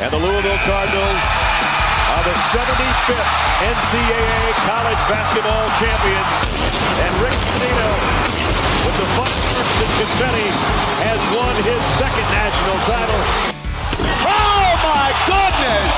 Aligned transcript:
And 0.00 0.08
the 0.08 0.16
Louisville 0.16 0.62
Cardinals 0.64 1.24
are 2.16 2.24
the 2.24 2.32
75th 2.56 3.32
NCAA 3.68 4.48
college 4.64 5.02
basketball 5.12 5.68
champions. 5.76 6.32
And 7.04 7.12
Rick 7.20 7.36
Pitino, 7.36 7.90
with 8.88 8.96
the 8.96 9.08
fireworks 9.12 9.76
and 9.76 9.92
confetti, 10.00 10.48
has 11.04 11.20
won 11.36 11.52
his 11.68 11.84
second 12.00 12.24
national 12.32 12.80
title. 12.88 13.20
Oh 14.24 14.72
my 14.88 15.12
goodness! 15.28 15.92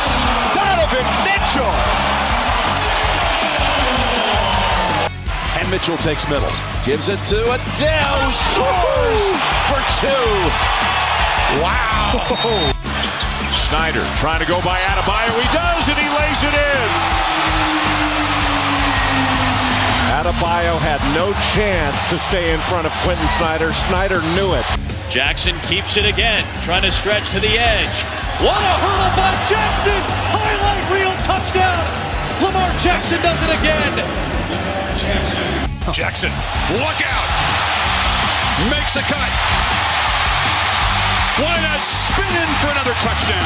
Donovan 0.51 1.07
Mitchell! 1.23 1.79
And 5.63 5.71
Mitchell 5.71 5.99
takes 6.03 6.27
middle. 6.27 6.51
Gives 6.85 7.07
it 7.09 7.23
to 7.31 7.39
Adel. 7.55 8.19
Soars 8.35 9.27
for 9.71 9.79
two. 10.03 10.27
Wow. 11.63 12.83
Snider 13.53 14.05
trying 14.17 14.41
to 14.41 14.49
go 14.49 14.61
by 14.63 14.81
Adebayo. 14.81 15.33
He 15.37 15.49
does, 15.53 15.89
and 15.89 15.99
he 15.99 16.09
lays 16.09 16.41
it 16.43 16.55
in. 16.57 16.89
Adebayo 20.13 20.79
had 20.79 21.01
no 21.15 21.33
chance 21.53 22.07
to 22.09 22.19
stay 22.19 22.53
in 22.53 22.61
front 22.61 22.87
of 22.87 22.93
Quentin 23.03 23.29
Snider. 23.29 23.73
Snider 23.73 24.21
knew 24.37 24.55
it. 24.55 24.65
Jackson 25.11 25.59
keeps 25.61 25.97
it 25.97 26.07
again, 26.07 26.45
trying 26.63 26.83
to 26.83 26.91
stretch 26.91 27.31
to 27.31 27.41
the 27.41 27.59
edge. 27.59 27.97
What 28.41 28.57
a 28.57 28.75
hurdle 28.81 29.13
by 29.13 29.33
Jackson! 29.45 30.01
Highlight 30.33 30.85
reel 30.89 31.13
touchdown! 31.21 31.85
Lamar 32.41 32.73
Jackson 32.79 33.21
does 33.21 33.43
it 33.43 33.51
again. 33.51 33.93
Jackson. 34.97 35.93
Jackson, 35.93 36.33
look 36.81 37.01
out! 37.05 37.29
Makes 38.71 38.97
a 38.97 39.03
cut. 39.03 39.82
Why 41.41 41.57
not 41.63 41.83
spin 41.83 42.29
in 42.29 42.49
for 42.61 42.69
another 42.69 42.93
touchdown? 43.01 43.41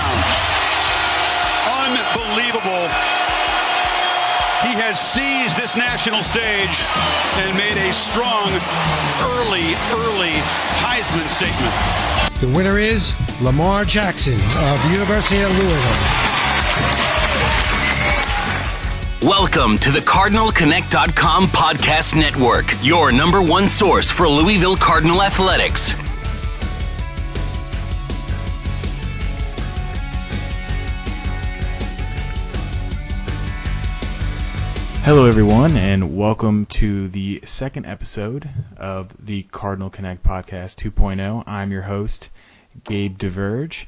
Unbelievable. 1.87 2.91
He 4.67 4.75
has 4.75 4.99
seized 4.99 5.57
this 5.57 5.77
national 5.77 6.25
stage 6.25 6.83
and 7.39 7.57
made 7.57 7.79
a 7.79 7.93
strong, 7.93 8.51
early, 9.39 9.79
early 9.95 10.35
Heisman 10.83 11.29
statement. 11.31 11.71
The 12.41 12.49
winner 12.57 12.77
is 12.77 13.15
Lamar 13.41 13.85
Jackson 13.85 14.35
of 14.35 14.91
University 14.91 15.43
of 15.43 15.53
Louisville. 15.53 16.03
Welcome 19.23 19.79
to 19.79 19.93
the 19.93 20.01
CardinalConnect.com 20.01 21.47
podcast 21.47 22.19
network, 22.19 22.75
your 22.83 23.13
number 23.13 23.41
one 23.41 23.69
source 23.69 24.11
for 24.11 24.29
Louisville 24.29 24.77
Cardinal 24.77 25.23
athletics. 25.23 25.95
Hello, 35.07 35.27
everyone, 35.27 35.77
and 35.77 36.17
welcome 36.17 36.67
to 36.67 37.07
the 37.07 37.41
second 37.47 37.87
episode 37.87 38.51
of 38.77 39.15
the 39.25 39.45
Cardinal 39.45 39.89
Connect 39.89 40.25
Podcast 40.25 40.83
2.0. 40.83 41.45
I'm 41.47 41.71
your 41.71 41.83
host, 41.83 42.31
Gabe 42.83 43.17
Duverge, 43.17 43.87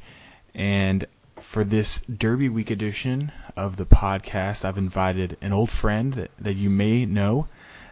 and 0.55 1.05
for 1.41 1.64
this 1.64 1.98
Derby 2.02 2.48
Week 2.48 2.70
edition 2.70 3.33
of 3.56 3.74
the 3.74 3.84
podcast, 3.84 4.64
I've 4.64 4.78
invited 4.78 5.36
an 5.41 5.52
old 5.52 5.70
friend 5.70 6.12
that, 6.12 6.30
that 6.39 6.55
you 6.55 6.70
may 6.70 7.05
know, 7.05 7.48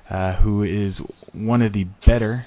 uh, 0.08 0.34
who 0.34 0.62
is 0.62 0.98
one 1.32 1.62
of 1.62 1.72
the 1.72 1.88
better 2.06 2.46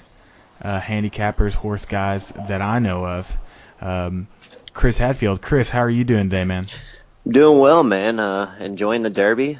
uh, 0.62 0.80
handicappers, 0.80 1.52
horse 1.52 1.84
guys 1.84 2.32
that 2.48 2.62
I 2.62 2.78
know 2.78 3.04
of, 3.04 3.36
um, 3.82 4.28
Chris 4.72 4.96
Hatfield. 4.96 5.42
Chris, 5.42 5.68
how 5.68 5.80
are 5.80 5.90
you 5.90 6.04
doing 6.04 6.30
today, 6.30 6.44
man? 6.44 6.64
Doing 7.28 7.58
well, 7.58 7.82
man. 7.82 8.18
Uh, 8.18 8.56
enjoying 8.60 9.02
the 9.02 9.10
Derby. 9.10 9.58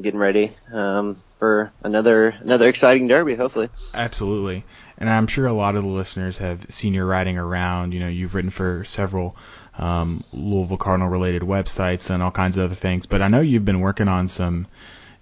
Getting 0.00 0.20
ready 0.20 0.52
um, 0.72 1.22
for 1.38 1.72
another 1.82 2.28
another 2.40 2.68
exciting 2.68 3.08
Derby, 3.08 3.34
hopefully. 3.34 3.70
Absolutely, 3.94 4.64
and 4.98 5.08
I'm 5.08 5.26
sure 5.26 5.46
a 5.46 5.52
lot 5.52 5.76
of 5.76 5.82
the 5.84 5.88
listeners 5.88 6.38
have 6.38 6.66
seen 6.70 6.92
your 6.92 7.06
writing 7.06 7.38
around. 7.38 7.92
You 7.92 8.00
know, 8.00 8.08
you've 8.08 8.34
written 8.34 8.50
for 8.50 8.84
several 8.84 9.36
um, 9.78 10.22
Louisville 10.32 10.76
Cardinal 10.76 11.08
related 11.08 11.42
websites 11.42 12.10
and 12.10 12.22
all 12.22 12.30
kinds 12.30 12.56
of 12.56 12.64
other 12.64 12.74
things. 12.74 13.06
But 13.06 13.22
I 13.22 13.28
know 13.28 13.40
you've 13.40 13.64
been 13.64 13.80
working 13.80 14.08
on 14.08 14.28
some 14.28 14.66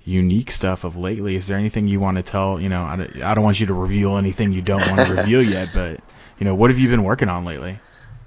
unique 0.05 0.51
stuff 0.51 0.85
of 0.85 0.97
lately. 0.97 1.37
Is 1.37 1.47
there 1.47 1.59
anything 1.59 1.89
you 1.89 2.01
want 2.01 2.17
to 2.19 2.23
tell? 2.23 2.61
You 2.61 2.69
know, 2.69 2.83
I, 2.83 2.95
I 3.23 3.35
don't 3.35 3.45
want 3.45 3.61
you 3.61 3.67
to 3.67 3.75
reveal 3.75 4.17
anything 4.17 4.53
you 4.53 4.63
don't 4.63 4.87
want 4.91 5.07
to 5.07 5.15
reveal 5.17 5.43
yet, 5.43 5.71
but 5.73 6.01
you 6.39 6.45
know, 6.45 6.55
what 6.55 6.71
have 6.71 6.79
you 6.79 6.89
been 6.89 7.05
working 7.05 7.29
on 7.29 7.45
lately? 7.45 7.79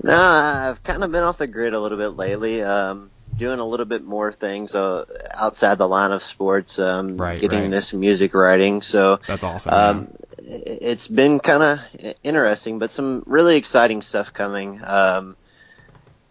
No, 0.01 0.17
I've 0.17 0.83
kind 0.83 1.03
of 1.03 1.11
been 1.11 1.23
off 1.23 1.39
the 1.39 1.47
grid 1.47 1.73
a 1.73 1.79
little 1.79 1.97
bit 1.97 2.09
lately. 2.09 2.61
Um, 2.61 3.09
doing 3.37 3.59
a 3.59 3.65
little 3.65 3.85
bit 3.85 4.03
more 4.03 4.31
things 4.31 4.75
uh, 4.75 5.05
outside 5.33 5.77
the 5.77 5.87
line 5.87 6.11
of 6.11 6.23
sports, 6.23 6.79
um, 6.79 7.17
Right, 7.17 7.39
getting 7.39 7.71
right. 7.71 7.83
some 7.83 7.99
music 7.99 8.33
writing. 8.33 8.81
So 8.81 9.19
That's 9.27 9.43
awesome. 9.43 9.73
um, 9.73 10.07
it's 10.39 11.07
been 11.07 11.39
kind 11.39 11.63
of 11.63 12.15
interesting, 12.23 12.79
but 12.79 12.89
some 12.91 13.23
really 13.25 13.57
exciting 13.57 14.01
stuff 14.01 14.33
coming. 14.33 14.81
Um, 14.83 15.35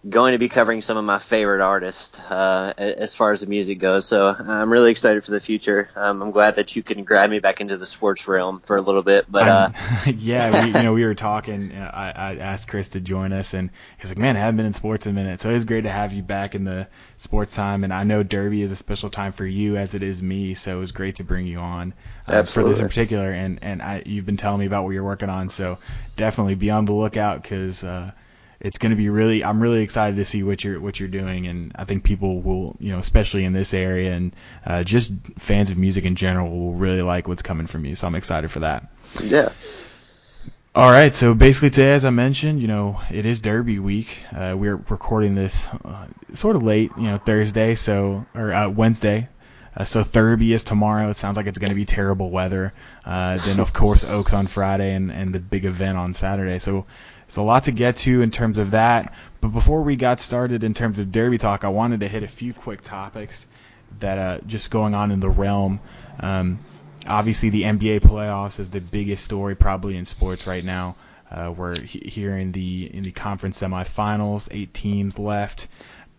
going 0.08 0.32
to 0.32 0.38
be 0.38 0.48
covering 0.48 0.82
some 0.82 0.96
of 0.96 1.04
my 1.04 1.18
favorite 1.18 1.60
artists 1.60 2.18
uh, 2.20 2.72
as 2.76 3.14
far 3.14 3.32
as 3.32 3.40
the 3.40 3.46
music 3.46 3.78
goes. 3.78 4.06
So 4.06 4.28
I'm 4.28 4.70
really 4.70 4.90
excited 4.90 5.24
for 5.24 5.32
the 5.32 5.40
future. 5.40 5.88
Um, 5.96 6.22
I'm 6.22 6.30
glad 6.30 6.56
that 6.56 6.76
you 6.76 6.82
can 6.82 7.04
grab 7.04 7.28
me 7.30 7.40
back 7.40 7.60
into 7.60 7.76
the 7.76 7.86
sports 7.86 8.28
realm 8.28 8.60
for 8.60 8.76
a 8.76 8.80
little 8.80 9.02
bit. 9.02 9.26
But 9.28 9.48
uh, 9.48 9.70
yeah, 10.16 10.64
we, 10.64 10.68
you 10.68 10.82
know, 10.84 10.92
we 10.92 11.04
were 11.04 11.14
talking. 11.14 11.72
uh, 11.72 11.90
I, 11.92 12.10
I 12.10 12.36
asked 12.36 12.68
Chris 12.68 12.90
to 12.90 13.00
join 13.00 13.32
us, 13.32 13.54
and 13.54 13.70
he's 13.98 14.10
like, 14.10 14.18
"Man, 14.18 14.36
I 14.36 14.40
haven't 14.40 14.58
been 14.58 14.66
in 14.66 14.72
sports 14.72 15.06
in 15.06 15.10
a 15.10 15.14
minute." 15.14 15.40
So 15.40 15.50
it's 15.50 15.64
great 15.64 15.82
to 15.82 15.90
have 15.90 16.12
you 16.12 16.22
back 16.22 16.54
in 16.54 16.64
the 16.64 16.88
sports 17.16 17.54
time. 17.54 17.82
And 17.82 17.92
I 17.92 18.04
know 18.04 18.22
Derby 18.22 18.62
is 18.62 18.70
a 18.72 18.76
special 18.76 19.10
time 19.10 19.32
for 19.32 19.46
you, 19.46 19.76
as 19.76 19.94
it 19.94 20.02
is 20.02 20.22
me. 20.22 20.54
So 20.54 20.76
it 20.76 20.80
was 20.80 20.92
great 20.92 21.16
to 21.16 21.24
bring 21.24 21.46
you 21.46 21.58
on 21.58 21.94
uh, 22.28 22.42
for 22.42 22.62
this 22.62 22.78
in 22.78 22.86
particular. 22.86 23.30
And 23.30 23.58
and 23.62 23.82
I, 23.82 24.02
you've 24.06 24.26
been 24.26 24.36
telling 24.36 24.60
me 24.60 24.66
about 24.66 24.84
what 24.84 24.90
you're 24.90 25.04
working 25.04 25.30
on, 25.30 25.48
so 25.48 25.78
definitely 26.16 26.54
be 26.54 26.70
on 26.70 26.84
the 26.84 26.92
lookout 26.92 27.42
because. 27.42 27.82
It's 28.60 28.78
going 28.78 28.90
to 28.90 28.96
be 28.96 29.08
really 29.10 29.44
I'm 29.44 29.60
really 29.60 29.82
excited 29.82 30.16
to 30.16 30.24
see 30.24 30.42
what 30.42 30.64
you're 30.64 30.80
what 30.80 30.98
you're 30.98 31.08
doing 31.08 31.46
and 31.46 31.72
I 31.76 31.84
think 31.84 32.04
people 32.04 32.40
will 32.40 32.76
you 32.80 32.90
know 32.90 32.98
especially 32.98 33.44
in 33.44 33.52
this 33.52 33.74
area 33.74 34.12
and 34.14 34.34
uh, 34.64 34.82
just 34.84 35.12
fans 35.38 35.70
of 35.70 35.76
music 35.78 36.04
in 36.04 36.16
general 36.16 36.50
will 36.50 36.72
really 36.74 37.02
like 37.02 37.28
what's 37.28 37.42
coming 37.42 37.66
from 37.66 37.84
you 37.84 37.94
so 37.94 38.06
I'm 38.06 38.14
excited 38.14 38.50
for 38.50 38.60
that. 38.60 38.88
yeah, 39.22 39.50
All 40.74 40.90
right, 40.90 41.14
so 41.14 41.34
basically 41.34 41.70
today, 41.70 41.92
as 41.92 42.04
I 42.04 42.10
mentioned, 42.10 42.60
you 42.60 42.68
know, 42.68 43.00
it 43.10 43.24
is 43.24 43.40
Derby 43.40 43.78
week. 43.78 44.22
Uh, 44.34 44.54
we're 44.58 44.76
recording 44.76 45.34
this 45.34 45.66
uh, 45.84 46.06
sort 46.34 46.54
of 46.56 46.62
late, 46.62 46.90
you 46.98 47.04
know, 47.04 47.16
Thursday, 47.16 47.74
so 47.74 48.26
or 48.34 48.52
uh, 48.52 48.68
Wednesday. 48.68 49.28
Uh, 49.74 49.84
so 49.84 50.04
Derby 50.04 50.52
is 50.52 50.64
tomorrow. 50.64 51.08
It 51.10 51.16
sounds 51.16 51.36
like 51.36 51.46
it's 51.46 51.58
going 51.58 51.70
to 51.70 51.74
be 51.74 51.84
terrible 51.86 52.30
weather. 52.30 52.72
Uh, 53.04 53.38
then 53.38 53.60
of 53.60 53.72
course 53.72 54.04
Oaks 54.04 54.32
on 54.34 54.46
Friday 54.46 54.94
and 54.94 55.10
and 55.10 55.34
the 55.34 55.40
big 55.40 55.64
event 55.64 55.96
on 55.98 56.12
Saturday. 56.14 56.58
So 56.58 56.86
it's 57.26 57.36
a 57.36 57.42
lot 57.42 57.64
to 57.64 57.72
get 57.72 57.96
to 57.96 58.22
in 58.22 58.30
terms 58.30 58.58
of 58.58 58.72
that. 58.72 59.14
But 59.40 59.48
before 59.48 59.82
we 59.82 59.96
got 59.96 60.20
started 60.20 60.62
in 60.62 60.74
terms 60.74 60.98
of 60.98 61.10
Derby 61.12 61.38
talk, 61.38 61.64
I 61.64 61.68
wanted 61.68 62.00
to 62.00 62.08
hit 62.08 62.22
a 62.22 62.28
few 62.28 62.54
quick 62.54 62.82
topics 62.82 63.46
that 64.00 64.18
uh, 64.18 64.38
just 64.46 64.70
going 64.70 64.94
on 64.94 65.10
in 65.10 65.20
the 65.20 65.30
realm. 65.30 65.80
Um, 66.20 66.58
obviously, 67.06 67.50
the 67.50 67.62
NBA 67.62 68.00
playoffs 68.00 68.60
is 68.60 68.70
the 68.70 68.80
biggest 68.80 69.24
story 69.24 69.54
probably 69.54 69.96
in 69.96 70.04
sports 70.04 70.46
right 70.46 70.64
now. 70.64 70.96
Uh, 71.30 71.52
we're 71.56 71.78
he- 71.80 72.08
here 72.08 72.36
in 72.36 72.52
the 72.52 72.94
in 72.94 73.02
the 73.02 73.10
conference 73.10 73.60
semifinals, 73.60 74.48
eight 74.52 74.72
teams 74.72 75.18
left. 75.18 75.68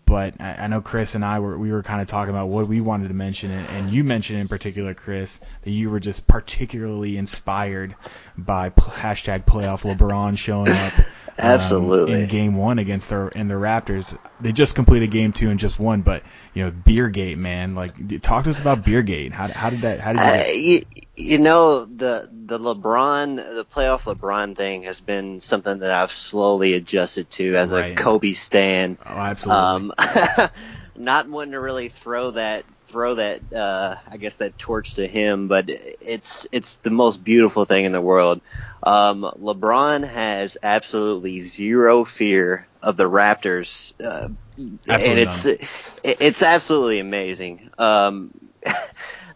But 0.08 0.40
I, 0.40 0.54
I 0.54 0.68
know 0.68 0.80
Chris 0.80 1.16
and 1.16 1.24
I 1.24 1.40
were 1.40 1.58
we 1.58 1.72
were 1.72 1.84
kind 1.84 2.02
of 2.02 2.08
talking 2.08 2.30
about 2.34 2.48
what 2.48 2.68
we 2.68 2.80
wanted 2.80 3.10
to 3.10 3.14
mention, 3.14 3.52
and, 3.52 3.70
and 3.72 3.90
you 3.92 4.06
mentioned 4.06 4.40
in 4.40 4.48
particular, 4.48 4.94
Chris, 4.94 5.40
that 5.64 5.72
you 5.72 5.90
were 5.90 6.00
just 6.00 6.26
particularly 6.28 7.18
inspired 7.18 7.94
by 8.38 8.70
p- 8.70 8.82
hashtag 8.82 9.44
playoff 9.44 9.82
LeBron 9.84 10.38
showing 10.38 10.70
up. 10.70 10.94
Um, 11.40 11.46
Absolutely. 11.46 12.24
in 12.24 12.28
game 12.28 12.54
one 12.54 12.80
against 12.80 13.10
the 13.10 13.32
and 13.36 13.50
the 13.50 13.56
Raptors. 13.56 14.18
They 14.42 14.52
just 14.52 14.76
completed 14.76 15.12
game 15.12 15.34
two 15.34 15.50
and 15.50 15.60
just 15.60 15.80
won, 15.80 16.02
but 16.02 16.24
you 16.54 16.64
know, 16.64 16.72
Beergate, 16.72 17.38
man. 17.38 17.76
Like, 17.76 18.22
talk 18.22 18.46
to 18.46 18.50
us 18.50 18.60
about 18.60 18.84
Beergate. 18.84 19.32
How, 19.32 19.48
how 19.48 19.70
did 19.70 19.82
that? 19.82 20.00
How 20.00 20.14
did 20.14 20.22
you? 20.22 20.26
Uh, 20.26 20.54
you, 20.54 20.82
you 21.16 21.38
know 21.40 21.86
the 21.86 22.30
the 22.32 22.58
LeBron 22.58 23.36
the 23.36 23.66
playoff 23.66 24.04
LeBron 24.04 24.56
thing 24.56 24.84
has 24.84 25.02
been 25.02 25.40
something 25.40 25.80
that 25.80 25.92
I've 25.92 26.12
slowly 26.12 26.74
adjusted 26.74 27.30
to 27.32 27.56
as 27.56 27.72
a 27.72 27.94
Kobe 27.96 28.34
stan. 28.34 28.98
oh, 29.06 29.10
absolutely. 29.10 29.94
Um, 29.98 30.50
not 30.96 31.30
wanting 31.30 31.52
to 31.52 31.60
really 31.60 31.90
throw 31.90 32.32
that 32.32 32.66
throw 32.88 33.16
that 33.16 33.54
uh, 33.54 33.96
I 34.10 34.18
guess 34.18 34.38
that 34.38 34.58
torch 34.58 34.96
to 34.96 35.08
him, 35.08 35.48
but 35.48 35.70
it's 35.70 36.48
it's 36.52 36.78
the 36.78 36.90
most 36.90 37.24
beautiful 37.24 37.66
thing 37.66 37.86
in 37.86 37.92
the 37.92 38.02
world. 38.02 38.42
Um, 38.82 39.22
LeBron 39.22 40.08
has 40.08 40.58
absolutely 40.62 41.42
zero 41.42 42.06
fear 42.06 42.68
of 42.82 42.98
the 42.98 43.10
Raptors, 43.10 43.94
uh, 44.04 44.30
and 44.58 44.80
it's 44.88 45.46
it, 45.46 45.68
it's 46.04 46.42
absolutely 46.42 47.00
amazing. 47.00 47.70
Um, 47.78 48.34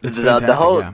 It's 0.03 0.18
the, 0.18 0.39
the 0.39 0.56
whole 0.56 0.80
yeah. 0.80 0.94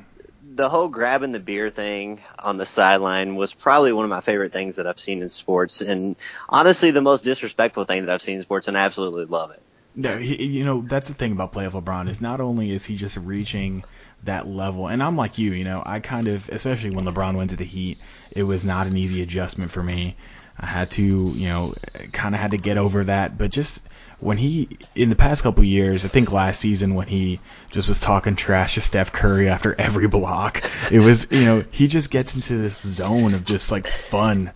the 0.55 0.69
whole 0.69 0.89
grabbing 0.89 1.31
the 1.31 1.39
beer 1.39 1.69
thing 1.69 2.21
on 2.37 2.57
the 2.57 2.65
sideline 2.65 3.35
was 3.35 3.53
probably 3.53 3.93
one 3.93 4.03
of 4.03 4.09
my 4.09 4.21
favorite 4.21 4.51
things 4.51 4.75
that 4.75 4.87
I've 4.87 4.99
seen 4.99 5.21
in 5.21 5.29
sports, 5.29 5.81
and 5.81 6.15
honestly, 6.49 6.91
the 6.91 7.01
most 7.01 7.23
disrespectful 7.23 7.85
thing 7.85 8.05
that 8.05 8.13
I've 8.13 8.21
seen 8.21 8.35
in 8.35 8.41
sports, 8.41 8.67
and 8.67 8.77
I 8.77 8.81
absolutely 8.81 9.25
love 9.25 9.51
it. 9.51 9.61
No, 9.99 10.15
he, 10.15 10.45
you 10.45 10.63
know 10.63 10.81
that's 10.81 11.07
the 11.07 11.15
thing 11.15 11.31
about 11.31 11.53
playoff 11.53 11.71
LeBron 11.71 12.07
is 12.07 12.21
not 12.21 12.39
only 12.39 12.69
is 12.69 12.85
he 12.85 12.95
just 12.95 13.17
reaching 13.17 13.83
that 14.25 14.47
level, 14.47 14.87
and 14.87 15.01
I'm 15.01 15.17
like 15.17 15.39
you, 15.39 15.53
you 15.53 15.63
know, 15.63 15.81
I 15.83 15.99
kind 16.01 16.27
of, 16.27 16.47
especially 16.49 16.91
when 16.91 17.03
LeBron 17.05 17.35
went 17.35 17.49
to 17.49 17.55
the 17.55 17.65
Heat, 17.65 17.97
it 18.29 18.43
was 18.43 18.63
not 18.63 18.85
an 18.85 18.95
easy 18.95 19.23
adjustment 19.23 19.71
for 19.71 19.81
me. 19.81 20.15
I 20.59 20.67
had 20.67 20.91
to, 20.91 21.01
you 21.01 21.47
know, 21.47 21.73
kind 22.11 22.35
of 22.35 22.41
had 22.41 22.51
to 22.51 22.57
get 22.57 22.77
over 22.77 23.05
that, 23.05 23.39
but 23.39 23.49
just 23.49 23.83
when 24.19 24.37
he 24.37 24.69
in 24.93 25.09
the 25.09 25.15
past 25.15 25.41
couple 25.41 25.63
years, 25.63 26.05
I 26.05 26.09
think 26.09 26.31
last 26.31 26.59
season 26.59 26.93
when 26.93 27.07
he 27.07 27.39
just 27.71 27.89
was 27.89 27.99
talking 27.99 28.35
trash 28.35 28.75
to 28.75 28.81
Steph 28.81 29.11
Curry 29.11 29.49
after 29.49 29.73
every 29.79 30.07
block, 30.07 30.61
it 30.91 30.99
was 30.99 31.31
you 31.31 31.45
know 31.45 31.63
he 31.71 31.87
just 31.87 32.11
gets 32.11 32.35
into 32.35 32.57
this 32.57 32.81
zone 32.81 33.33
of 33.33 33.43
just 33.45 33.71
like 33.71 33.87
fun 33.87 34.51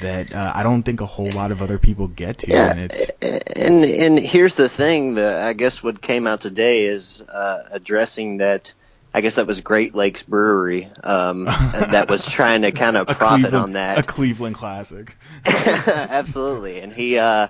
that 0.00 0.34
uh, 0.34 0.52
I 0.54 0.62
don't 0.62 0.82
think 0.82 1.00
a 1.00 1.06
whole 1.06 1.30
lot 1.30 1.52
of 1.52 1.62
other 1.62 1.78
people 1.78 2.08
get 2.08 2.38
to. 2.38 2.50
Yeah, 2.52 2.70
and 2.70 2.80
it's 2.80 3.10
and 3.20 3.84
and 3.84 4.18
here's 4.18 4.56
the 4.56 4.68
thing: 4.68 5.14
the 5.14 5.40
I 5.42 5.52
guess 5.52 5.82
what 5.82 6.00
came 6.00 6.26
out 6.26 6.40
today 6.40 6.84
is 6.84 7.22
uh, 7.22 7.68
addressing 7.70 8.38
that. 8.38 8.72
I 9.14 9.20
guess 9.20 9.34
that 9.34 9.46
was 9.46 9.60
Great 9.60 9.94
Lakes 9.94 10.22
Brewery 10.22 10.90
um, 11.04 11.44
that 11.44 12.08
was 12.08 12.24
trying 12.24 12.62
to 12.62 12.72
kind 12.72 12.96
of 12.96 13.08
profit 13.08 13.52
on 13.52 13.72
that. 13.72 13.98
a 13.98 14.02
Cleveland 14.02 14.56
classic. 14.56 15.14
Absolutely, 15.46 16.80
and 16.80 16.90
he 16.92 17.18
uh, 17.18 17.48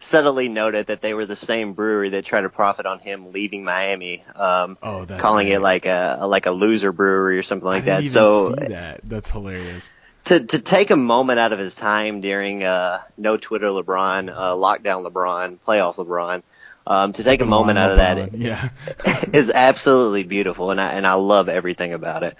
subtly 0.00 0.48
noted 0.48 0.88
that 0.88 1.00
they 1.00 1.14
were 1.14 1.24
the 1.24 1.34
same 1.34 1.72
brewery 1.72 2.10
that 2.10 2.24
tried 2.26 2.42
to 2.42 2.50
profit 2.50 2.84
on 2.86 2.98
him 2.98 3.32
leaving 3.32 3.64
Miami, 3.64 4.22
um, 4.36 4.76
Oh, 4.82 5.06
calling 5.06 5.46
great. 5.46 5.54
it 5.56 5.60
like 5.60 5.86
a 5.86 6.20
like 6.26 6.44
a 6.44 6.50
loser 6.50 6.92
brewery 6.92 7.38
or 7.38 7.42
something 7.42 7.66
like 7.66 7.84
I 7.84 7.86
that. 8.02 8.08
so 8.08 8.54
see 8.54 8.66
that. 8.66 9.00
That's 9.04 9.30
hilarious. 9.30 9.90
To 10.28 10.40
to 10.40 10.58
take 10.58 10.90
a 10.90 10.96
moment 10.96 11.38
out 11.38 11.52
of 11.52 11.58
his 11.58 11.74
time 11.74 12.20
during 12.20 12.62
uh, 12.62 13.02
no 13.16 13.36
Twitter 13.36 13.66
LeBron, 13.66 14.30
uh, 14.30 14.54
lockdown 14.54 15.06
LeBron, 15.10 15.58
playoff 15.66 15.96
LeBron, 15.96 16.42
um, 16.86 17.12
to 17.12 17.24
take 17.24 17.42
a 17.42 17.46
moment 17.46 17.76
line 17.76 17.84
out 17.84 17.90
of 17.92 17.96
that 17.98 18.32
LeBron, 18.32 18.42
Yeah. 18.42 18.68
is 19.32 19.50
absolutely 19.50 20.24
beautiful, 20.24 20.70
and 20.70 20.80
I 20.80 20.92
and 20.92 21.06
I 21.06 21.14
love 21.14 21.48
everything 21.48 21.92
about 21.92 22.22
it. 22.22 22.36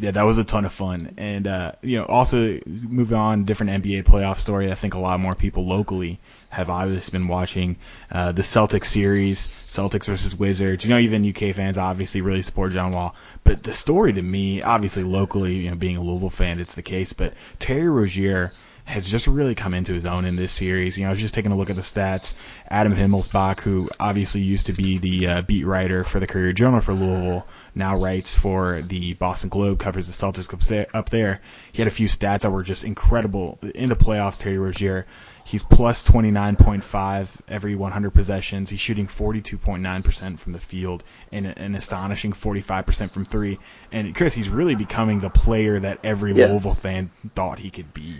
Yeah, 0.00 0.12
that 0.12 0.22
was 0.22 0.38
a 0.38 0.44
ton 0.44 0.64
of 0.64 0.72
fun. 0.72 1.12
And, 1.18 1.46
uh, 1.46 1.72
you 1.82 1.98
know, 1.98 2.06
also 2.06 2.58
moving 2.66 3.18
on, 3.18 3.44
different 3.44 3.84
NBA 3.84 4.04
playoff 4.04 4.38
story. 4.38 4.72
I 4.72 4.74
think 4.74 4.94
a 4.94 4.98
lot 4.98 5.20
more 5.20 5.34
people 5.34 5.66
locally 5.66 6.18
have 6.48 6.70
obviously 6.70 7.18
been 7.18 7.28
watching 7.28 7.76
uh, 8.10 8.32
the 8.32 8.40
Celtics 8.40 8.86
series, 8.86 9.48
Celtics 9.68 10.06
versus 10.06 10.34
Wizards. 10.34 10.84
You 10.84 10.90
know, 10.90 10.98
even 10.98 11.28
UK 11.28 11.54
fans 11.54 11.76
obviously 11.76 12.22
really 12.22 12.40
support 12.40 12.72
John 12.72 12.92
Wall. 12.92 13.14
But 13.44 13.62
the 13.62 13.74
story 13.74 14.14
to 14.14 14.22
me, 14.22 14.62
obviously 14.62 15.04
locally, 15.04 15.56
you 15.56 15.70
know, 15.70 15.76
being 15.76 15.98
a 15.98 16.02
Louisville 16.02 16.30
fan, 16.30 16.60
it's 16.60 16.74
the 16.74 16.82
case. 16.82 17.12
But 17.12 17.34
Terry 17.58 17.88
Rozier 17.88 18.52
has 18.90 19.08
just 19.08 19.26
really 19.26 19.54
come 19.54 19.72
into 19.72 19.94
his 19.94 20.04
own 20.04 20.24
in 20.24 20.36
this 20.36 20.52
series. 20.52 20.98
You 20.98 21.04
know, 21.04 21.08
I 21.08 21.12
was 21.12 21.20
just 21.20 21.32
taking 21.34 21.52
a 21.52 21.56
look 21.56 21.70
at 21.70 21.76
the 21.76 21.82
stats. 21.82 22.34
Adam 22.68 22.94
Himmelsbach, 22.94 23.60
who 23.60 23.88
obviously 23.98 24.42
used 24.42 24.66
to 24.66 24.72
be 24.72 24.98
the 24.98 25.26
uh, 25.26 25.42
beat 25.42 25.64
writer 25.64 26.04
for 26.04 26.20
the 26.20 26.26
Courier 26.26 26.52
Journal 26.52 26.80
for 26.80 26.92
Louisville, 26.92 27.46
now 27.74 27.96
writes 27.96 28.34
for 28.34 28.82
the 28.82 29.14
Boston 29.14 29.48
Globe, 29.48 29.78
covers 29.78 30.06
the 30.06 30.12
Celtics 30.12 30.52
up 30.52 30.60
there- 30.62 30.86
up 30.92 31.08
there. 31.10 31.40
He 31.72 31.78
had 31.80 31.88
a 31.88 31.92
few 31.92 32.08
stats 32.08 32.40
that 32.40 32.50
were 32.50 32.62
just 32.64 32.84
incredible. 32.84 33.58
In 33.74 33.88
the 33.88 33.96
playoffs, 33.96 34.38
Terry 34.38 34.58
Rozier, 34.58 35.06
he's 35.46 35.62
plus 35.62 36.02
29.5 36.02 37.28
every 37.48 37.74
100 37.74 38.10
possessions. 38.10 38.70
He's 38.70 38.80
shooting 38.80 39.06
42.9% 39.06 40.38
from 40.38 40.52
the 40.52 40.58
field 40.58 41.04
and 41.32 41.46
an 41.46 41.76
astonishing 41.76 42.32
45% 42.32 43.10
from 43.10 43.24
three. 43.24 43.58
And 43.92 44.14
Chris, 44.14 44.34
he's 44.34 44.48
really 44.48 44.74
becoming 44.74 45.20
the 45.20 45.30
player 45.30 45.78
that 45.78 46.00
every 46.04 46.32
Yeah. 46.32 46.46
Louisville 46.46 46.74
fan 46.74 47.10
thought 47.34 47.58
he 47.58 47.70
could 47.70 47.92
be. 47.94 48.14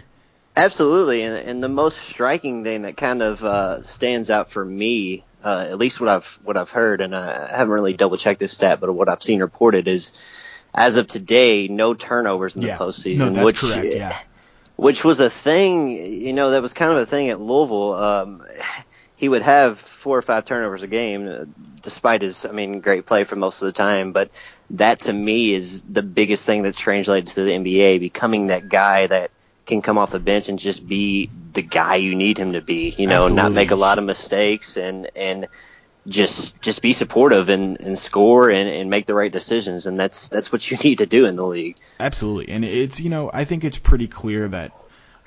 Absolutely, 0.57 1.23
and, 1.23 1.37
and 1.49 1.63
the 1.63 1.69
most 1.69 1.99
striking 1.99 2.65
thing 2.65 2.83
that 2.83 2.97
kind 2.97 3.23
of 3.23 3.43
uh, 3.45 3.83
stands 3.83 4.31
out 4.31 4.51
for 4.51 4.65
me, 4.65 5.25
uh, 5.45 5.69
at 5.71 5.79
least 5.79 6.01
what 6.01 6.09
I've 6.11 6.39
what 6.43 6.57
I've 6.57 6.71
heard, 6.71 7.01
and 7.01 7.15
I 7.15 7.49
haven't 7.57 7.73
really 7.73 7.95
double 7.95 8.17
checked 8.17 8.41
this 8.41 8.53
stat, 8.53 8.81
but 8.81 8.93
what 8.93 9.09
I've 9.09 9.23
seen 9.23 9.41
reported 9.41 9.87
is, 9.89 10.13
as 10.75 10.97
of 10.97 11.07
today, 11.07 11.69
no 11.69 11.95
turnovers 11.95 12.57
in 12.57 12.63
Yeah. 12.63 12.77
the 12.77 12.85
postseason, 12.85 13.19
No, 13.19 13.31
that's 13.31 13.45
which 13.45 13.61
correct. 13.61 13.89
Yeah. 13.95 14.19
which 14.77 15.05
was 15.05 15.21
a 15.21 15.31
thing, 15.31 15.89
you 15.91 16.33
know, 16.33 16.51
that 16.51 16.63
was 16.63 16.73
kind 16.73 16.91
of 16.93 16.99
a 16.99 17.07
thing 17.07 17.29
at 17.29 17.41
Louisville. 17.41 17.93
Um, 17.95 18.43
he 19.17 19.29
would 19.29 19.43
have 19.43 19.79
four 19.79 20.17
or 20.17 20.23
five 20.23 20.47
turnovers 20.47 20.83
a 20.83 20.87
game, 20.87 21.29
uh, 21.29 21.45
despite 21.83 22.23
his, 22.23 22.47
I 22.47 22.53
mean, 22.53 22.81
great 22.81 23.05
play 23.07 23.25
for 23.25 23.37
most 23.37 23.61
of 23.61 23.67
the 23.67 23.73
time. 23.73 24.13
But 24.13 24.31
that 24.71 25.01
to 25.01 25.13
me 25.13 25.53
is 25.53 25.83
the 25.83 26.03
biggest 26.03 26.47
thing 26.47 26.63
that's 26.63 26.79
translated 26.79 27.29
to 27.35 27.43
the 27.45 27.51
NBA, 27.51 28.01
becoming 28.01 28.47
that 28.47 28.69
guy 28.71 29.07
that 29.07 29.31
can 29.71 29.81
come 29.81 29.97
off 29.97 30.11
the 30.11 30.21
bench 30.21 30.49
and 30.49 30.59
just 30.59 30.87
be 30.87 31.31
the 31.53 31.63
guy 31.63 31.97
you 31.97 32.15
need 32.15 32.39
him 32.39 32.53
to 32.53 32.61
be. 32.61 32.95
You 32.97 33.07
know, 33.07 33.29
not 33.29 33.53
make 33.53 33.71
a 33.71 33.77
lot 33.77 33.99
of 33.99 34.05
mistakes 34.05 34.77
and 34.77 35.11
and 35.17 35.49
just 36.07 36.61
just 36.61 36.83
be 36.83 36.93
supportive 36.93 37.49
and, 37.49 37.81
and 37.81 37.99
score 37.99 38.51
and, 38.51 38.69
and 38.69 38.91
make 38.91 39.07
the 39.07 39.15
right 39.15 39.33
decisions. 39.33 39.87
And 39.87 39.99
that's 39.99 40.29
that's 40.29 40.53
what 40.53 40.71
you 40.71 40.77
need 40.85 40.99
to 40.99 41.07
do 41.07 41.27
in 41.27 41.37
the 41.37 41.47
league. 41.47 41.77
Absolutely, 41.99 42.53
and 42.53 42.65
it's 42.65 43.01
you 43.01 43.11
know 43.11 43.31
I 43.33 43.45
think 43.45 43.65
it's 43.65 43.79
pretty 43.79 44.09
clear 44.09 44.49
that 44.49 44.73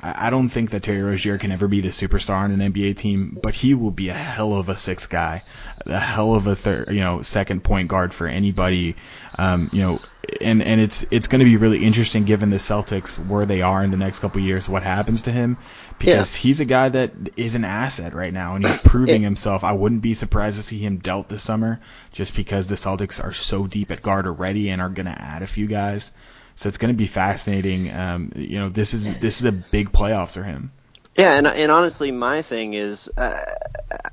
I 0.03 0.27
I 0.27 0.29
don't 0.29 0.50
think 0.50 0.71
that 0.71 0.83
Terry 0.83 1.01
Rozier 1.01 1.38
can 1.38 1.51
ever 1.51 1.67
be 1.67 1.81
the 1.81 1.89
superstar 1.89 2.38
on 2.38 2.51
an 2.51 2.73
NBA 2.73 2.97
team, 2.97 3.38
but 3.41 3.55
he 3.55 3.73
will 3.73 3.91
be 3.91 4.09
a 4.09 4.13
hell 4.13 4.53
of 4.53 4.69
a 4.69 4.77
sixth 4.77 5.09
guy, 5.09 5.44
a 5.85 6.00
hell 6.00 6.35
of 6.35 6.45
a 6.45 6.55
third, 6.55 6.89
you 6.91 7.00
know, 7.00 7.21
second 7.21 7.63
point 7.63 7.88
guard 7.88 8.13
for 8.13 8.27
anybody, 8.27 8.95
um, 9.38 9.69
you 9.71 9.81
know, 9.81 10.00
and 10.41 10.61
and 10.61 10.81
it's 10.81 11.05
it's 11.11 11.27
going 11.27 11.39
to 11.39 11.45
be 11.45 11.57
really 11.57 11.83
interesting 11.83 12.25
given 12.25 12.50
the 12.50 12.57
Celtics 12.57 13.15
where 13.27 13.45
they 13.45 13.61
are 13.61 13.83
in 13.83 13.91
the 13.91 13.97
next 13.97 14.19
couple 14.19 14.41
of 14.41 14.45
years, 14.45 14.67
what 14.69 14.83
happens 14.83 15.23
to 15.23 15.31
him, 15.31 15.57
because 16.00 16.35
he's 16.35 16.59
a 16.59 16.65
guy 16.65 16.89
that 16.89 17.11
is 17.35 17.55
an 17.55 17.65
asset 17.65 18.13
right 18.13 18.33
now, 18.33 18.55
and 18.55 18.65
he's 18.65 18.79
proving 18.83 19.21
himself. 19.21 19.63
I 19.63 19.73
wouldn't 19.73 20.01
be 20.01 20.13
surprised 20.13 20.57
to 20.57 20.63
see 20.63 20.79
him 20.79 20.97
dealt 20.97 21.29
this 21.29 21.44
summer, 21.44 21.79
just 22.11 22.35
because 22.35 22.67
the 22.67 22.75
Celtics 22.75 23.23
are 23.23 23.33
so 23.33 23.67
deep 23.67 23.91
at 23.91 24.01
guard 24.01 24.25
already 24.25 24.69
and 24.69 24.81
are 24.81 24.89
going 24.89 25.05
to 25.05 25.21
add 25.21 25.41
a 25.41 25.47
few 25.47 25.67
guys. 25.67 26.11
So 26.55 26.69
it's 26.69 26.77
going 26.77 26.94
to 26.94 26.97
be 26.97 27.07
fascinating. 27.07 27.91
Um, 27.91 28.31
you 28.35 28.59
know, 28.59 28.69
this 28.69 28.94
is 28.94 29.17
this 29.19 29.39
is 29.39 29.45
a 29.45 29.51
big 29.51 29.91
playoffs 29.91 30.35
for 30.35 30.44
him. 30.44 30.71
Yeah, 31.17 31.35
and 31.38 31.47
and 31.47 31.71
honestly, 31.71 32.11
my 32.11 32.41
thing 32.41 32.73
is, 32.73 33.09
uh, 33.17 33.45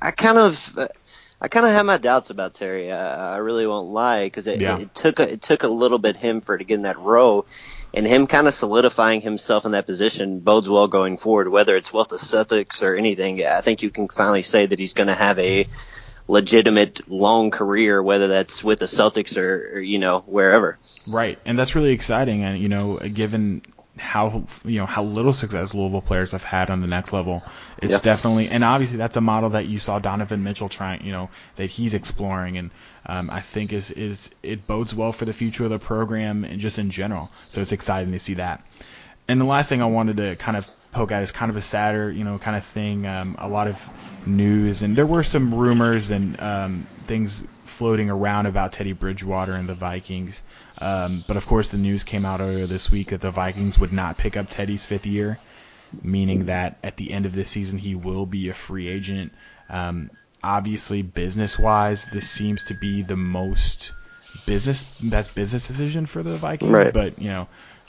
I 0.01 0.11
kind 0.11 0.37
of, 0.37 0.77
uh, 0.77 0.87
I 1.39 1.47
kind 1.47 1.65
of 1.65 1.71
have 1.71 1.85
my 1.85 1.97
doubts 1.97 2.29
about 2.29 2.53
Terry. 2.53 2.91
I, 2.91 3.35
I 3.35 3.37
really 3.37 3.65
won't 3.65 3.89
lie 3.89 4.25
because 4.25 4.45
it, 4.47 4.61
Yeah. 4.61 4.79
it 4.79 4.93
took 4.93 5.19
a, 5.19 5.33
it 5.33 5.41
took 5.41 5.63
a 5.63 5.67
little 5.67 5.97
bit 5.97 6.15
him 6.15 6.41
for 6.41 6.57
to 6.57 6.63
get 6.63 6.75
in 6.75 6.81
that 6.83 6.99
row, 6.99 7.45
and 7.93 8.05
him 8.05 8.27
kind 8.27 8.47
of 8.47 8.53
solidifying 8.53 9.21
himself 9.21 9.65
in 9.65 9.71
that 9.71 9.85
position 9.87 10.39
bodes 10.41 10.69
well 10.69 10.87
going 10.87 11.17
forward. 11.17 11.47
Whether 11.47 11.75
it's 11.75 11.91
with 11.91 12.09
the 12.09 12.17
Celtics 12.17 12.83
or 12.83 12.95
anything, 12.95 13.43
I 13.45 13.61
think 13.61 13.81
you 13.81 13.89
can 13.89 14.07
finally 14.07 14.43
say 14.43 14.67
that 14.67 14.77
he's 14.77 14.93
going 14.93 15.07
to 15.07 15.15
have 15.15 15.39
a 15.39 15.65
legitimate 16.27 17.09
long 17.09 17.51
career, 17.51 18.01
whether 18.01 18.27
that's 18.27 18.63
with 18.63 18.79
the 18.79 18.85
Celtics 18.85 19.37
or, 19.37 19.75
or 19.75 19.79
you 19.79 19.99
know 19.99 20.19
wherever. 20.25 20.77
Right, 21.07 21.39
and 21.45 21.57
that's 21.57 21.75
really 21.75 21.91
exciting. 21.91 22.43
And 22.43 22.59
you 22.59 22.69
know, 22.69 22.97
given 22.97 23.61
how 23.97 24.45
you 24.63 24.79
know 24.79 24.85
how 24.85 25.03
little 25.03 25.33
success 25.33 25.73
Louisville 25.73 26.01
players 26.01 26.31
have 26.31 26.43
had 26.43 26.69
on 26.69 26.81
the 26.81 26.87
next 26.87 27.11
level, 27.13 27.43
it's 27.81 27.93
Yeah. 27.93 27.99
definitely 27.99 28.47
and 28.47 28.63
obviously 28.63 28.97
that's 28.97 29.17
a 29.17 29.21
model 29.21 29.51
that 29.51 29.67
you 29.67 29.79
saw 29.79 29.99
Donovan 29.99 30.43
Mitchell 30.43 30.69
trying, 30.69 31.05
you 31.05 31.11
know, 31.11 31.29
that 31.57 31.69
he's 31.69 31.93
exploring, 31.93 32.57
and 32.57 32.71
um, 33.05 33.29
I 33.29 33.41
think 33.41 33.73
is 33.73 33.91
is 33.91 34.31
it 34.43 34.65
bodes 34.65 34.93
well 34.95 35.11
for 35.11 35.25
the 35.25 35.33
future 35.33 35.65
of 35.65 35.69
the 35.69 35.79
program 35.79 36.45
and 36.45 36.59
just 36.59 36.79
in 36.79 36.89
general. 36.89 37.29
So 37.49 37.61
it's 37.61 37.71
exciting 37.73 38.13
to 38.13 38.19
see 38.19 38.35
that. 38.35 38.65
And 39.27 39.39
the 39.39 39.45
last 39.45 39.69
thing 39.69 39.81
I 39.81 39.85
wanted 39.85 40.17
to 40.17 40.35
kind 40.37 40.57
of 40.57 40.67
poke 40.91 41.11
at 41.11 41.23
is 41.23 41.31
kind 41.31 41.49
of 41.49 41.55
a 41.55 41.61
sadder, 41.61 42.11
you 42.11 42.23
know, 42.23 42.37
kind 42.37 42.55
of 42.57 42.63
thing. 42.63 43.07
Um, 43.07 43.35
a 43.39 43.47
lot 43.47 43.67
of 43.67 44.27
news, 44.27 44.83
and 44.83 44.95
there 44.95 45.05
were 45.05 45.23
some 45.23 45.53
rumors 45.53 46.11
and 46.11 46.39
um, 46.41 46.87
things 47.05 47.43
floating 47.65 48.09
around 48.09 48.45
about 48.45 48.73
Teddy 48.73 48.93
Bridgewater 48.93 49.53
and 49.53 49.67
the 49.67 49.75
Vikings. 49.75 50.43
Um, 50.79 51.23
but 51.27 51.37
of 51.37 51.45
course, 51.45 51.71
the 51.71 51.77
news 51.77 52.03
came 52.03 52.25
out 52.25 52.39
earlier 52.39 52.65
this 52.65 52.91
week 52.91 53.07
that 53.07 53.21
the 53.21 53.31
Vikings 53.31 53.79
would 53.79 53.93
not 53.93 54.17
pick 54.17 54.37
up 54.37 54.49
Teddy's 54.49 54.85
fifth 54.85 55.05
year, 55.05 55.37
meaning 56.01 56.45
that 56.45 56.77
at 56.83 56.97
the 56.97 57.11
end 57.11 57.25
of 57.25 57.33
this 57.33 57.49
season 57.49 57.79
he 57.79 57.95
will 57.95 58.25
be 58.25 58.49
a 58.49 58.53
free 58.53 58.87
agent. 58.87 59.31
Um, 59.69 60.11
obviously, 60.43 61.01
business-wise, 61.01 62.05
this 62.07 62.29
seems 62.29 62.65
to 62.65 62.73
be 62.73 63.01
the 63.01 63.15
most 63.15 63.93
business 64.45 64.85
best 65.01 65.35
business 65.35 65.67
decision 65.67 66.05
for 66.05 66.23
the 66.23 66.37
Vikings. 66.37 66.71
Right. 66.71 66.93
But 66.93 67.19
you 67.19 67.29
know, 67.29 67.47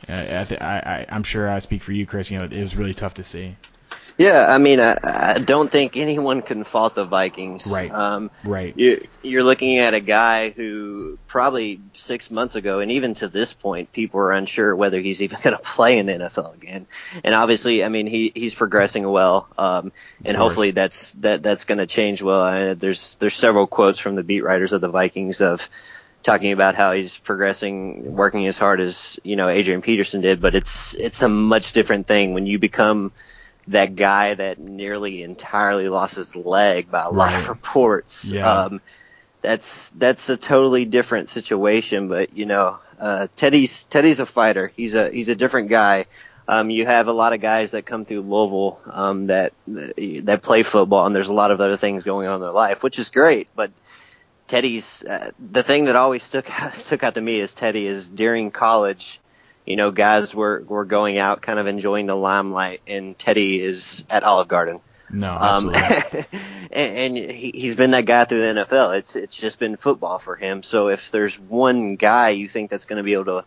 I, 0.08 0.44
th- 0.44 0.60
I, 0.60 1.06
I 1.08 1.14
I'm 1.14 1.22
sure 1.22 1.48
I 1.48 1.58
speak 1.60 1.82
for 1.82 1.92
you, 1.92 2.06
Chris. 2.06 2.30
You 2.30 2.38
know, 2.38 2.44
it 2.44 2.62
was 2.62 2.76
really 2.76 2.94
tough 2.94 3.14
to 3.14 3.24
see. 3.24 3.56
Yeah, 4.18 4.46
I 4.46 4.58
mean, 4.58 4.78
I, 4.78 4.98
I 5.02 5.38
don't 5.38 5.70
think 5.70 5.96
anyone 5.96 6.42
can 6.42 6.64
fault 6.64 6.94
the 6.94 7.04
Vikings. 7.04 7.66
Right. 7.66 7.90
Um, 7.90 8.30
Right. 8.44 8.76
you, 8.76 9.06
you're 9.22 9.42
looking 9.42 9.78
at 9.78 9.94
a 9.94 10.00
guy 10.00 10.50
who 10.50 11.18
probably 11.26 11.80
six 11.94 12.30
months 12.30 12.54
ago, 12.54 12.80
and 12.80 12.90
even 12.90 13.14
to 13.14 13.28
this 13.28 13.54
point, 13.54 13.92
people 13.92 14.20
are 14.20 14.32
unsure 14.32 14.76
whether 14.76 15.00
he's 15.00 15.22
even 15.22 15.38
going 15.42 15.56
to 15.56 15.62
play 15.62 15.98
in 15.98 16.06
the 16.06 16.12
NFL 16.12 16.54
again. 16.54 16.86
And 17.24 17.34
obviously, 17.34 17.82
I 17.84 17.88
mean, 17.88 18.06
he 18.06 18.30
he's 18.34 18.54
progressing 18.54 19.08
well, 19.08 19.48
um, 19.56 19.92
and 20.24 20.36
hopefully 20.36 20.72
that's 20.72 21.12
that 21.12 21.42
that's 21.42 21.64
going 21.64 21.78
to 21.78 21.86
change 21.86 22.22
well. 22.22 22.40
I, 22.40 22.74
there's 22.74 23.14
there's 23.16 23.34
several 23.34 23.66
quotes 23.66 23.98
from 23.98 24.14
the 24.14 24.22
beat 24.22 24.42
writers 24.44 24.72
of 24.72 24.82
the 24.82 24.90
Vikings 24.90 25.40
of 25.40 25.68
talking 26.22 26.52
about 26.52 26.74
how 26.74 26.92
he's 26.92 27.18
progressing, 27.18 28.14
working 28.14 28.46
as 28.46 28.58
hard 28.58 28.80
as 28.80 29.18
you 29.22 29.36
know 29.36 29.48
Adrian 29.48 29.82
Peterson 29.82 30.20
did, 30.20 30.40
but 30.40 30.54
it's 30.54 30.94
it's 30.94 31.22
a 31.22 31.28
much 31.28 31.72
different 31.72 32.06
thing 32.06 32.34
when 32.34 32.46
you 32.46 32.58
become 32.58 33.12
that 33.68 33.94
guy 33.94 34.34
that 34.34 34.58
nearly 34.58 35.22
entirely 35.22 35.88
lost 35.88 36.16
his 36.16 36.34
leg 36.34 36.90
by 36.90 37.02
a 37.02 37.10
lot 37.10 37.34
of 37.34 37.48
reports. 37.48 38.32
Yeah. 38.32 38.50
Um, 38.50 38.80
that's 39.40 39.90
that's 39.90 40.28
a 40.28 40.36
totally 40.36 40.84
different 40.84 41.28
situation, 41.28 42.08
but 42.08 42.36
you 42.36 42.46
know, 42.46 42.78
uh, 42.98 43.26
Teddy's 43.36 43.84
Teddy's 43.84 44.20
a 44.20 44.26
fighter. 44.26 44.72
He's 44.76 44.94
a 44.94 45.10
he's 45.10 45.28
a 45.28 45.34
different 45.34 45.68
guy. 45.68 46.06
Um, 46.46 46.70
you 46.70 46.86
have 46.86 47.08
a 47.08 47.12
lot 47.12 47.32
of 47.32 47.40
guys 47.40 47.72
that 47.72 47.86
come 47.86 48.04
through 48.04 48.22
Louisville 48.22 48.80
um, 48.86 49.26
that 49.26 49.52
that 49.66 50.40
play 50.42 50.62
football, 50.62 51.06
and 51.06 51.14
there's 51.14 51.28
a 51.28 51.34
lot 51.34 51.50
of 51.50 51.60
other 51.60 51.76
things 51.76 52.04
going 52.04 52.28
on 52.28 52.36
in 52.36 52.40
their 52.40 52.50
life, 52.50 52.82
which 52.82 52.98
is 52.98 53.10
great. 53.10 53.48
But 53.54 53.70
Teddy's 54.52 55.02
uh, 55.02 55.30
the 55.38 55.62
thing 55.62 55.86
that 55.86 55.96
always 55.96 56.22
stuck 56.22 56.46
stuck 56.74 57.02
out 57.02 57.14
to 57.14 57.22
me 57.22 57.40
is 57.40 57.54
Teddy 57.54 57.86
is 57.86 58.06
during 58.06 58.50
college. 58.50 59.18
You 59.64 59.76
know, 59.76 59.90
guys 59.90 60.34
were 60.34 60.62
were 60.68 60.84
going 60.84 61.16
out, 61.16 61.40
kind 61.40 61.58
of 61.58 61.66
enjoying 61.66 62.04
the 62.04 62.14
limelight, 62.14 62.82
and 62.86 63.18
Teddy 63.18 63.62
is 63.62 64.04
at 64.10 64.24
Olive 64.24 64.48
Garden. 64.48 64.80
No, 65.08 65.32
Um, 65.32 65.70
absolutely. 65.74 66.26
and, 66.70 67.16
and 67.16 67.30
he, 67.30 67.52
he's 67.54 67.76
been 67.76 67.92
that 67.92 68.04
guy 68.04 68.26
through 68.26 68.40
the 68.40 68.66
NFL. 68.66 68.98
It's 68.98 69.16
it's 69.16 69.38
just 69.38 69.58
been 69.58 69.78
football 69.78 70.18
for 70.18 70.36
him. 70.36 70.62
So 70.62 70.88
if 70.88 71.10
there's 71.10 71.40
one 71.40 71.96
guy 71.96 72.30
you 72.30 72.46
think 72.46 72.68
that's 72.68 72.84
going 72.84 72.98
to 72.98 73.02
be 73.02 73.14
able 73.14 73.24
to, 73.24 73.44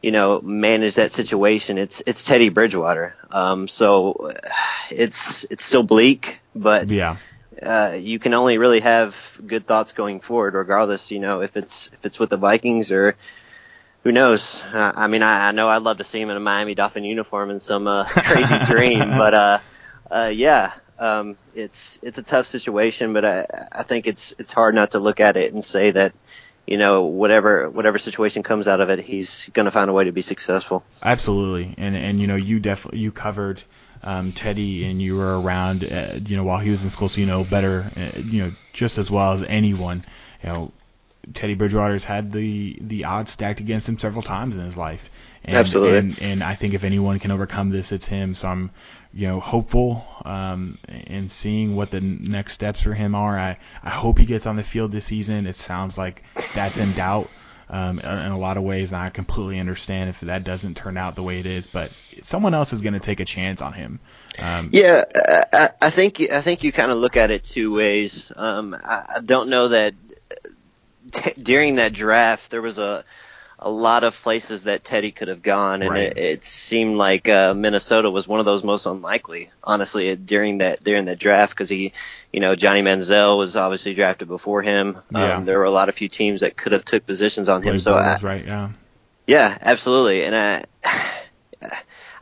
you 0.00 0.10
know, 0.10 0.40
manage 0.40 0.94
that 0.94 1.12
situation, 1.12 1.76
it's 1.76 2.02
it's 2.06 2.24
Teddy 2.24 2.48
Bridgewater. 2.48 3.14
Um, 3.30 3.68
so 3.68 4.12
uh, 4.12 4.32
it's 4.90 5.44
it's 5.50 5.66
still 5.66 5.82
bleak, 5.82 6.40
but 6.54 6.90
yeah. 6.90 7.16
Uh, 7.62 7.96
you 7.98 8.18
can 8.18 8.34
only 8.34 8.58
really 8.58 8.80
have 8.80 9.40
good 9.46 9.66
thoughts 9.66 9.92
going 9.92 10.20
forward, 10.20 10.54
regardless. 10.54 11.10
You 11.10 11.20
know, 11.20 11.42
if 11.42 11.56
it's 11.56 11.88
if 11.88 12.06
it's 12.06 12.18
with 12.18 12.30
the 12.30 12.36
Vikings 12.36 12.90
or 12.90 13.16
who 14.02 14.12
knows. 14.12 14.62
Uh, 14.72 14.92
I 14.94 15.06
mean, 15.08 15.22
I, 15.22 15.48
I 15.48 15.50
know 15.52 15.68
I'd 15.68 15.82
love 15.82 15.98
to 15.98 16.04
see 16.04 16.20
him 16.20 16.30
in 16.30 16.36
a 16.36 16.40
Miami 16.40 16.74
Dolphin 16.74 17.04
uniform 17.04 17.50
in 17.50 17.60
some 17.60 17.86
uh, 17.86 18.04
crazy 18.08 18.58
dream, 18.64 18.98
but 18.98 19.34
uh, 19.34 19.58
uh, 20.10 20.32
yeah, 20.32 20.72
um, 20.98 21.36
it's 21.54 21.98
it's 22.02 22.18
a 22.18 22.22
tough 22.22 22.46
situation. 22.46 23.12
But 23.12 23.24
I 23.24 23.68
I 23.72 23.82
think 23.82 24.06
it's 24.06 24.34
it's 24.38 24.52
hard 24.52 24.74
not 24.74 24.92
to 24.92 24.98
look 24.98 25.20
at 25.20 25.36
it 25.36 25.52
and 25.52 25.64
say 25.64 25.90
that. 25.92 26.12
You 26.66 26.76
know, 26.76 27.06
whatever 27.06 27.68
whatever 27.68 27.98
situation 27.98 28.44
comes 28.44 28.68
out 28.68 28.80
of 28.80 28.90
it, 28.90 29.00
he's 29.00 29.48
going 29.54 29.64
to 29.64 29.72
find 29.72 29.90
a 29.90 29.92
way 29.92 30.04
to 30.04 30.12
be 30.12 30.22
successful. 30.22 30.84
Absolutely, 31.02 31.74
and 31.78 31.96
and 31.96 32.20
you 32.20 32.28
know 32.28 32.36
you 32.36 32.60
definitely 32.60 33.00
you 33.00 33.10
covered 33.10 33.60
um, 34.02 34.32
Teddy 34.32 34.84
and 34.84 35.00
you 35.00 35.16
were 35.16 35.40
around 35.40 35.84
uh, 35.84 36.18
you 36.24 36.36
know 36.36 36.44
while 36.44 36.58
he 36.58 36.70
was 36.70 36.82
in 36.82 36.90
school, 36.90 37.08
so 37.08 37.20
you 37.20 37.26
know 37.26 37.44
better 37.44 37.90
uh, 37.96 38.18
you 38.18 38.44
know 38.44 38.52
just 38.72 38.98
as 38.98 39.10
well 39.10 39.32
as 39.32 39.42
anyone. 39.42 40.04
You 40.42 40.52
know, 40.52 40.72
Teddy 41.34 41.54
Bridgewater's 41.54 42.04
had 42.04 42.32
the 42.32 42.78
the 42.80 43.04
odds 43.04 43.30
stacked 43.30 43.60
against 43.60 43.88
him 43.88 43.98
several 43.98 44.22
times 44.22 44.56
in 44.56 44.62
his 44.62 44.76
life. 44.76 45.10
And, 45.44 45.54
Absolutely. 45.54 45.98
And, 45.98 46.22
and 46.22 46.44
I 46.44 46.54
think 46.54 46.74
if 46.74 46.84
anyone 46.84 47.18
can 47.18 47.30
overcome 47.30 47.70
this, 47.70 47.92
it's 47.92 48.06
him. 48.06 48.34
So 48.34 48.48
I'm 48.48 48.70
you 49.12 49.28
know 49.28 49.40
hopeful 49.40 50.06
um, 50.24 50.78
and 50.88 51.30
seeing 51.30 51.76
what 51.76 51.90
the 51.90 52.00
next 52.00 52.54
steps 52.54 52.82
for 52.82 52.94
him 52.94 53.14
are. 53.14 53.38
I 53.38 53.58
I 53.82 53.90
hope 53.90 54.18
he 54.18 54.24
gets 54.24 54.46
on 54.46 54.56
the 54.56 54.62
field 54.62 54.92
this 54.92 55.06
season. 55.06 55.46
It 55.46 55.56
sounds 55.56 55.98
like 55.98 56.22
that's 56.54 56.78
in 56.78 56.92
doubt 56.94 57.28
um, 57.70 58.00
in 58.00 58.32
a 58.32 58.38
lot 58.38 58.56
of 58.56 58.64
ways, 58.64 58.90
and 58.92 59.00
I 59.00 59.10
completely 59.10 59.60
understand 59.60 60.10
if 60.10 60.20
that 60.20 60.42
doesn't 60.42 60.76
turn 60.76 60.96
out 60.96 61.14
the 61.14 61.22
way 61.22 61.38
it 61.38 61.46
is. 61.46 61.68
But 61.68 61.92
someone 62.22 62.52
else 62.52 62.72
is 62.72 62.82
going 62.82 62.94
to 62.94 63.00
take 63.00 63.20
a 63.20 63.24
chance 63.24 63.62
on 63.62 63.72
him. 63.72 64.00
Um, 64.40 64.70
Yeah, 64.72 65.04
I, 65.52 65.70
I 65.80 65.90
think 65.90 66.20
I 66.20 66.40
think 66.40 66.64
you 66.64 66.72
kind 66.72 66.90
of 66.90 66.98
look 66.98 67.16
at 67.16 67.30
it 67.30 67.44
two 67.44 67.72
ways. 67.72 68.32
Um, 68.34 68.74
I, 68.74 69.04
I 69.16 69.20
don't 69.20 69.50
know 69.50 69.68
that 69.68 69.94
t- 71.12 71.40
during 71.40 71.76
that 71.76 71.92
draft 71.92 72.50
there 72.50 72.62
was 72.62 72.78
a 72.78 73.04
a 73.62 73.70
lot 73.70 74.04
of 74.04 74.20
places 74.22 74.64
that 74.64 74.84
Teddy 74.84 75.10
could 75.10 75.28
have 75.28 75.42
gone, 75.42 75.82
and 75.82 75.90
Right. 75.90 76.04
it, 76.04 76.16
it 76.16 76.44
seemed 76.46 76.96
like 76.96 77.28
uh, 77.28 77.52
Minnesota 77.52 78.10
was 78.10 78.26
one 78.26 78.40
of 78.40 78.46
those 78.46 78.64
most 78.64 78.86
unlikely, 78.86 79.50
honestly, 79.62 80.16
during 80.16 80.58
that 80.58 80.82
during 80.82 81.04
that 81.04 81.18
draft 81.18 81.52
because 81.52 81.68
he, 81.68 81.92
you 82.32 82.40
know, 82.40 82.56
Johnny 82.56 82.80
Manziel 82.80 83.36
was 83.36 83.56
obviously 83.56 83.92
drafted 83.94 84.28
before 84.28 84.62
him. 84.62 84.98
Yeah. 85.12 85.36
Um, 85.36 85.44
there 85.44 85.58
were 85.58 85.64
a 85.64 85.70
lot 85.70 85.90
of 85.90 85.94
few 85.94 86.08
teams 86.08 86.40
that 86.40 86.56
could 86.56 86.72
have 86.72 86.84
took 86.86 87.06
positions 87.06 87.50
on 87.50 87.62
him. 87.62 87.72
Blake 87.74 87.82
So 87.82 87.96
I, 87.96 88.18
right? 88.22 88.44
Yeah. 88.46 88.70
yeah, 89.26 89.58
absolutely. 89.60 90.24
And 90.24 90.34
I, 90.34 90.64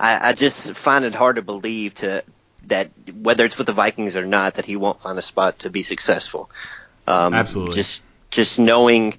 I, 0.00 0.28
I 0.30 0.32
just 0.32 0.74
find 0.74 1.04
it 1.04 1.14
hard 1.14 1.36
to 1.36 1.42
believe 1.42 1.94
to 1.96 2.24
that 2.66 2.90
whether 3.14 3.44
it's 3.44 3.56
with 3.56 3.68
the 3.68 3.72
Vikings 3.72 4.16
or 4.16 4.24
not 4.24 4.54
that 4.54 4.64
he 4.64 4.76
won't 4.76 5.00
find 5.00 5.18
a 5.18 5.22
spot 5.22 5.60
to 5.60 5.70
be 5.70 5.82
successful. 5.82 6.50
Um, 7.06 7.32
Absolutely. 7.32 7.76
Just 7.76 8.02
just 8.30 8.58
knowing 8.58 9.18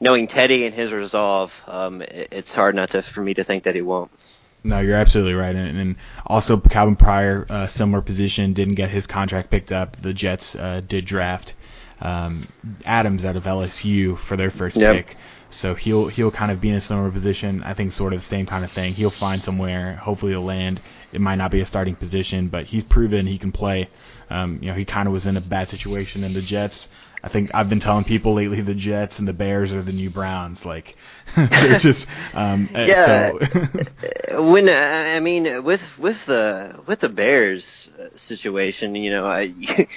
knowing 0.00 0.26
Teddy 0.26 0.64
and 0.64 0.74
his 0.74 0.92
resolve, 0.92 1.62
um, 1.66 2.02
it, 2.02 2.28
it's 2.32 2.54
hard 2.54 2.74
not 2.74 2.90
to 2.90 3.02
for 3.02 3.20
me 3.20 3.34
to 3.34 3.44
think 3.44 3.64
that 3.64 3.74
he 3.74 3.82
won't. 3.82 4.10
No, 4.64 4.80
you're 4.80 4.96
absolutely 4.96 5.34
right, 5.34 5.54
and, 5.54 5.78
and 5.78 5.96
also 6.26 6.58
Calvin 6.58 6.96
Pryor, 6.96 7.46
uh, 7.48 7.66
similar 7.68 8.02
position, 8.02 8.54
didn't 8.54 8.74
get 8.74 8.90
his 8.90 9.06
contract 9.06 9.50
picked 9.50 9.70
up. 9.72 9.96
The 9.96 10.12
Jets 10.12 10.56
uh, 10.56 10.80
did 10.86 11.04
draft 11.04 11.54
um, 12.00 12.46
Adams 12.84 13.24
out 13.24 13.36
of 13.36 13.44
LSU 13.44 14.18
for 14.18 14.36
their 14.36 14.50
first 14.50 14.76
Yep. 14.76 14.94
pick, 14.94 15.16
so 15.50 15.74
he'll 15.74 16.08
he'll 16.08 16.30
kind 16.30 16.52
of 16.52 16.60
be 16.60 16.68
in 16.68 16.74
a 16.74 16.80
similar 16.80 17.10
position. 17.10 17.62
I 17.62 17.74
think 17.74 17.92
sort 17.92 18.12
of 18.12 18.20
the 18.20 18.24
same 18.24 18.46
kind 18.46 18.64
of 18.64 18.70
thing. 18.70 18.94
He'll 18.94 19.10
find 19.10 19.42
somewhere. 19.42 19.94
Hopefully, 19.96 20.32
he'll 20.32 20.42
land. 20.42 20.80
It 21.12 21.20
might 21.20 21.36
not 21.36 21.50
be 21.50 21.60
a 21.60 21.66
starting 21.66 21.94
position, 21.94 22.48
but 22.48 22.66
he's 22.66 22.84
proven 22.84 23.26
he 23.26 23.38
can 23.38 23.52
play. 23.52 23.88
Um, 24.30 24.58
you 24.60 24.68
know, 24.68 24.74
he 24.74 24.84
kind 24.84 25.06
of 25.06 25.12
was 25.12 25.26
in 25.26 25.36
a 25.36 25.40
bad 25.40 25.68
situation 25.68 26.22
in 26.22 26.34
the 26.34 26.42
Jets. 26.42 26.88
I 27.22 27.28
think 27.28 27.50
I've 27.54 27.68
been 27.68 27.80
telling 27.80 28.04
people 28.04 28.34
lately 28.34 28.60
the 28.60 28.74
Jets 28.74 29.18
and 29.18 29.26
the 29.26 29.32
Bears 29.32 29.72
are 29.72 29.82
the 29.82 29.92
new 29.92 30.10
Browns. 30.10 30.64
Like 30.64 30.96
they're 31.36 31.78
just 31.78 32.08
um, 32.34 32.68
uh, 32.74 32.80
Yeah. 32.80 33.32
So 33.32 34.42
when 34.44 34.68
uh, 34.68 34.72
I 35.16 35.20
mean 35.20 35.64
with 35.64 35.98
with 35.98 36.26
the 36.26 36.78
with 36.86 37.00
the 37.00 37.08
Bears 37.08 37.90
uh, 37.98 38.08
situation, 38.16 38.94
you 38.94 39.10
know, 39.10 39.26
I, 39.26 39.52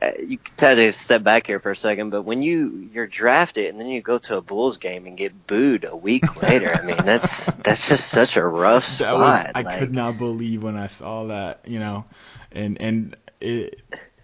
uh, 0.00 0.12
you 0.18 0.38
try 0.56 0.74
to 0.74 0.92
step 0.92 1.24
back 1.24 1.46
here 1.46 1.58
for 1.58 1.72
a 1.72 1.76
second, 1.76 2.10
but 2.10 2.22
when 2.22 2.40
you 2.40 2.88
you're 2.92 3.06
drafted 3.06 3.66
and 3.66 3.80
then 3.80 3.88
you 3.88 4.00
go 4.00 4.18
to 4.18 4.36
a 4.36 4.40
Bulls 4.40 4.78
game 4.78 5.06
and 5.06 5.16
get 5.16 5.46
booed 5.46 5.84
a 5.84 5.96
week 5.96 6.36
later, 6.42 6.72
I 6.72 6.82
mean 6.82 6.98
that's 7.04 7.54
that's 7.56 7.88
just 7.88 8.08
such 8.08 8.36
a 8.36 8.46
rough 8.46 8.84
spot. 8.84 9.18
was 9.18 9.46
I 9.54 9.62
like, 9.62 9.78
could 9.80 9.92
not 9.92 10.18
believe 10.18 10.62
when 10.62 10.76
I 10.76 10.86
saw 10.86 11.24
that, 11.26 11.62
you 11.66 11.80
know, 11.80 12.04
and 12.52 12.80
and 12.80 13.16
it 13.40 13.80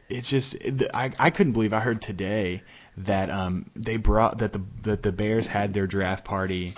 it 0.09 0.23
just 0.23 0.54
it, 0.54 0.90
I 0.95 1.12
I 1.19 1.31
couldn't 1.31 1.54
believe 1.54 1.73
I 1.73 1.81
heard 1.81 2.00
today 2.00 2.62
that 2.99 3.31
um 3.31 3.66
they 3.75 3.97
brought 3.97 4.38
that 4.38 4.52
the 4.52 4.62
that 4.83 5.02
the 5.02 5.11
Bears 5.11 5.49
had 5.49 5.75
their 5.75 5.88
draft 5.88 6.25
party 6.25 6.75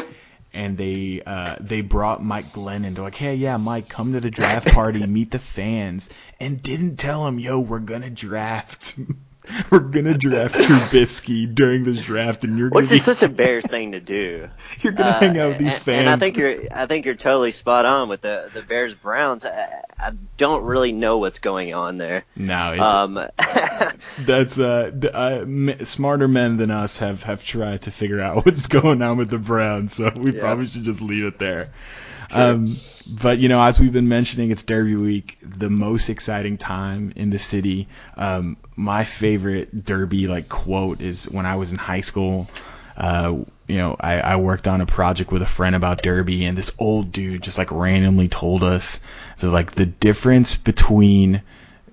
and 0.56 0.78
they 0.78 1.22
uh 1.24 1.56
they 1.60 1.82
brought 1.82 2.24
Mike 2.24 2.52
Glennon. 2.52 2.94
They're 2.94 3.04
like, 3.04 3.14
hey 3.14 3.34
yeah, 3.34 3.58
Mike, 3.58 3.88
come 3.88 4.14
to 4.14 4.20
the 4.20 4.30
draft 4.30 4.68
party, 4.68 5.06
meet 5.06 5.30
the 5.30 5.38
fans, 5.38 6.10
and 6.40 6.62
didn't 6.62 6.96
tell 6.96 7.26
him, 7.28 7.38
yo, 7.38 7.60
we're 7.60 7.78
gonna 7.78 8.10
draft. 8.10 8.98
We're 9.70 9.80
gonna 9.80 10.16
draft 10.18 10.54
Trubisky 10.54 11.52
during 11.54 11.84
this 11.84 12.04
draft, 12.04 12.44
and 12.44 12.58
you're 12.58 12.70
gonna 12.70 12.80
Which 12.82 12.90
be, 12.90 12.96
is 12.96 13.04
such 13.04 13.22
a 13.22 13.28
Bears 13.28 13.66
thing 13.66 13.92
to 13.92 14.00
do. 14.00 14.48
you're 14.80 14.92
gonna 14.92 15.10
Uh, 15.10 15.18
hang 15.20 15.38
out 15.38 15.48
with 15.48 15.58
these 15.58 15.74
and, 15.76 15.84
fans. 15.84 15.98
and 16.00 16.08
I 16.08 16.16
think 16.16 16.36
you're 16.36 16.54
I 16.74 16.86
think 16.86 17.06
you're 17.06 17.14
totally 17.14 17.52
spot 17.52 17.84
on 17.86 18.08
with 18.08 18.20
the 18.22 18.50
the 18.52 18.62
Bears 18.62 18.94
Browns. 18.94 19.44
I, 19.44 19.82
I 19.98 20.10
don't 20.36 20.64
really 20.64 20.92
know 20.92 21.18
what's 21.18 21.38
going 21.38 21.72
on 21.74 21.96
there. 21.98 22.24
no, 22.36 22.72
it's, 22.72 22.82
Um, 22.82 23.18
That's 24.26 24.58
uh, 24.58 24.90
uh 25.14 25.84
smarter 25.84 26.28
men 26.28 26.56
than 26.56 26.70
us 26.70 26.98
have 26.98 27.22
have 27.22 27.44
tried 27.44 27.82
to 27.82 27.90
figure 27.90 28.20
out 28.20 28.44
what's 28.46 28.66
going 28.68 29.00
on 29.02 29.16
with 29.18 29.30
the 29.30 29.38
Browns, 29.38 29.94
so 29.94 30.10
we 30.14 30.32
Yeah. 30.32 30.40
probably 30.40 30.66
should 30.66 30.84
just 30.84 31.02
leave 31.02 31.24
it 31.24 31.38
there. 31.38 31.70
Um, 32.32 32.76
but 33.06 33.38
you 33.38 33.48
know, 33.48 33.62
as 33.62 33.78
we've 33.80 33.92
been 33.92 34.08
mentioning, 34.08 34.50
it's 34.50 34.62
Derby 34.62 34.96
week, 34.96 35.38
the 35.42 35.70
most 35.70 36.08
exciting 36.08 36.58
time 36.58 37.12
in 37.16 37.30
the 37.30 37.38
city. 37.38 37.88
Um, 38.16 38.56
my 38.74 39.04
favorite 39.04 39.84
Derby 39.84 40.26
like 40.26 40.48
quote 40.48 41.00
is 41.00 41.30
when 41.30 41.46
I 41.46 41.56
was 41.56 41.70
in 41.70 41.78
high 41.78 42.00
school. 42.00 42.48
Uh, 42.96 43.44
you 43.68 43.76
know, 43.76 43.94
I, 44.00 44.20
I 44.20 44.36
worked 44.36 44.66
on 44.66 44.80
a 44.80 44.86
project 44.86 45.30
with 45.30 45.42
a 45.42 45.46
friend 45.46 45.76
about 45.76 46.02
Derby, 46.02 46.46
and 46.46 46.56
this 46.56 46.74
old 46.78 47.12
dude 47.12 47.42
just 47.42 47.58
like 47.58 47.70
randomly 47.70 48.28
told 48.28 48.64
us 48.64 49.00
that 49.38 49.50
like 49.50 49.72
the 49.72 49.86
difference 49.86 50.56
between 50.56 51.42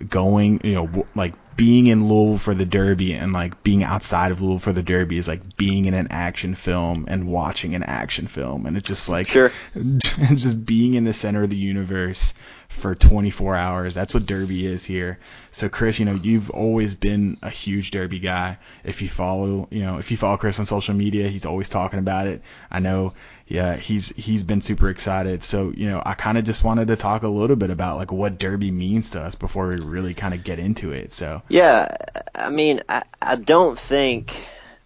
going, 0.10 0.62
you 0.64 0.74
know, 0.74 1.06
like 1.16 1.34
being 1.56 1.88
in 1.88 2.08
Louisville 2.08 2.38
for 2.38 2.54
the 2.54 2.66
Derby 2.66 3.14
and 3.14 3.34
like 3.34 3.64
being 3.64 3.84
outside 3.84 4.32
of 4.32 4.42
Louisville 4.42 4.60
for 4.60 4.74
the 4.74 4.84
Derby 4.84 5.18
is 5.18 5.28
like 5.28 5.58
being 5.58 5.86
in 5.86 5.94
an 5.94 6.08
action 6.10 6.56
film 6.56 7.06
and 7.08 7.28
watching 7.28 7.76
an 7.76 7.84
action 7.84 8.28
film, 8.28 8.66
and 8.66 8.78
it's 8.78 8.88
just 8.88 9.10
like 9.10 9.28
Sure. 9.28 9.52
just 10.36 10.66
being 10.66 10.94
in 10.96 11.04
the 11.04 11.14
center 11.14 11.44
of 11.44 11.50
the 11.50 11.58
universe 11.58 12.34
for 12.70 12.96
24 12.96 13.56
hours. 13.56 13.94
That's 13.94 14.14
what 14.14 14.26
Derby 14.26 14.66
is 14.66 14.84
here. 14.84 15.20
So 15.52 15.70
Chris, 15.70 16.00
you 16.00 16.06
know, 16.06 16.16
you've 16.16 16.50
always 16.50 16.96
been 16.96 17.38
a 17.42 17.50
huge 17.50 17.92
Derby 17.92 18.20
guy. 18.20 18.58
If 18.84 19.02
you 19.02 19.10
follow, 19.10 19.68
you 19.70 19.82
know, 19.82 20.00
if 20.00 20.10
you 20.12 20.18
follow 20.18 20.38
Chris 20.38 20.60
on 20.60 20.66
social 20.66 20.96
media, 20.96 21.28
he's 21.28 21.46
always 21.46 21.70
talking 21.70 22.00
about 22.00 22.28
it. 22.28 22.42
I 22.72 22.80
know, 22.80 23.14
yeah, 23.48 23.76
he's 23.76 24.10
he's 24.10 24.44
been 24.44 24.62
super 24.62 24.90
excited. 24.90 25.44
So, 25.44 25.72
you 25.76 25.88
know, 25.88 26.02
I 26.06 26.14
kind 26.14 26.38
of 26.38 26.46
just 26.46 26.64
wanted 26.64 26.88
to 26.88 26.96
talk 26.96 27.24
a 27.24 27.28
little 27.28 27.56
bit 27.56 27.70
about 27.70 27.98
like 27.98 28.12
what 28.12 28.40
Derby 28.40 28.72
means 28.72 29.12
to 29.12 29.22
us 29.22 29.36
before 29.36 29.68
we 29.68 29.76
really 29.76 30.14
kind 30.14 30.34
of 30.34 30.44
get 30.44 30.60
into 30.60 30.92
it. 30.92 31.12
So, 31.12 31.42
Yeah, 31.50 31.96
I 32.34 32.50
mean, 32.50 32.82
I, 32.88 33.04
I 33.22 33.36
don't 33.36 33.78
think 33.78 34.34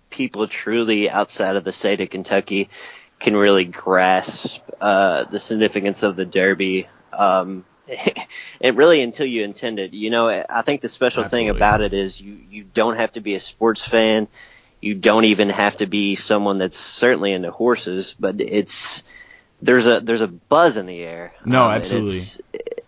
people 0.10 0.48
truly 0.48 1.10
outside 1.10 1.56
of 1.56 1.64
the 1.64 1.74
state 1.74 2.02
of 2.02 2.10
Kentucky 2.10 2.70
can 3.20 3.36
really 3.36 3.66
grasp 3.66 4.62
uh, 4.82 5.26
the 5.26 5.40
significance 5.40 6.04
of 6.04 6.16
the 6.16 6.26
Derby. 6.26 6.88
Um, 7.14 7.64
it 8.60 8.76
really 8.76 9.02
until 9.02 9.28
you 9.28 9.44
intend 9.44 9.80
it. 9.80 9.94
You 9.94 10.10
know, 10.10 10.30
I 10.30 10.62
think 10.64 10.82
the 10.82 10.90
special 10.90 11.24
Absolutely. 11.24 11.52
thing 11.52 11.58
about 11.58 11.82
it 11.82 11.94
is 11.94 12.20
you 12.20 12.38
you 12.50 12.64
don't 12.64 12.96
have 12.96 13.12
to 13.14 13.22
be 13.22 13.36
a 13.36 13.40
sports 13.40 13.86
fan. 13.86 14.28
You 14.88 14.96
don't 14.96 15.25
even 15.25 15.50
have 15.50 15.75
to 15.77 15.86
be 15.86 16.15
someone 16.15 16.60
that's 16.60 16.77
certainly 16.77 17.34
into 17.34 17.51
horses, 17.51 18.15
but 18.17 18.39
it's 18.39 19.03
there's 19.62 19.86
a 19.86 20.00
there's 20.00 20.22
a 20.22 20.29
buzz 20.29 20.77
in 20.77 20.86
the 20.86 21.03
air. 21.03 21.34
No, 21.44 21.65
um, 21.65 21.72
absolutely. 21.72 22.15
It's, 22.15 22.39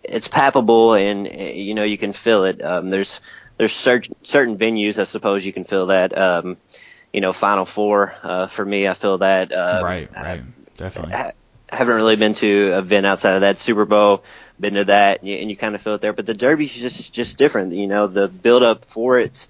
it's 0.02 0.28
palpable, 0.28 0.94
and 0.94 1.28
you 1.28 1.74
know 1.74 1.84
you 1.84 1.98
can 1.98 2.14
feel 2.14 2.44
it. 2.44 2.64
Um, 2.64 2.88
there's 2.88 3.20
there's 3.58 3.74
certain 3.74 4.16
certain 4.22 4.56
venues, 4.56 4.96
I 4.96 5.04
suppose 5.04 5.44
you 5.44 5.52
can 5.52 5.64
feel 5.64 5.88
that. 5.88 6.16
Um, 6.16 6.56
you 7.12 7.20
know, 7.20 7.34
Final 7.34 7.66
Four 7.66 8.14
uh, 8.22 8.46
for 8.46 8.64
me, 8.64 8.88
I 8.88 8.94
feel 8.94 9.18
that. 9.18 9.52
Uh, 9.52 9.82
right, 9.84 10.08
right, 10.16 10.42
definitely. 10.78 11.12
I, 11.12 11.34
I 11.70 11.76
haven't 11.76 11.96
really 11.96 12.16
been 12.16 12.32
to 12.32 12.70
a 12.70 12.78
event 12.78 13.04
outside 13.04 13.34
of 13.34 13.42
that 13.42 13.58
Super 13.58 13.84
Bowl. 13.84 14.24
Been 14.58 14.72
to 14.72 14.84
that, 14.84 15.20
and 15.20 15.28
you, 15.28 15.36
and 15.36 15.50
you 15.50 15.56
kind 15.58 15.74
of 15.74 15.82
feel 15.82 15.96
it 15.96 16.00
there. 16.00 16.14
But 16.14 16.24
the 16.24 16.32
Derby's 16.32 16.72
just 16.72 17.12
just 17.12 17.36
different. 17.36 17.74
You 17.74 17.88
know, 17.88 18.06
the 18.06 18.26
build 18.26 18.62
up 18.62 18.86
for 18.86 19.18
it 19.18 19.46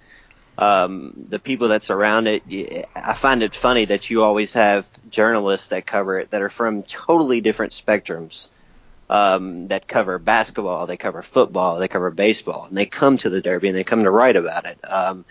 um, 0.61 1.15
the 1.17 1.39
people 1.39 1.69
that 1.69 1.83
surround 1.83 2.29
it. 2.29 2.87
I 2.95 3.15
find 3.15 3.43
it 3.43 3.55
funny 3.55 3.87
that 3.87 4.11
you 4.11 4.23
always 4.23 4.53
have 4.53 4.89
journalists 5.11 5.69
that 5.69 5.87
cover 5.87 6.21
it 6.21 6.31
that 6.31 6.43
are 6.43 6.51
from 6.51 6.83
totally 6.83 7.41
different 7.41 7.73
spectrums. 7.73 8.49
Um, 9.09 9.67
that 9.69 9.89
cover 9.89 10.21
basketball, 10.21 10.87
they 10.87 10.97
cover 10.97 11.23
football, 11.23 11.81
they 11.81 11.89
cover 11.89 12.13
baseball, 12.13 12.67
and 12.67 12.79
they 12.79 12.87
come 12.87 13.17
to 13.17 13.31
the 13.31 13.41
Derby 13.41 13.67
and 13.67 13.77
they 13.77 13.83
come 13.83 14.05
to 14.05 14.11
write 14.11 14.37
about 14.37 14.67
it. 14.67 14.79
Um, 14.89 15.25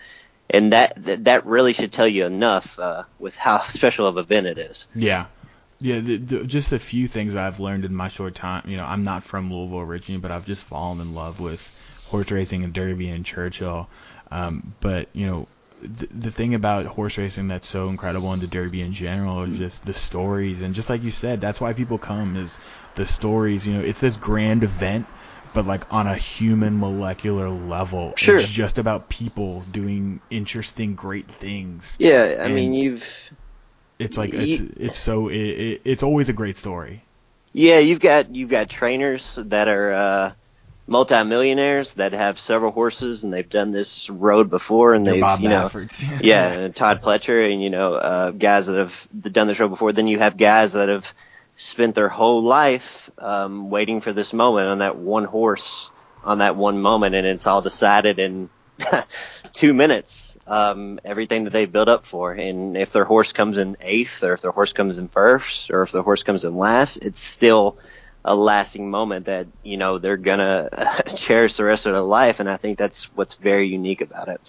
and 0.50 0.74
that, 0.74 1.24
that 1.24 1.46
really 1.46 1.72
should 1.72 1.90
tell 1.90 2.08
you 2.08 2.26
enough 2.26 2.78
uh, 2.78 3.04
with 3.18 3.36
how 3.36 3.60
special 3.68 4.06
of 4.06 4.18
an 4.18 4.24
event 4.24 4.48
it 4.48 4.58
is. 4.58 4.86
Yeah, 4.94 5.26
yeah. 5.80 6.00
The, 6.00 6.16
the, 6.16 6.44
just 6.44 6.72
a 6.72 6.78
few 6.78 7.08
things 7.08 7.34
I've 7.34 7.60
learned 7.60 7.84
in 7.84 7.94
my 7.94 8.08
short 8.08 8.34
time. 8.34 8.68
You 8.68 8.76
know, 8.76 8.84
I'm 8.84 9.04
not 9.04 9.24
from 9.24 9.52
Louisville 9.52 9.80
originally, 9.80 10.20
but 10.20 10.30
I've 10.30 10.46
just 10.46 10.64
fallen 10.64 11.00
in 11.00 11.14
love 11.14 11.40
with 11.40 11.68
horse 12.06 12.30
racing 12.30 12.64
and 12.64 12.72
Derby 12.72 13.08
and 13.08 13.24
Churchill. 13.24 13.88
Um, 14.30 14.74
but 14.80 15.08
you 15.12 15.26
know, 15.26 15.48
the, 15.82 16.06
the 16.06 16.30
thing 16.30 16.54
about 16.54 16.86
horse 16.86 17.16
racing 17.18 17.48
that's 17.48 17.66
so 17.66 17.88
incredible 17.88 18.32
and 18.32 18.42
the 18.42 18.46
Derby 18.46 18.82
in 18.82 18.92
general 18.92 19.42
is 19.44 19.58
just 19.58 19.84
the 19.84 19.94
stories 19.94 20.62
and 20.62 20.74
just 20.74 20.90
like 20.90 21.02
you 21.02 21.10
said, 21.10 21.40
that's 21.40 21.60
why 21.60 21.72
people 21.72 21.98
come 21.98 22.36
is 22.36 22.58
the 22.94 23.06
stories. 23.06 23.66
You 23.66 23.74
know, 23.74 23.80
it's 23.80 24.00
this 24.00 24.16
grand 24.16 24.62
event, 24.62 25.06
but 25.54 25.66
like 25.66 25.92
on 25.92 26.06
a 26.06 26.14
human 26.14 26.78
molecular 26.78 27.48
level. 27.48 28.12
Sure. 28.16 28.36
It's 28.36 28.48
just 28.48 28.78
about 28.78 29.08
people 29.08 29.62
doing 29.72 30.20
interesting, 30.30 30.94
great 30.94 31.30
things. 31.36 31.96
Yeah, 31.98 32.36
I 32.40 32.44
and 32.44 32.54
mean, 32.54 32.74
you've. 32.74 33.32
It's 34.00 34.16
like 34.16 34.32
it's 34.32 34.60
it's 34.76 34.98
so 34.98 35.28
it, 35.28 35.36
it, 35.36 35.80
it's 35.84 36.02
always 36.02 36.28
a 36.28 36.32
great 36.32 36.56
story. 36.56 37.02
Yeah, 37.52 37.78
you've 37.78 38.00
got 38.00 38.34
you've 38.34 38.50
got 38.50 38.68
trainers 38.68 39.36
that 39.36 39.68
are. 39.68 39.92
Uh, 39.92 40.32
multimillionaires 40.90 41.94
that 41.94 42.12
have 42.12 42.36
several 42.36 42.72
horses 42.72 43.22
and 43.22 43.32
they've 43.32 43.48
done 43.48 43.70
this 43.70 44.10
road 44.10 44.50
before 44.50 44.92
and 44.92 45.06
they've 45.06 45.20
Bob 45.20 45.38
you 45.38 45.48
know 45.48 45.70
yeah 46.20 46.66
Todd 46.66 47.00
Pletcher 47.00 47.52
and 47.52 47.62
you 47.62 47.70
know 47.70 47.94
uh, 47.94 48.32
guys 48.32 48.66
that 48.66 48.76
have 48.76 49.08
done 49.20 49.46
this 49.46 49.60
road 49.60 49.68
before 49.68 49.92
then 49.92 50.08
you 50.08 50.18
have 50.18 50.36
guys 50.36 50.72
that 50.72 50.88
have 50.88 51.14
spent 51.54 51.94
their 51.94 52.08
whole 52.08 52.42
life 52.42 53.08
um, 53.18 53.70
waiting 53.70 54.00
for 54.00 54.12
this 54.12 54.32
moment 54.32 54.68
on 54.68 54.78
that 54.78 54.96
one 54.96 55.24
horse 55.24 55.90
on 56.24 56.38
that 56.38 56.56
one 56.56 56.80
moment 56.80 57.14
and 57.14 57.24
it's 57.24 57.46
all 57.46 57.62
decided 57.62 58.18
in 58.18 58.50
two 59.52 59.74
minutes 59.74 60.36
um, 60.46 61.00
everything 61.04 61.44
that 61.44 61.52
they've 61.52 61.70
built 61.70 61.88
up 61.88 62.06
for 62.06 62.32
and 62.32 62.76
if 62.76 62.92
their 62.92 63.04
horse 63.04 63.32
comes 63.32 63.58
in 63.58 63.76
eighth 63.80 64.22
or 64.22 64.32
if 64.32 64.40
their 64.40 64.52
horse 64.52 64.72
comes 64.72 64.98
in 64.98 65.08
first 65.08 65.70
or 65.70 65.82
if 65.82 65.92
their 65.92 66.02
horse 66.02 66.22
comes 66.22 66.44
in 66.44 66.54
last 66.54 67.04
it's 67.04 67.20
still 67.20 67.76
a 68.24 68.34
lasting 68.34 68.90
moment 68.90 69.26
that 69.26 69.46
you 69.62 69.76
know 69.76 69.98
they're 69.98 70.16
gonna 70.16 70.68
cherish 71.16 71.56
the 71.56 71.64
rest 71.64 71.86
of 71.86 71.92
their 71.92 72.02
life, 72.02 72.40
and 72.40 72.48
I 72.48 72.56
think 72.56 72.78
that's 72.78 73.04
what's 73.16 73.36
very 73.36 73.68
unique 73.68 74.00
about 74.00 74.28
it. 74.28 74.40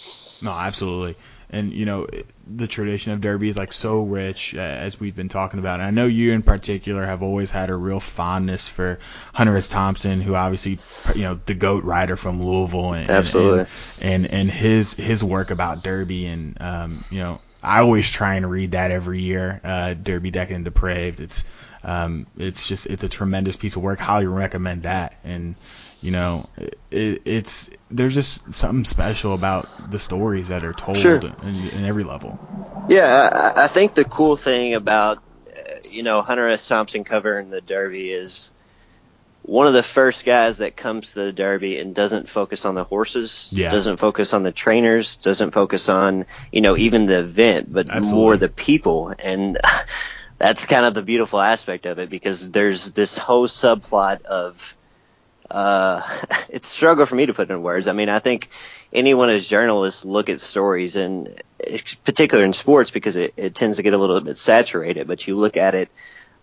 No, 0.42 0.52
absolutely. 0.52 1.16
And 1.52 1.74
you 1.74 1.86
know 1.86 2.08
the 2.48 2.68
tradition 2.68 3.12
of 3.12 3.22
Derby 3.22 3.50
is 3.50 3.58
like 3.58 3.74
so 3.74 4.02
rich, 4.04 4.56
uh, 4.56 4.60
as 4.60 5.00
we've 5.00 5.16
been 5.16 5.30
talking 5.30 5.60
about. 5.60 5.82
And 5.82 5.84
I 5.84 5.92
know 5.92 6.06
you 6.06 6.32
in 6.32 6.44
particular 6.44 7.06
have 7.06 7.22
always 7.22 7.52
had 7.52 7.70
a 7.70 7.76
real 7.76 8.00
fondness 8.00 8.70
for 8.70 9.00
Hunter 9.34 9.58
S. 9.58 9.68
Thompson, 9.68 10.22
who 10.22 10.34
obviously 10.34 10.80
you 11.14 11.24
know 11.24 11.40
the 11.46 11.54
goat 11.54 11.84
rider 11.84 12.16
from 12.16 12.42
Louisville, 12.42 12.94
and 12.94 13.10
absolutely, 13.10 13.66
and, 14.00 14.26
and, 14.26 14.28
and 14.28 14.52
his 14.52 14.94
his 14.94 15.24
work 15.24 15.52
about 15.52 15.84
Derby, 15.84 16.26
and 16.26 16.60
um, 16.62 17.04
you 17.10 17.20
know 17.20 17.40
I 17.64 17.80
always 17.80 18.10
try 18.10 18.36
and 18.36 18.50
read 18.50 18.72
that 18.72 18.92
every 18.92 19.20
year, 19.20 19.62
uh, 19.64 19.94
Derby 19.94 20.32
Decadent 20.32 20.58
and 20.58 20.66
Depraved. 20.66 21.20
It's 21.20 21.44
um, 21.84 22.28
it's 22.38 22.68
just 22.68 22.88
it's 22.88 23.04
a 23.04 23.10
tremendous 23.10 23.56
piece 23.56 23.76
of 23.76 23.82
work. 23.82 24.00
Highly 24.00 24.28
recommend 24.28 24.84
that. 24.84 25.16
And 25.24 25.56
you 26.02 26.10
know, 26.10 26.50
it, 26.90 27.22
it's 27.26 27.70
there's 27.92 28.16
just 28.16 28.54
something 28.54 28.86
special 28.86 29.34
about 29.34 29.92
the 29.92 30.00
stories 30.00 30.48
that 30.48 30.64
are 30.64 30.74
told 30.74 30.98
sure. 30.98 31.18
in, 31.18 31.70
in, 31.70 31.86
every 31.86 32.04
level. 32.04 32.40
Yeah, 32.90 33.54
I, 33.56 33.66
I 33.66 33.68
think 33.68 33.94
the 33.94 34.04
cool 34.04 34.36
thing 34.36 34.74
about 34.74 35.20
uh, 35.48 35.88
you 35.88 36.02
know 36.02 36.24
Hunter 36.24 36.48
S. 36.48 36.68
Thompson 36.68 37.04
covering 37.04 37.52
the 37.52 37.62
Derby 37.62 38.12
is 38.12 38.52
one 39.44 39.68
of 39.68 39.74
the 39.74 39.84
first 39.84 40.26
guys 40.26 40.58
that 40.58 40.76
comes 40.76 41.14
to 41.14 41.20
the 41.26 41.32
Derby 41.32 41.78
and 41.78 41.94
doesn't 41.94 42.28
focus 42.28 42.66
on 42.66 42.74
the 42.74 42.84
horses, 42.84 43.50
yeah. 43.52 43.70
doesn't 43.70 43.98
focus 43.98 44.34
on 44.34 44.42
the 44.42 44.52
trainers, 44.52 45.18
doesn't 45.18 45.52
focus 45.52 45.88
on 45.88 46.26
you 46.52 46.62
know 46.62 46.76
even 46.78 47.06
the 47.06 47.20
event, 47.20 47.72
but 47.72 47.90
Absolutely. 47.90 48.20
more 48.20 48.38
the 48.38 48.50
people 48.50 49.14
and. 49.24 49.58
that's 50.38 50.66
kind 50.66 50.88
of 50.88 50.96
the 50.96 51.04
beautiful 51.04 51.40
aspect 51.40 51.86
of 51.86 52.00
it 52.00 52.10
because 52.10 52.50
there's 52.50 52.90
this 52.94 53.16
whole 53.16 53.48
subplot 53.48 54.24
of 54.24 54.76
uh, 55.52 56.02
it's 56.50 56.68
struggle 56.68 57.06
for 57.06 57.16
me 57.16 57.26
to 57.26 57.34
put 57.34 57.50
in 57.50 57.62
words. 57.62 57.88
I 57.88 57.94
mean, 57.94 58.10
I 58.10 58.20
think 58.20 58.50
anyone 58.94 59.30
as 59.30 59.48
journalists 59.48 60.06
look 60.06 60.30
at 60.30 60.42
stories 60.42 60.96
and 60.96 61.42
particular 62.04 62.44
in 62.44 62.54
sports 62.54 62.92
because 62.92 63.16
it, 63.16 63.34
it 63.38 63.56
tends 63.56 63.78
to 63.78 63.84
get 63.84 63.94
a 63.94 63.98
little 63.98 64.20
bit 64.22 64.38
saturated, 64.38 65.08
but 65.08 65.28
you 65.28 65.38
look 65.38 65.58
at 65.58 65.76
it 65.76 65.90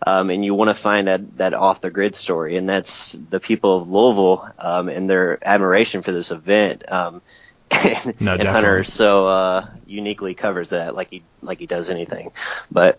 um, 0.06 0.30
and 0.30 0.44
you 0.44 0.54
want 0.54 0.68
to 0.68 0.74
find 0.74 1.08
that, 1.08 1.38
that 1.38 1.54
off 1.54 1.80
the 1.80 1.90
grid 1.90 2.14
story. 2.14 2.56
And 2.56 2.68
that's 2.68 3.12
the 3.12 3.40
people 3.40 3.76
of 3.76 3.88
Louisville 3.88 4.48
um, 4.58 4.88
and 4.88 5.08
their 5.08 5.38
admiration 5.46 6.02
for 6.02 6.12
this 6.12 6.30
event. 6.30 6.84
Um, 6.90 7.22
and, 7.70 8.20
no, 8.20 8.32
and 8.32 8.48
Hunter 8.48 8.82
so 8.84 9.26
uh, 9.26 9.66
uniquely 9.86 10.34
covers 10.34 10.70
that 10.70 10.94
like 10.94 11.10
he 11.10 11.22
like 11.42 11.58
he 11.58 11.66
does 11.66 11.90
anything. 11.90 12.32
But 12.70 12.98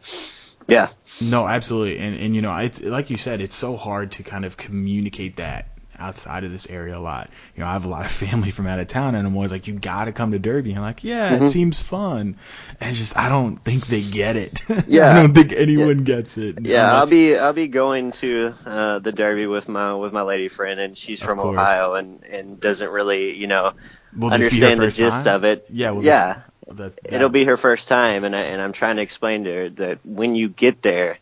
yeah. 0.67 0.89
No, 1.19 1.47
absolutely, 1.47 1.97
and 1.97 2.15
and 2.15 2.35
you 2.35 2.43
know, 2.43 2.55
it's 2.55 2.79
like 2.79 3.09
you 3.09 3.17
said, 3.17 3.41
it's 3.41 3.55
so 3.55 3.75
hard 3.75 4.11
to 4.13 4.23
kind 4.23 4.45
of 4.45 4.57
communicate 4.57 5.37
that 5.37 5.78
outside 5.99 6.43
of 6.43 6.51
this 6.51 6.67
area 6.67 6.97
a 6.97 6.99
lot. 6.99 7.29
You 7.55 7.61
know, 7.61 7.67
I 7.67 7.73
have 7.73 7.85
a 7.85 7.89
lot 7.89 8.05
of 8.05 8.11
family 8.29 8.51
from 8.51 8.67
out 8.67 8.79
of 8.79 8.87
town, 8.87 9.15
and 9.15 9.27
I'm 9.27 9.35
always 9.35 9.51
like, 9.51 9.67
you 9.67 9.73
got 9.73 10.05
to 10.05 10.11
come 10.11 10.31
to 10.31 10.39
Derby. 10.39 10.71
And 10.71 10.79
I'm 10.79 10.85
like, 10.85 11.03
yeah, 11.03 11.33
mm-hmm. 11.33 11.45
it 11.45 11.49
seems 11.49 11.79
fun, 11.79 12.37
and 12.79 12.95
just 12.95 13.17
I 13.17 13.29
don't 13.29 13.57
think 13.57 13.87
they 13.87 14.01
get 14.01 14.35
it. 14.35 14.61
Yeah, 14.87 15.11
I 15.11 15.21
don't 15.21 15.33
think 15.35 15.51
anyone 15.51 15.99
yeah. 15.99 16.03
gets 16.15 16.37
it. 16.37 16.65
Yeah. 16.65 16.93
I'll 16.93 17.07
be 17.07 17.37
I'll 17.37 17.53
be 17.53 17.67
going 17.67 18.11
to 18.13 18.55
uh, 18.65 18.99
the 18.99 19.11
Derby 19.11 19.45
with 19.45 19.67
my 19.67 19.93
with 19.93 20.13
my 20.13 20.21
lady 20.21 20.47
friend, 20.47 20.79
and 20.79 20.97
she's 20.97 21.21
from 21.21 21.39
Ohio, 21.39 21.93
and 21.93 22.23
and 22.23 22.59
doesn't 22.59 22.89
really 22.89 23.35
you 23.35 23.47
know 23.47 23.73
understand 24.19 24.81
the 24.81 24.89
gist 24.89 25.25
time? 25.25 25.35
of 25.35 25.43
it. 25.43 25.65
Yeah, 25.69 25.91
well, 25.91 26.03
yeah. 26.03 26.41
That's, 26.67 26.97
yeah. 27.05 27.15
It'll 27.15 27.29
be 27.29 27.45
her 27.45 27.57
first 27.57 27.87
time, 27.87 28.23
and 28.23 28.35
I, 28.35 28.41
and 28.41 28.61
I'm 28.61 28.71
trying 28.71 28.97
to 28.97 29.01
explain 29.01 29.43
to 29.45 29.53
her 29.53 29.69
that 29.69 30.05
when 30.05 30.35
you 30.35 30.49
get 30.49 30.81
there, 30.81 31.17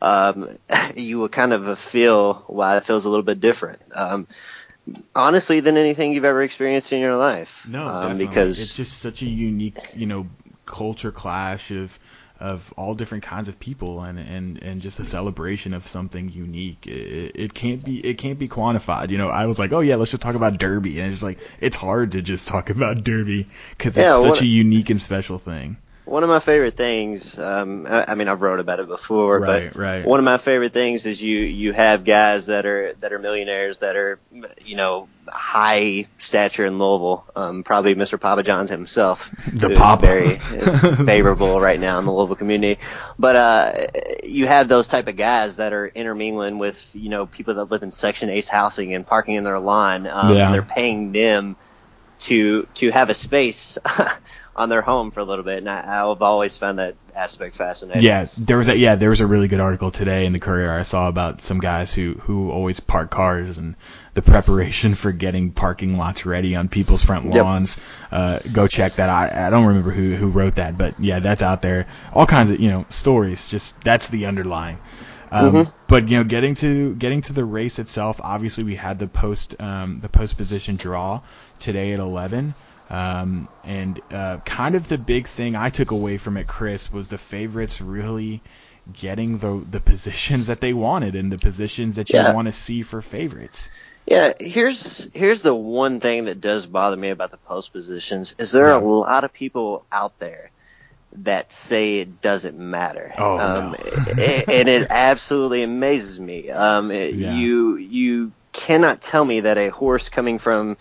um, 0.00 0.58
you 0.96 1.18
will 1.18 1.28
kind 1.28 1.52
of 1.52 1.78
feel 1.78 2.34
why 2.46 2.76
it 2.76 2.84
feels 2.84 3.04
a 3.04 3.10
little 3.10 3.24
bit 3.24 3.40
different. 3.40 3.80
Um, 3.94 4.26
honestly, 5.14 5.60
than 5.60 5.76
anything 5.76 6.12
you've 6.12 6.24
ever 6.24 6.42
experienced 6.42 6.92
in 6.92 7.00
your 7.00 7.16
life. 7.16 7.66
No, 7.68 7.86
um, 7.88 8.18
because 8.18 8.60
it's 8.60 8.74
just 8.74 8.98
such 8.98 9.22
a 9.22 9.26
unique, 9.26 9.90
you 9.94 10.06
know, 10.06 10.26
culture 10.64 11.12
clash 11.12 11.70
of 11.70 11.98
of 12.38 12.74
all 12.76 12.94
different 12.94 13.24
kinds 13.24 13.48
of 13.48 13.58
people 13.58 14.02
and 14.02 14.18
and 14.18 14.62
and 14.62 14.82
just 14.82 14.98
a 14.98 15.04
celebration 15.06 15.72
of 15.72 15.88
something 15.88 16.30
unique. 16.30 16.86
It, 16.86 17.32
it 17.34 17.54
can't 17.54 17.82
be 17.82 17.98
it 18.06 18.18
can't 18.18 18.38
be 18.38 18.48
quantified. 18.48 19.08
You 19.10 19.18
know 19.18 19.28
i 19.30 19.46
was 19.46 19.58
like 19.58 19.72
oh 19.72 19.80
yeah 19.80 19.96
let's 19.96 20.10
just 20.10 20.22
talk 20.22 20.34
about 20.34 20.58
derby. 20.58 21.00
And 21.00 21.12
it's 21.12 21.22
like 21.22 21.38
it's 21.60 21.76
hard 21.76 22.12
to 22.12 22.22
just 22.22 22.46
talk 22.46 22.68
about 22.76 23.02
derby 23.04 23.48
because 23.70 23.96
it's 23.96 24.06
yeah, 24.06 24.20
such 24.20 24.42
a 24.42 24.46
unique 24.46 24.90
and 24.90 25.00
special 25.00 25.38
thing 25.38 25.78
one 26.06 26.22
of 26.22 26.28
my 26.28 26.38
favorite 26.38 26.76
things, 26.76 27.36
um, 27.36 27.84
I, 27.88 28.12
I, 28.12 28.14
mean, 28.14 28.28
I've 28.28 28.40
wrote 28.40 28.60
about 28.60 28.78
it 28.78 28.86
before, 28.86 29.40
right, 29.40 29.72
but 29.72 29.78
right. 29.78 30.06
one 30.06 30.20
of 30.20 30.24
my 30.24 30.38
favorite 30.38 30.72
things 30.72 31.04
is 31.04 31.20
you 31.20 31.38
you 31.38 31.72
have 31.72 32.04
guys 32.04 32.46
that 32.46 32.64
are 32.64 32.94
that 33.00 33.12
are 33.12 33.18
millionaires 33.18 33.78
that 33.78 33.96
are, 33.96 34.20
you 34.64 34.76
know, 34.76 35.08
high 35.26 36.06
stature 36.18 36.64
in 36.64 36.78
Louisville. 36.78 37.26
Um, 37.34 37.64
probably 37.64 37.96
Mr. 37.96 38.20
Papa 38.20 38.44
John's 38.44 38.70
himself, 38.70 39.32
the 39.52 39.74
Papa, 39.74 40.06
very 40.06 40.38
favorable 41.04 41.60
right 41.60 41.80
now 41.80 41.98
in 41.98 42.04
the 42.04 42.12
Louisville 42.12 42.36
community. 42.36 42.80
But 43.18 43.36
uh, 43.36 43.86
you 44.22 44.46
have 44.46 44.68
those 44.68 44.86
type 44.86 45.08
of 45.08 45.16
guys 45.16 45.56
that 45.56 45.72
are 45.72 45.88
intermingling 45.88 46.58
with 46.58 46.88
you 46.94 47.08
know 47.08 47.26
people 47.26 47.54
that 47.54 47.64
live 47.64 47.82
in 47.82 47.90
Section 47.90 48.30
Ace 48.30 48.46
housing 48.46 48.94
and 48.94 49.04
parking 49.04 49.34
in 49.34 49.42
their 49.42 49.58
lawn. 49.58 50.06
Um, 50.06 50.36
yeah. 50.36 50.52
They're 50.52 50.62
paying 50.62 51.10
them 51.10 51.56
to 52.18 52.66
to 52.74 52.90
have 52.90 53.10
a 53.10 53.14
space 53.14 53.76
on 54.56 54.70
their 54.70 54.80
home 54.80 55.10
for 55.10 55.20
a 55.20 55.24
little 55.24 55.44
bit, 55.44 55.58
and 55.58 55.68
I, 55.68 55.82
I've 56.00 56.22
always 56.22 56.56
found 56.56 56.78
that 56.78 56.96
aspect 57.14 57.56
fascinating. 57.56 58.02
Yeah, 58.02 58.26
there 58.38 58.56
was 58.56 58.68
a 58.68 58.76
yeah 58.76 58.96
there 58.96 59.10
was 59.10 59.20
a 59.20 59.26
really 59.26 59.48
good 59.48 59.60
article 59.60 59.90
today 59.90 60.24
in 60.24 60.32
the 60.32 60.40
Courier 60.40 60.72
I 60.72 60.82
saw 60.82 61.08
about 61.08 61.42
some 61.42 61.58
guys 61.58 61.92
who 61.92 62.14
who 62.14 62.50
always 62.50 62.80
park 62.80 63.10
cars 63.10 63.58
and 63.58 63.76
the 64.14 64.22
preparation 64.22 64.94
for 64.94 65.12
getting 65.12 65.52
parking 65.52 65.98
lots 65.98 66.24
ready 66.24 66.56
on 66.56 66.68
people's 66.68 67.04
front 67.04 67.26
lawns. 67.26 67.76
Yep. 67.76 68.12
Uh, 68.12 68.38
go 68.52 68.66
check 68.66 68.96
that. 68.96 69.10
I 69.10 69.46
I 69.46 69.50
don't 69.50 69.66
remember 69.66 69.90
who 69.90 70.14
who 70.14 70.28
wrote 70.28 70.56
that, 70.56 70.78
but 70.78 70.98
yeah, 70.98 71.20
that's 71.20 71.42
out 71.42 71.60
there. 71.60 71.86
All 72.14 72.26
kinds 72.26 72.50
of 72.50 72.58
you 72.58 72.70
know 72.70 72.86
stories. 72.88 73.44
Just 73.44 73.80
that's 73.82 74.08
the 74.08 74.26
underlying. 74.26 74.78
Um, 75.30 75.52
mm-hmm. 75.52 75.70
But 75.86 76.08
you 76.08 76.18
know, 76.18 76.24
getting 76.24 76.54
to 76.56 76.94
getting 76.94 77.20
to 77.22 77.32
the 77.32 77.44
race 77.44 77.78
itself, 77.78 78.20
obviously 78.22 78.64
we 78.64 78.76
had 78.76 78.98
the 78.98 79.08
post 79.08 79.60
um, 79.62 80.00
the 80.00 80.08
post 80.08 80.36
position 80.36 80.76
draw 80.76 81.20
today 81.58 81.92
at 81.92 82.00
11. 82.00 82.54
Um, 82.88 83.48
and 83.64 84.00
uh, 84.10 84.38
kind 84.38 84.74
of 84.74 84.88
the 84.88 84.98
big 84.98 85.26
thing 85.26 85.56
I 85.56 85.70
took 85.70 85.90
away 85.90 86.18
from 86.18 86.36
it, 86.36 86.46
Chris, 86.46 86.92
was 86.92 87.08
the 87.08 87.18
favorites 87.18 87.80
really 87.80 88.42
getting 88.92 89.38
the 89.38 89.64
the 89.68 89.80
positions 89.92 90.46
that 90.46 90.60
they 90.60 90.72
wanted 90.72 91.16
and 91.16 91.32
the 91.32 91.38
positions 91.38 91.96
that 91.96 92.10
you 92.10 92.16
yeah. 92.16 92.32
want 92.32 92.46
to 92.46 92.52
see 92.52 92.82
for 92.82 93.02
favorites. 93.02 93.68
Yeah, 94.06 94.34
here's 94.38 95.10
here's 95.14 95.42
the 95.42 95.54
one 95.54 95.98
thing 95.98 96.26
that 96.26 96.40
does 96.40 96.64
bother 96.66 96.96
me 96.96 97.10
about 97.10 97.32
the 97.32 97.38
post 97.38 97.72
positions 97.72 98.36
is 98.38 98.52
there 98.52 98.66
are 98.66 98.80
a 98.80 98.84
lot 98.84 99.24
of 99.24 99.32
people 99.32 99.84
out 99.90 100.16
there 100.20 100.52
that 101.22 101.52
say 101.52 101.98
it 101.98 102.20
doesn't 102.20 102.56
matter. 102.56 103.12
Oh, 103.18 103.36
um, 103.36 103.70
no. 103.72 103.76
and 104.48 104.68
it 104.68 104.86
absolutely 104.90 105.64
amazes 105.64 106.20
me. 106.20 106.50
Um, 106.50 106.92
it, 106.92 107.14
yeah. 107.14 107.34
You 107.34 107.76
you 107.76 108.32
cannot 108.52 109.02
tell 109.02 109.24
me 109.24 109.40
that 109.40 109.58
a 109.58 109.70
horse 109.70 110.08
coming 110.08 110.38
from 110.38 110.76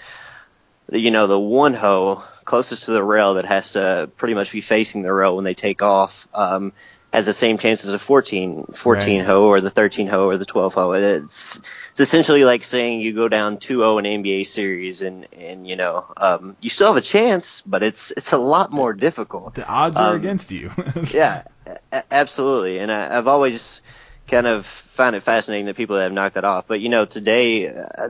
you 0.91 1.11
know, 1.11 1.27
the 1.27 1.39
one 1.39 1.73
hoe 1.73 2.23
closest 2.45 2.85
to 2.85 2.91
the 2.91 3.03
rail 3.03 3.33
that 3.35 3.45
has 3.45 3.73
to 3.73 4.09
pretty 4.17 4.35
much 4.35 4.51
be 4.51 4.61
facing 4.61 5.01
the 5.01 5.11
rail 5.11 5.35
when 5.35 5.43
they 5.43 5.55
take 5.55 5.81
off, 5.81 6.27
um, 6.33 6.71
has 7.11 7.25
the 7.25 7.33
same 7.33 7.57
chance 7.57 7.85
as 7.85 7.93
a 7.93 7.99
14, 7.99 8.65
14 8.73 9.17
right. 9.17 9.25
hoe 9.25 9.45
or 9.45 9.61
the 9.61 9.69
13 9.69 10.07
hoe 10.07 10.27
or 10.27 10.37
the 10.37 10.45
12 10.45 10.73
hoe. 10.73 10.91
It's, 10.91 11.57
it's 11.91 11.99
essentially 11.99 12.43
like 12.43 12.63
saying 12.63 13.01
you 13.01 13.13
go 13.13 13.27
down 13.27 13.57
2-0 13.57 14.05
in 14.05 14.23
NBA 14.23 14.45
series 14.45 15.01
and, 15.01 15.27
and, 15.33 15.67
you 15.67 15.75
know, 15.75 16.05
um, 16.17 16.55
you 16.61 16.69
still 16.69 16.87
have 16.87 16.97
a 16.97 17.01
chance, 17.01 17.61
but 17.61 17.83
it's, 17.83 18.11
it's 18.11 18.33
a 18.33 18.37
lot 18.37 18.71
more 18.71 18.93
difficult. 18.93 19.55
The 19.55 19.67
odds 19.67 19.97
are 19.97 20.11
um, 20.11 20.17
against 20.17 20.51
you. 20.51 20.71
yeah, 21.11 21.43
a- 21.91 22.03
absolutely. 22.11 22.79
And 22.79 22.91
I, 22.91 23.17
I've 23.17 23.27
always, 23.27 23.81
kind 24.27 24.47
of 24.47 24.65
find 24.65 25.15
it 25.15 25.21
fascinating 25.21 25.65
that 25.65 25.75
people 25.75 25.97
have 25.97 26.11
knocked 26.11 26.35
that 26.35 26.45
off. 26.45 26.67
But 26.67 26.81
you 26.81 26.89
know, 26.89 27.05
today 27.05 27.67
uh, 27.67 28.09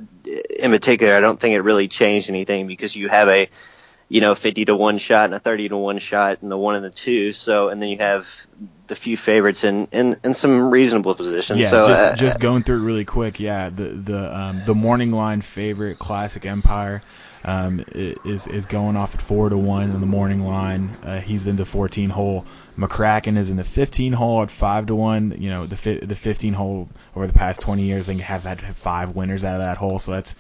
in 0.60 0.72
particular, 0.72 1.16
I 1.16 1.20
don't 1.20 1.40
think 1.40 1.56
it 1.56 1.62
really 1.62 1.88
changed 1.88 2.30
anything 2.30 2.68
because 2.68 2.96
you 2.96 3.10
have 3.10 3.28
a 3.28 3.50
you 4.08 4.22
know 4.22 4.36
50 4.36 4.66
to 4.66 4.76
one 4.76 4.98
shot 4.98 5.26
and 5.26 5.34
a 5.34 5.40
30 5.40 5.70
to 5.70 5.78
one 5.78 6.00
shot 6.00 6.42
and 6.42 6.52
the 6.52 6.58
one 6.58 6.76
and 6.76 6.86
the 6.86 6.90
two. 6.90 7.34
So 7.34 7.70
and 7.70 7.82
then 7.82 7.90
you 7.90 7.98
have 7.98 8.48
the 8.88 8.96
few 8.96 9.18
favorites 9.18 9.64
in 9.64 9.88
in, 9.92 10.18
in 10.24 10.34
some 10.34 10.70
reasonable 10.70 11.16
positions. 11.16 11.60
Yeah, 11.60 11.70
so, 11.70 11.88
just, 11.88 12.04
uh, 12.04 12.16
just 12.16 12.40
going 12.40 12.64
through 12.64 12.78
it 12.78 12.86
really 12.86 13.06
quick. 13.06 13.40
Yeah, 13.40 13.70
the 13.70 13.90
the 13.90 14.38
um, 14.38 14.62
the 14.66 14.76
morning 14.76 15.12
line 15.12 15.42
favorite 15.42 16.00
classic 16.00 16.46
Empire. 16.46 17.02
Um, 17.48 17.86
is 17.94 18.48
is 18.48 18.66
going 18.66 18.96
off 18.96 19.14
at 19.14 19.22
four 19.22 19.50
to 19.50 19.58
one 19.58 19.92
in 19.92 20.00
the 20.02 20.08
morning 20.08 20.48
line. 20.48 20.98
Uh, 21.04 21.20
he's 21.20 21.46
in 21.46 21.58
the 21.58 21.66
14 21.66 22.10
hole. 22.10 22.44
McCracken 22.76 23.38
is 23.38 23.52
in 23.52 23.58
the 23.58 23.64
15 23.64 24.14
hole 24.14 24.42
at 24.42 24.50
five 24.50 24.88
to 24.88 24.96
one. 24.96 25.36
You 25.38 25.52
know 25.52 25.68
the 25.68 25.78
fi- 25.78 26.00
the 26.00 26.16
15 26.16 26.54
hole 26.54 26.90
over 27.16 27.28
the 27.28 27.34
past 27.34 27.62
20 27.62 27.84
years, 27.84 28.08
they 28.08 28.18
have 28.18 28.44
had 28.44 28.62
five 28.78 29.16
winners 29.16 29.44
out 29.44 29.56
of 29.56 29.62
that 29.62 29.78
hole, 29.78 30.00
so 30.00 30.14
that's 30.14 30.36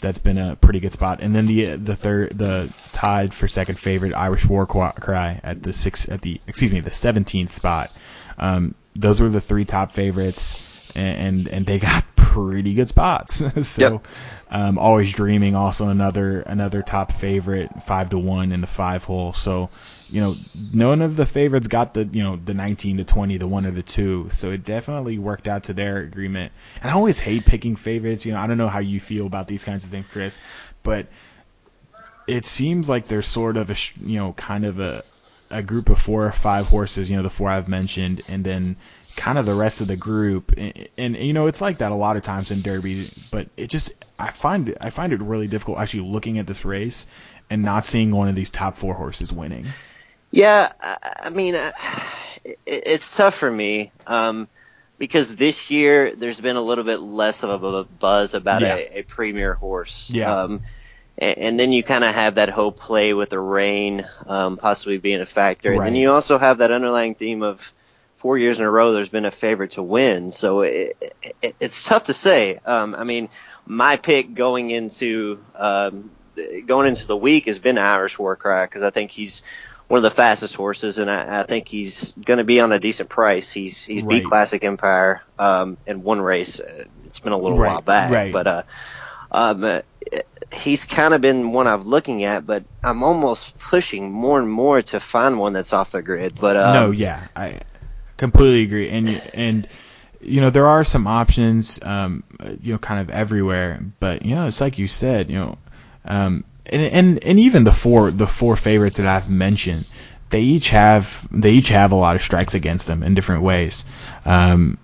that's 0.00 0.18
been 0.18 0.38
a 0.38 0.56
pretty 0.56 0.80
good 0.80 0.92
spot. 0.92 1.20
And 1.20 1.34
then 1.34 1.46
the 1.46 1.76
the 1.76 1.94
third 1.94 2.38
the 2.38 2.72
tied 2.92 3.34
for 3.34 3.48
second 3.48 3.78
favorite 3.78 4.14
Irish 4.14 4.46
War 4.46 4.66
Cry 4.66 5.40
at 5.42 5.62
the 5.62 5.74
six 5.74 6.08
at 6.08 6.22
the 6.22 6.40
excuse 6.46 6.72
me 6.72 6.80
the 6.80 6.90
17th 6.90 7.50
spot. 7.50 7.90
Um, 8.38 8.74
those 8.94 9.20
were 9.20 9.28
the 9.28 9.40
three 9.40 9.66
top 9.66 9.92
favorites, 9.92 10.90
and 10.96 11.18
and, 11.18 11.48
and 11.48 11.66
they 11.66 11.78
got 11.78 12.15
pretty 12.44 12.74
good 12.74 12.88
spots. 12.88 13.42
so. 13.66 13.82
Yep. 13.82 14.06
Um, 14.48 14.78
always 14.78 15.12
dreaming 15.12 15.56
also 15.56 15.88
another 15.88 16.40
another 16.42 16.80
top 16.80 17.10
favorite 17.10 17.82
five 17.82 18.10
to 18.10 18.18
one 18.18 18.52
in 18.52 18.60
the 18.60 18.68
five 18.68 19.02
hole. 19.02 19.32
So 19.32 19.70
you 20.08 20.20
know, 20.20 20.34
none 20.72 21.02
of 21.02 21.16
the 21.16 21.26
favorites 21.26 21.66
got 21.66 21.94
the, 21.94 22.04
you 22.04 22.22
know, 22.22 22.36
the 22.36 22.54
19, 22.54 22.98
to 22.98 23.04
20, 23.04 23.38
the 23.38 23.46
one 23.46 23.66
or 23.66 23.72
the 23.72 23.82
two. 23.82 24.28
So 24.30 24.52
it 24.52 24.64
definitely 24.64 25.18
worked 25.18 25.48
out 25.48 25.64
to 25.64 25.72
their 25.72 25.98
agreement. 25.98 26.52
And 26.80 26.90
I 26.90 26.94
always 26.94 27.18
hate 27.18 27.44
picking 27.44 27.76
favorites. 27.76 28.24
You 28.24 28.32
know, 28.32 28.38
I 28.38 28.46
don't 28.46 28.58
know 28.58 28.68
how 28.68 28.78
you 28.78 29.00
feel 29.00 29.26
about 29.26 29.48
these 29.48 29.64
kinds 29.64 29.84
of 29.84 29.90
things, 29.90 30.06
Chris, 30.10 30.40
but 30.82 31.08
it 32.28 32.46
seems 32.46 32.88
like 32.88 33.08
there's 33.08 33.26
sort 33.26 33.56
of 33.56 33.70
a, 33.70 33.76
you 33.96 34.18
know, 34.18 34.32
kind 34.32 34.64
of 34.64 34.78
a, 34.78 35.02
a 35.50 35.62
group 35.62 35.88
of 35.88 35.98
four 35.98 36.26
or 36.26 36.32
five 36.32 36.66
horses, 36.66 37.10
you 37.10 37.16
know, 37.16 37.22
the 37.22 37.30
four 37.30 37.48
I've 37.48 37.68
mentioned, 37.68 38.22
and 38.28 38.44
then 38.44 38.76
kind 39.16 39.38
of 39.38 39.46
the 39.46 39.54
rest 39.54 39.80
of 39.80 39.88
the 39.88 39.96
group. 39.96 40.52
And, 40.56 40.88
and, 40.96 41.16
you 41.16 41.32
know, 41.32 41.46
it's 41.46 41.60
like 41.60 41.78
that 41.78 41.90
a 41.90 41.94
lot 41.96 42.16
of 42.16 42.22
times 42.22 42.50
in 42.50 42.62
Derby, 42.62 43.10
but 43.30 43.48
it 43.56 43.68
just, 43.68 43.92
I 44.18 44.30
find 44.30 44.68
it, 44.68 44.78
I 44.80 44.90
find 44.90 45.12
it 45.12 45.20
really 45.20 45.48
difficult 45.48 45.78
actually 45.78 46.08
looking 46.08 46.38
at 46.38 46.46
this 46.46 46.64
race 46.64 47.06
and 47.50 47.62
not 47.62 47.84
seeing 47.84 48.10
one 48.10 48.28
of 48.28 48.34
these 48.36 48.50
top 48.50 48.76
four 48.76 48.94
horses 48.94 49.32
winning. 49.32 49.66
Yeah, 50.30 50.72
I 50.82 51.30
mean, 51.30 51.54
uh, 51.54 51.72
it's 52.66 53.16
tough 53.16 53.34
for 53.34 53.50
me 53.50 53.92
um, 54.06 54.48
because 54.98 55.36
this 55.36 55.70
year 55.70 56.14
there's 56.14 56.40
been 56.40 56.56
a 56.56 56.60
little 56.60 56.84
bit 56.84 57.00
less 57.00 57.42
of 57.42 57.62
a 57.62 57.84
buzz 57.84 58.34
about 58.34 58.62
yeah. 58.62 58.76
a, 58.76 58.98
a, 58.98 59.02
premier 59.02 59.54
horse. 59.54 60.10
Yeah. 60.10 60.34
Um, 60.34 60.62
and, 61.16 61.38
and, 61.38 61.60
then 61.60 61.72
you 61.72 61.82
kind 61.82 62.04
of 62.04 62.14
have 62.14 62.34
that 62.34 62.48
whole 62.50 62.72
play 62.72 63.14
with 63.14 63.30
the 63.30 63.38
rain 63.38 64.06
um, 64.26 64.56
possibly 64.56 64.98
being 64.98 65.20
a 65.20 65.26
factor. 65.26 65.70
Right. 65.70 65.78
And 65.78 65.86
then 65.86 65.94
you 65.94 66.10
also 66.10 66.38
have 66.38 66.58
that 66.58 66.70
underlying 66.70 67.14
theme 67.14 67.42
of 67.42 67.72
four 68.16 68.36
years 68.38 68.58
in 68.58 68.64
a 68.64 68.70
row 68.70 68.92
there's 68.92 69.08
been 69.08 69.24
a 69.24 69.30
favorite 69.30 69.72
to 69.72 69.82
win. 69.82 70.32
So 70.32 70.62
it, 70.62 70.96
it, 71.42 71.56
it's 71.60 71.84
tough 71.84 72.04
to 72.04 72.14
say. 72.14 72.58
Um, 72.64 72.94
I 72.94 73.04
mean, 73.04 73.28
my 73.66 73.96
pick 73.96 74.34
going 74.34 74.70
into 74.70 75.40
um, 75.54 76.10
going 76.66 76.88
into 76.88 77.06
the 77.06 77.16
week 77.16 77.46
has 77.46 77.58
been 77.58 77.78
Irish 77.78 78.18
Warcry 78.18 78.64
because 78.64 78.82
I 78.82 78.90
think 78.90 79.10
he's 79.10 79.42
one 79.88 79.98
of 79.98 80.02
the 80.02 80.10
fastest 80.10 80.56
horses, 80.56 80.98
and 80.98 81.08
I, 81.10 81.40
I 81.40 81.42
think 81.44 81.68
he's 81.68 82.12
going 82.12 82.38
to 82.38 82.44
be 82.44 82.60
on 82.60 82.72
a 82.72 82.78
decent 82.78 83.08
price. 83.08 83.50
He's 83.50 83.84
he's 83.84 84.02
right. 84.02 84.22
beat 84.22 84.24
Classic 84.24 84.62
Empire 84.64 85.22
um, 85.38 85.76
in 85.86 86.02
one 86.02 86.20
race. 86.20 86.60
It's 87.04 87.20
been 87.20 87.32
a 87.32 87.38
little 87.38 87.58
right. 87.58 87.72
while 87.72 87.82
back, 87.82 88.10
right. 88.10 88.32
but 88.32 88.46
uh, 88.46 88.62
um, 89.30 89.82
he's 90.52 90.84
kind 90.84 91.14
of 91.14 91.20
been 91.20 91.52
one 91.52 91.66
I'm 91.66 91.82
looking 91.82 92.24
at, 92.24 92.46
but 92.46 92.64
I'm 92.82 93.02
almost 93.02 93.58
pushing 93.58 94.10
more 94.10 94.38
and 94.38 94.50
more 94.50 94.82
to 94.82 95.00
find 95.00 95.38
one 95.38 95.52
that's 95.52 95.72
off 95.72 95.92
the 95.92 96.02
grid. 96.02 96.38
But 96.40 96.56
um, 96.56 96.74
no, 96.74 96.90
yeah, 96.90 97.26
I 97.34 97.60
completely 98.16 98.62
agree, 98.62 98.88
and 98.90 99.08
and 99.34 99.68
you 100.20 100.40
know 100.40 100.50
there 100.50 100.66
are 100.66 100.84
some 100.84 101.06
options, 101.06 101.78
um, 101.82 102.24
you 102.60 102.72
know, 102.72 102.78
kind 102.78 103.00
of 103.00 103.10
everywhere, 103.10 103.80
but 104.00 104.24
you 104.24 104.34
know 104.34 104.46
it's 104.46 104.60
like 104.60 104.78
you 104.78 104.86
said, 104.88 105.30
you 105.30 105.36
know. 105.36 105.58
Um, 106.04 106.44
and, 106.66 106.82
and 106.82 107.24
and 107.24 107.40
even 107.40 107.64
the 107.64 107.72
four 107.72 108.10
the 108.10 108.26
four 108.26 108.56
favorites 108.56 108.98
that 108.98 109.06
I've 109.06 109.30
mentioned, 109.30 109.86
they 110.30 110.40
each 110.40 110.70
have 110.70 111.26
they 111.30 111.52
each 111.52 111.68
have 111.68 111.92
a 111.92 111.96
lot 111.96 112.16
of 112.16 112.22
strikes 112.22 112.54
against 112.54 112.86
them 112.86 113.02
in 113.02 113.14
different 113.14 113.42
ways. 113.42 113.84
Um, 114.24 114.78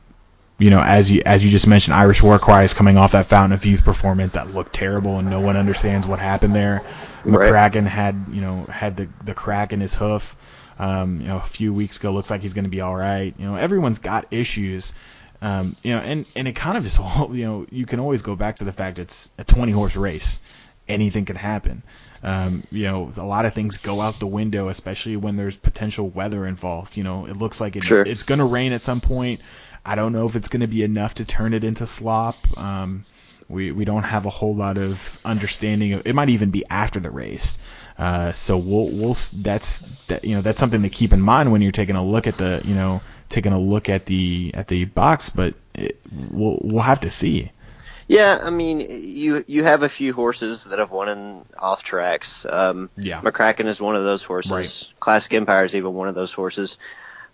you 0.58 0.70
know, 0.70 0.80
as 0.80 1.10
you 1.10 1.22
as 1.26 1.44
you 1.44 1.50
just 1.50 1.66
mentioned, 1.66 1.94
Irish 1.94 2.22
War 2.22 2.38
Cry 2.38 2.62
is 2.62 2.74
coming 2.74 2.96
off 2.96 3.12
that 3.12 3.26
Fountain 3.26 3.52
of 3.52 3.64
Youth 3.64 3.84
performance 3.84 4.34
that 4.34 4.54
looked 4.54 4.72
terrible, 4.72 5.18
and 5.18 5.28
no 5.28 5.40
one 5.40 5.56
understands 5.56 6.06
what 6.06 6.20
happened 6.20 6.54
there. 6.54 6.82
Right. 7.24 7.52
McCracken 7.52 7.86
had 7.86 8.26
you 8.30 8.40
know 8.40 8.64
had 8.64 8.96
the 8.96 9.08
the 9.24 9.34
crack 9.34 9.72
in 9.72 9.80
his 9.80 9.94
hoof. 9.94 10.36
Um, 10.78 11.20
you 11.20 11.28
know, 11.28 11.36
a 11.36 11.46
few 11.46 11.72
weeks 11.72 11.98
ago, 11.98 12.12
looks 12.12 12.30
like 12.30 12.42
he's 12.42 12.54
going 12.54 12.64
to 12.64 12.70
be 12.70 12.80
all 12.80 12.96
right. 12.96 13.34
You 13.38 13.44
know, 13.44 13.56
everyone's 13.56 13.98
got 13.98 14.32
issues. 14.32 14.92
Um, 15.40 15.76
you 15.82 15.92
know, 15.94 16.00
and 16.00 16.24
and 16.36 16.48
it 16.48 16.54
kind 16.54 16.78
of 16.78 16.84
just 16.84 16.98
you 17.34 17.44
know 17.44 17.66
you 17.70 17.86
can 17.86 18.00
always 18.00 18.22
go 18.22 18.36
back 18.36 18.56
to 18.56 18.64
the 18.64 18.72
fact 18.72 18.98
it's 18.98 19.30
a 19.38 19.44
20 19.44 19.72
horse 19.72 19.96
race 19.96 20.38
anything 20.88 21.24
can 21.24 21.36
happen. 21.36 21.82
Um, 22.22 22.62
you 22.70 22.84
know, 22.84 23.10
a 23.16 23.24
lot 23.24 23.46
of 23.46 23.54
things 23.54 23.78
go 23.78 24.00
out 24.00 24.20
the 24.20 24.26
window, 24.26 24.68
especially 24.68 25.16
when 25.16 25.36
there's 25.36 25.56
potential 25.56 26.08
weather 26.08 26.46
involved. 26.46 26.96
You 26.96 27.04
know, 27.04 27.26
it 27.26 27.36
looks 27.36 27.60
like 27.60 27.76
it, 27.76 27.84
sure. 27.84 28.02
it's 28.02 28.22
going 28.22 28.38
to 28.38 28.44
rain 28.44 28.72
at 28.72 28.82
some 28.82 29.00
point. 29.00 29.40
I 29.84 29.96
don't 29.96 30.12
know 30.12 30.26
if 30.26 30.36
it's 30.36 30.48
going 30.48 30.60
to 30.60 30.68
be 30.68 30.82
enough 30.82 31.14
to 31.14 31.24
turn 31.24 31.54
it 31.54 31.64
into 31.64 31.86
slop. 31.86 32.36
Um, 32.56 33.04
we 33.48 33.72
we 33.72 33.84
don't 33.84 34.02
have 34.02 34.26
a 34.26 34.30
whole 34.30 34.54
lot 34.54 34.78
of 34.78 35.20
understanding 35.24 35.94
of 35.94 36.06
it. 36.06 36.14
Might 36.14 36.30
even 36.30 36.50
be 36.50 36.64
after 36.68 37.00
the 37.00 37.10
race. 37.10 37.58
Uh, 37.98 38.32
so 38.32 38.56
we'll 38.56 38.90
we'll 38.90 39.16
that's 39.34 39.80
that 40.08 40.24
you 40.24 40.34
know 40.34 40.42
that's 40.42 40.58
something 40.58 40.82
to 40.82 40.88
keep 40.88 41.12
in 41.12 41.20
mind 41.20 41.52
when 41.52 41.62
you're 41.62 41.72
taking 41.72 41.96
a 41.96 42.04
look 42.04 42.26
at 42.26 42.38
the 42.38 42.62
you 42.64 42.74
know 42.74 43.00
taking 43.28 43.52
a 43.52 43.58
look 43.58 43.88
at 43.88 44.06
the 44.06 44.52
at 44.54 44.68
the 44.68 44.84
box. 44.84 45.30
But 45.30 45.54
it, 45.74 46.00
we'll 46.30 46.58
we'll 46.62 46.82
have 46.82 47.00
to 47.00 47.10
see. 47.10 47.50
Yeah, 48.08 48.38
I 48.42 48.50
mean, 48.50 48.80
you 48.80 49.44
you 49.46 49.62
have 49.64 49.82
a 49.82 49.88
few 49.88 50.12
horses 50.12 50.64
that 50.64 50.78
have 50.78 50.90
won 50.90 51.08
in 51.08 51.44
off 51.58 51.82
tracks. 51.82 52.44
Um, 52.48 52.90
yeah, 52.96 53.20
McCracken 53.20 53.66
is 53.66 53.80
one 53.80 53.96
of 53.96 54.04
those 54.04 54.22
horses. 54.22 54.50
Right. 54.52 55.00
Classic 55.00 55.32
Empire 55.34 55.64
is 55.64 55.74
even 55.74 55.94
one 55.94 56.08
of 56.08 56.14
those 56.14 56.32
horses. 56.32 56.78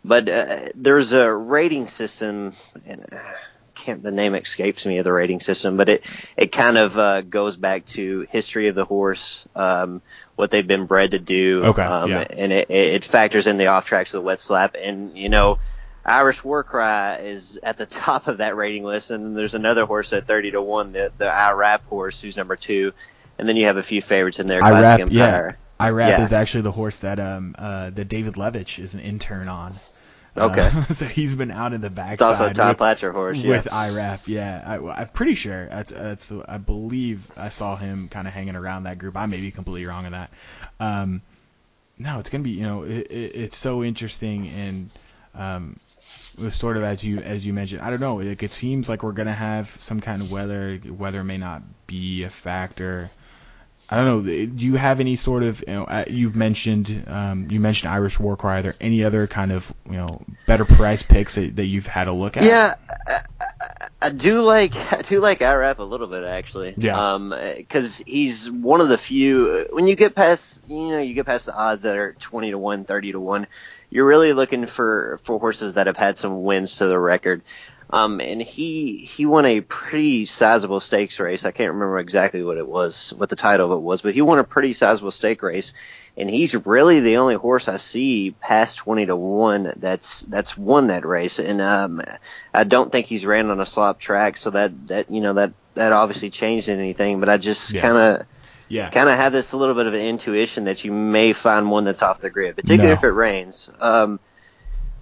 But 0.04 0.28
uh, 0.28 0.68
there's 0.74 1.12
a 1.12 1.32
rating 1.32 1.88
system. 1.88 2.54
And, 2.86 3.04
uh, 3.12 3.32
can't 3.78 4.02
the 4.02 4.10
name 4.10 4.34
escapes 4.34 4.84
me 4.86 4.98
of 4.98 5.04
the 5.04 5.12
rating 5.12 5.40
system, 5.40 5.76
but 5.76 5.88
it 5.88 6.04
it 6.36 6.52
kind 6.52 6.76
of 6.76 6.98
uh, 6.98 7.22
goes 7.22 7.56
back 7.56 7.86
to 7.86 8.26
history 8.30 8.68
of 8.68 8.74
the 8.74 8.84
horse, 8.84 9.46
um, 9.56 10.02
what 10.36 10.50
they've 10.50 10.66
been 10.66 10.86
bred 10.86 11.12
to 11.12 11.18
do, 11.18 11.64
Okay, 11.66 11.82
um, 11.82 12.10
yeah. 12.10 12.26
and 12.36 12.52
it, 12.52 12.70
it 12.70 13.04
factors 13.04 13.46
in 13.46 13.56
the 13.56 13.66
off 13.68 13.86
tracks 13.86 14.12
of 14.14 14.18
the 14.18 14.26
wet 14.26 14.40
slap, 14.40 14.76
and 14.80 15.16
you 15.16 15.28
know. 15.28 15.58
Irish 16.04 16.42
War 16.42 16.64
Cry 16.64 17.16
is 17.16 17.58
at 17.62 17.76
the 17.76 17.84
top 18.04 18.28
of 18.28 18.38
that 18.38 18.56
rating 18.56 18.82
list, 18.82 19.10
and 19.10 19.22
then 19.22 19.34
there's 19.34 19.52
another 19.52 19.84
horse 19.84 20.10
at 20.14 20.26
30 20.26 20.52
to 20.52 20.62
1, 20.62 20.92
the, 20.92 21.12
the 21.18 21.26
IRAP 21.26 21.84
horse, 21.84 22.18
who's 22.18 22.34
number 22.34 22.56
two. 22.56 22.94
And 23.38 23.46
then 23.46 23.56
you 23.58 23.66
have 23.66 23.76
a 23.76 23.82
few 23.82 24.00
favorites 24.00 24.38
in 24.38 24.46
there, 24.46 24.60
Classic 24.60 25.04
IRAP, 25.06 25.12
yeah. 25.12 25.52
IRAP 25.78 26.08
Yeah. 26.08 26.24
is 26.24 26.32
actually 26.32 26.62
the 26.62 26.72
horse 26.72 26.96
that 26.98 27.20
um 27.20 27.54
uh 27.58 27.90
that 27.90 28.08
David 28.08 28.34
Levitch 28.34 28.78
is 28.78 28.94
an 28.94 29.00
intern 29.00 29.48
on. 29.48 29.74
Okay. 30.36 30.70
Uh, 30.72 30.84
so 30.92 31.06
he's 31.06 31.34
been 31.34 31.50
out 31.50 31.72
in 31.72 31.80
the 31.80 31.90
backside. 31.90 32.12
It's 32.14 32.22
also 32.22 32.46
a 32.50 32.54
Todd 32.54 32.68
with- 32.68 32.78
Pletcher 32.78 33.12
horse, 33.12 33.38
yeah. 33.38 33.48
with 33.48 33.66
IRAP, 33.66 34.28
yeah. 34.28 34.62
I, 34.64 35.00
I'm 35.00 35.08
pretty 35.08 35.34
sure 35.34 35.66
that's 35.66 35.90
that's 35.90 36.32
I 36.46 36.58
believe 36.58 37.26
I 37.36 37.48
saw 37.48 37.76
him 37.76 38.08
kind 38.08 38.28
of 38.28 38.34
hanging 38.34 38.56
around 38.56 38.84
that 38.84 38.98
group. 38.98 39.16
I 39.16 39.26
may 39.26 39.40
be 39.40 39.50
completely 39.50 39.86
wrong 39.86 40.06
on 40.06 40.12
that. 40.12 40.30
Um, 40.80 41.22
no, 41.98 42.20
it's 42.20 42.28
gonna 42.28 42.44
be 42.44 42.50
you 42.50 42.64
know 42.64 42.82
it, 42.84 43.08
it, 43.10 43.36
it's 43.36 43.56
so 43.56 43.82
interesting 43.82 44.48
and 44.48 44.90
um, 45.34 45.80
sort 46.50 46.76
of 46.76 46.82
as 46.82 47.02
you 47.02 47.18
as 47.18 47.44
you 47.44 47.52
mentioned. 47.52 47.82
I 47.82 47.90
don't 47.90 48.00
know. 48.00 48.16
Like 48.16 48.42
it 48.42 48.52
seems 48.52 48.88
like 48.88 49.02
we're 49.02 49.12
gonna 49.12 49.32
have 49.32 49.74
some 49.78 50.00
kind 50.00 50.22
of 50.22 50.30
weather. 50.30 50.80
Weather 50.88 51.24
may 51.24 51.38
not 51.38 51.62
be 51.86 52.22
a 52.22 52.30
factor. 52.30 53.10
I 53.90 53.96
don't 53.96 54.26
know. 54.26 54.46
Do 54.46 54.66
you 54.66 54.74
have 54.76 55.00
any 55.00 55.16
sort 55.16 55.42
of 55.42 55.60
you 55.66 55.72
know? 55.74 55.84
uh, 55.84 56.04
You've 56.08 56.36
mentioned 56.36 57.04
um, 57.08 57.48
you 57.50 57.58
mentioned 57.58 57.90
Irish 57.92 58.20
War 58.20 58.36
Cry. 58.36 58.58
Are 58.58 58.62
there 58.62 58.74
any 58.80 59.02
other 59.04 59.26
kind 59.26 59.50
of 59.50 59.72
you 59.86 59.96
know 59.96 60.22
better 60.46 60.64
price 60.66 61.02
picks 61.02 61.36
that, 61.36 61.56
that 61.56 61.64
you've 61.64 61.86
had 61.86 62.06
a 62.08 62.12
look 62.12 62.36
at? 62.36 62.42
Yeah, 62.44 62.74
I, 63.08 63.20
I- 64.02 64.10
do 64.10 64.42
like 64.42 64.74
I 64.92 65.00
do 65.02 65.20
like 65.20 65.38
IRAP 65.42 65.78
a 65.78 65.82
little 65.84 66.06
bit 66.06 66.22
actually. 66.24 66.74
Yeah. 66.76 67.14
Um, 67.14 67.34
because 67.56 67.98
he's 68.06 68.50
one 68.50 68.80
of 68.82 68.88
the 68.90 68.98
few. 68.98 69.66
When 69.72 69.86
you 69.88 69.96
get 69.96 70.14
past, 70.14 70.60
you 70.68 70.88
know, 70.90 70.98
you 70.98 71.14
get 71.14 71.26
past 71.26 71.46
the 71.46 71.54
odds 71.56 71.82
that 71.84 71.96
are 71.96 72.12
twenty 72.12 72.50
to 72.50 72.58
one, 72.58 72.84
30 72.84 73.12
to 73.12 73.20
one, 73.20 73.46
you're 73.90 74.06
really 74.06 74.34
looking 74.34 74.66
for 74.66 75.18
for 75.22 75.38
horses 75.40 75.74
that 75.74 75.86
have 75.86 75.96
had 75.96 76.18
some 76.18 76.42
wins 76.44 76.76
to 76.76 76.86
the 76.86 76.98
record. 76.98 77.40
Um, 77.90 78.20
and 78.20 78.42
he 78.42 78.96
he 78.98 79.24
won 79.24 79.46
a 79.46 79.60
pretty 79.62 80.26
sizable 80.26 80.80
stakes 80.80 81.18
race. 81.20 81.44
I 81.46 81.52
can't 81.52 81.72
remember 81.72 81.98
exactly 81.98 82.42
what 82.44 82.58
it 82.58 82.68
was, 82.68 83.14
what 83.16 83.30
the 83.30 83.36
title 83.36 83.72
of 83.72 83.78
it 83.78 83.82
was, 83.82 84.02
but 84.02 84.12
he 84.14 84.20
won 84.20 84.38
a 84.38 84.44
pretty 84.44 84.74
sizable 84.74 85.10
stake 85.10 85.42
race. 85.42 85.72
And 86.16 86.28
he's 86.28 86.54
really 86.66 87.00
the 87.00 87.18
only 87.18 87.36
horse 87.36 87.68
I 87.68 87.76
see 87.76 88.32
past 88.40 88.76
twenty 88.78 89.06
to 89.06 89.16
one 89.16 89.72
that's 89.76 90.22
that's 90.22 90.58
won 90.58 90.88
that 90.88 91.06
race. 91.06 91.38
And 91.38 91.62
um, 91.62 92.02
I 92.52 92.64
don't 92.64 92.90
think 92.92 93.06
he's 93.06 93.24
ran 93.24 93.50
on 93.50 93.60
a 93.60 93.66
slop 93.66 94.00
track, 94.00 94.36
so 94.36 94.50
that 94.50 94.88
that 94.88 95.10
you 95.10 95.20
know 95.20 95.34
that 95.34 95.52
that 95.74 95.92
obviously 95.92 96.30
changed 96.30 96.68
anything. 96.68 97.20
But 97.20 97.28
I 97.28 97.38
just 97.38 97.72
Yeah. 97.72 97.80
kind 97.82 97.96
of 97.96 98.26
Yeah. 98.68 98.90
kind 98.90 99.08
of 99.08 99.16
have 99.16 99.32
this 99.32 99.52
a 99.52 99.56
little 99.56 99.76
bit 99.76 99.86
of 99.86 99.94
an 99.94 100.00
intuition 100.00 100.64
that 100.64 100.84
you 100.84 100.90
may 100.92 101.32
find 101.32 101.70
one 101.70 101.84
that's 101.84 102.02
off 102.02 102.20
the 102.20 102.30
grid, 102.30 102.56
particularly 102.56 102.88
No. 102.88 102.94
if 102.98 103.04
it 103.04 103.08
rains. 103.14 103.70
Um, 103.80 104.18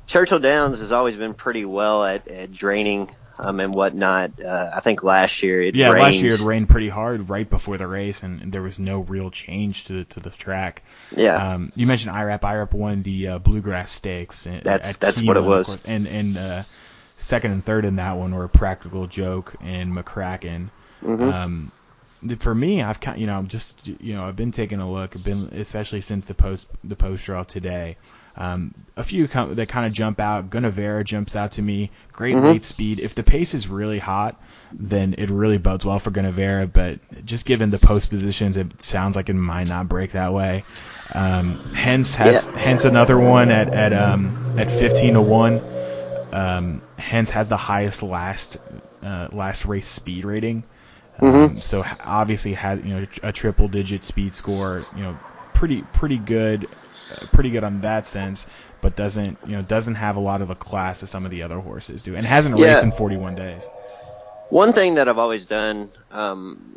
Churchill 0.07 0.39
Downs 0.39 0.79
has 0.81 0.93
always 0.93 1.17
been 1.17 1.35
pretty 1.35 1.65
well 1.65 2.05
at, 2.05 2.29
at 2.29 2.53
draining 2.53 3.15
um, 3.39 3.61
and 3.61 3.75
whatnot. 3.75 4.43
Uh, 4.43 4.71
I 4.75 4.81
think 4.81 5.03
last 5.03 5.43
year 5.43 5.61
it 5.61 5.75
Yeah, 5.75 5.89
rained. 5.91 6.01
last 6.01 6.15
year 6.17 6.35
it 6.35 6.41
rained 6.41 6.69
pretty 6.69 6.89
hard 6.89 7.29
right 7.29 7.49
before 7.49 7.77
the 7.77 7.87
race, 7.87 8.23
and, 8.23 8.41
and 8.41 8.53
there 8.53 8.63
was 8.63 8.79
no 8.79 9.01
real 9.01 9.31
change 9.31 9.85
to 9.87 9.93
the, 9.99 10.05
to 10.15 10.21
the 10.21 10.31
track. 10.31 10.83
Yeah. 11.15 11.35
Um, 11.55 11.73
you 11.75 11.87
mentioned 11.87 12.15
IRAP. 12.15 12.41
IRAP 12.45 12.73
won 12.73 13.03
the 13.03 13.29
uh, 13.29 13.39
Bluegrass 13.39 13.91
Stakes. 13.91 14.47
at- 14.47 14.65
That's- 14.65 14.95
at 14.95 15.01
that's 15.01 15.23
what 15.23 15.37
it 15.37 15.45
was. 15.45 15.85
And 15.85 16.07
and 16.07 16.39
uh, 16.39 16.63
second 17.17 17.51
and 17.53 17.65
third 17.65 17.85
in 17.85 17.97
that 17.97 18.17
one 18.17 18.35
were 18.35 18.49
Practical 18.49 19.07
Joke 19.07 19.55
and 19.61 19.93
McCracken. 19.93 20.71
Mhm. 21.03 21.33
Um, 21.33 21.73
for 22.39 22.55
me, 22.55 22.83
I've 22.83 22.99
kind 23.01 23.21
you 23.21 23.27
know 23.27 23.43
just 23.43 23.87
you 23.87 24.15
know 24.15 24.25
I've 24.25 24.37
been 24.37 24.51
taking 24.51 24.81
a 24.81 24.91
look. 24.91 25.15
I've 25.15 25.23
been 25.25 25.49
especially 25.53 26.01
since 26.01 26.25
the 26.25 26.35
post 26.35 26.67
the 26.83 26.97
post 26.97 27.27
draw 27.27 27.43
today. 27.45 27.97
Um, 28.39 28.75
a 28.97 29.03
few 29.03 29.29
com- 29.29 29.55
that 29.55 29.67
kind 29.69 29.87
of 29.87 29.93
jump 29.93 30.21
out. 30.21 30.51
Gunnevera 30.51 31.05
jumps 31.05 31.37
out 31.37 31.53
to 31.53 31.63
me. 31.63 31.91
Great 32.13 32.35
Mhm. 32.37 32.45
late 32.45 32.65
speed. 32.65 33.01
If 33.01 33.15
the 33.15 33.23
pace 33.23 33.55
is 33.55 33.69
really 33.69 33.99
hot, 33.99 34.41
then 34.79 35.15
it 35.17 35.31
really 35.31 35.59
bodes 35.59 35.85
well 35.85 35.99
for 35.99 36.11
Gunnevera. 36.11 36.71
But 36.71 36.99
just 37.25 37.47
given 37.47 37.71
the 37.71 37.79
post 37.79 38.11
positions, 38.11 38.57
it 38.57 38.83
sounds 38.83 39.17
like 39.17 39.29
it 39.29 39.35
might 39.35 39.69
not 39.69 39.89
break 39.89 40.13
that 40.13 40.33
way. 40.35 40.65
Um, 41.13 41.59
hence 41.75 42.15
has 42.17 42.47
Yeah. 42.47 42.59
hence 42.61 42.85
another 42.85 43.19
one 43.19 43.51
at 43.51 43.73
at 43.73 43.93
um 43.93 44.55
at 44.59 44.71
15 44.71 45.15
to 45.15 45.21
one. 45.23 45.61
Um, 46.33 46.83
hence 46.99 47.31
has 47.31 47.49
the 47.49 47.57
highest 47.57 48.03
last 48.03 48.59
uh, 49.03 49.29
last 49.33 49.65
race 49.67 49.87
speed 49.87 50.25
rating. 50.25 50.65
Um, 51.21 51.33
Mhm. 51.57 51.63
so 51.63 51.85
obviously 52.05 52.55
has 52.55 52.85
you 52.85 52.95
know 52.95 53.07
a 53.23 53.33
triple 53.33 53.69
digit 53.69 54.05
speed 54.05 54.35
score. 54.35 54.83
You 54.95 55.03
know 55.05 55.17
pretty 55.57 55.83
pretty 55.83 56.19
good, 56.19 56.69
uh, 57.11 57.27
pretty 57.33 57.51
good 57.51 57.65
on 57.65 57.81
that 57.81 58.07
sense. 58.07 58.47
But 58.81 58.95
doesn't 58.95 59.39
you 59.45 59.57
know 59.57 59.63
doesn't 59.63 59.97
have 59.97 60.17
a 60.17 60.21
lot 60.21 60.43
of 60.43 60.49
the 60.49 60.55
class 60.55 61.01
that 61.01 61.09
some 61.09 61.25
of 61.25 61.31
the 61.31 61.43
other 61.43 61.59
horses 61.59 62.03
do, 62.03 62.15
and 62.15 62.25
hasn't 62.27 62.57
Yeah. 62.59 62.65
raced 62.67 62.83
in 62.83 62.93
41 62.93 63.35
days. 63.35 63.69
One 64.49 64.73
thing 64.75 64.95
that 64.95 65.09
I've 65.09 65.19
always 65.19 65.47
done, 65.47 65.91
um, 66.13 66.77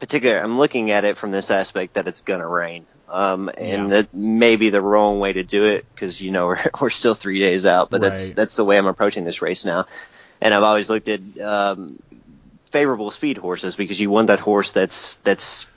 particular, 0.00 0.38
I'm 0.38 0.58
looking 0.58 0.90
at 0.90 1.04
it 1.04 1.16
from 1.16 1.30
this 1.30 1.52
aspect 1.52 1.94
that 1.94 2.08
it's 2.08 2.22
going 2.22 2.40
to 2.40 2.46
rain. 2.46 2.86
Um, 3.08 3.48
and 3.56 3.82
Yeah. 3.84 4.02
that 4.02 4.12
may 4.12 4.56
be 4.56 4.70
the 4.70 4.80
wrong 4.80 5.20
way 5.20 5.32
to 5.32 5.44
do 5.44 5.66
it 5.66 5.86
because, 5.94 6.20
you 6.20 6.32
know, 6.32 6.46
we're, 6.48 6.60
we're 6.80 6.90
still 6.90 7.14
three 7.14 7.38
days 7.38 7.64
out, 7.64 7.90
but 7.90 8.00
that's, 8.00 8.32
that's 8.32 8.56
the 8.56 8.64
way 8.64 8.76
I'm 8.76 8.86
approaching 8.88 9.24
this 9.24 9.40
race 9.40 9.64
now. 9.64 9.86
And 10.40 10.52
I've 10.52 10.64
always 10.64 10.90
looked 10.90 11.06
at, 11.06 11.20
um, 11.40 12.00
favorable 12.72 13.12
speed 13.12 13.38
horses 13.38 13.76
because 13.76 14.00
you 14.00 14.10
want 14.10 14.26
that 14.26 14.40
horse 14.40 14.72
that's, 14.72 15.14
that's 15.22 15.68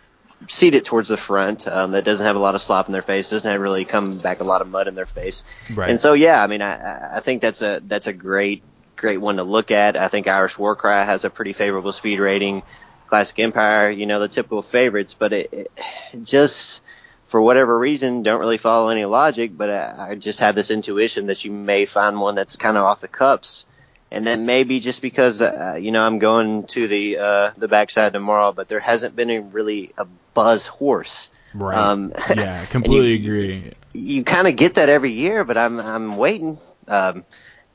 seated 0.47 0.86
towards 0.86 1.10
the 1.10 1.17
front, 1.17 1.67
um, 1.67 1.91
that 1.91 2.06
doesn't 2.06 2.25
have 2.25 2.36
a 2.36 2.39
lot 2.39 2.56
of 2.56 2.62
slop 2.62 2.88
in 2.88 2.93
their 2.93 3.02
face, 3.02 3.30
doesn't 3.30 3.49
have 3.49 3.60
really 3.60 3.86
come 3.86 4.17
back 4.17 4.39
a 4.39 4.43
lot 4.43 4.62
of 4.62 4.69
mud 4.69 4.88
in 4.88 4.95
their 4.95 5.06
face. 5.06 5.43
Right. 5.73 5.89
And 5.89 5.99
so, 5.99 6.13
yeah, 6.13 6.41
I 6.41 6.47
mean, 6.47 6.62
I, 6.62 7.17
I- 7.17 7.19
think 7.19 7.41
that's 7.41 7.62
a, 7.62 7.82
that's 7.86 8.08
a 8.08 8.13
great, 8.13 8.63
great 8.95 9.17
one 9.17 9.38
to 9.38 9.43
look 9.43 9.71
at. 9.71 9.97
I 9.97 10.08
think 10.08 10.28
Irish 10.28 10.58
War 10.58 10.75
Cry 10.75 11.04
has 11.04 11.25
a 11.25 11.30
pretty 11.30 11.54
favorable 11.54 11.91
speed 11.91 12.19
rating. 12.19 12.63
Classic 13.08 13.39
Empire, 13.39 13.89
you 13.89 14.06
know, 14.06 14.19
the 14.19 14.28
typical 14.28 14.62
favorites, 14.62 15.15
but 15.17 15.34
it, 15.34 15.52
it 15.54 16.23
just, 16.23 16.84
for 17.25 17.41
whatever 17.41 17.78
reason, 17.78 18.23
don't 18.23 18.39
really 18.39 18.60
follow 18.60 18.89
any 18.89 19.06
logic, 19.06 19.52
but 19.58 19.69
I, 19.69 20.10
I 20.12 20.15
just 20.15 20.39
have 20.39 20.56
this 20.56 20.69
intuition 20.71 21.28
that 21.28 21.43
you 21.43 21.52
may 21.52 21.86
find 21.86 22.21
one 22.21 22.36
that's 22.36 22.56
kind 22.56 22.78
of 22.78 22.84
off 22.84 23.02
the 23.02 23.08
cups. 23.08 23.65
And 24.12 24.26
then 24.26 24.45
maybe 24.45 24.80
just 24.80 25.02
because, 25.02 25.41
uh, 25.41 25.78
you 25.80 25.91
know, 25.91 26.04
I'm 26.04 26.17
going 26.19 26.63
to 26.67 26.88
the, 26.88 27.17
uh, 27.19 27.52
the 27.58 27.67
backside 27.67 28.13
tomorrow, 28.13 28.52
but 28.52 28.67
there 28.67 28.80
hasn't 28.80 29.15
been 29.15 29.30
a 29.30 29.41
really 29.41 29.91
a 29.98 30.06
buzz 30.34 30.65
horse. 30.65 31.30
Right. 31.54 31.78
Um, 31.78 32.13
yeah, 32.36 32.65
completely 32.65 33.15
you- 33.15 33.24
agree. 33.24 33.74
You 33.93 34.24
kind 34.24 34.48
of 34.48 34.56
get 34.56 34.76
that 34.76 34.89
every 34.89 35.12
year, 35.12 35.43
but 35.43 35.58
I'm, 35.58 35.80
I'm 35.80 36.17
waiting. 36.17 36.60
Um, 36.88 37.26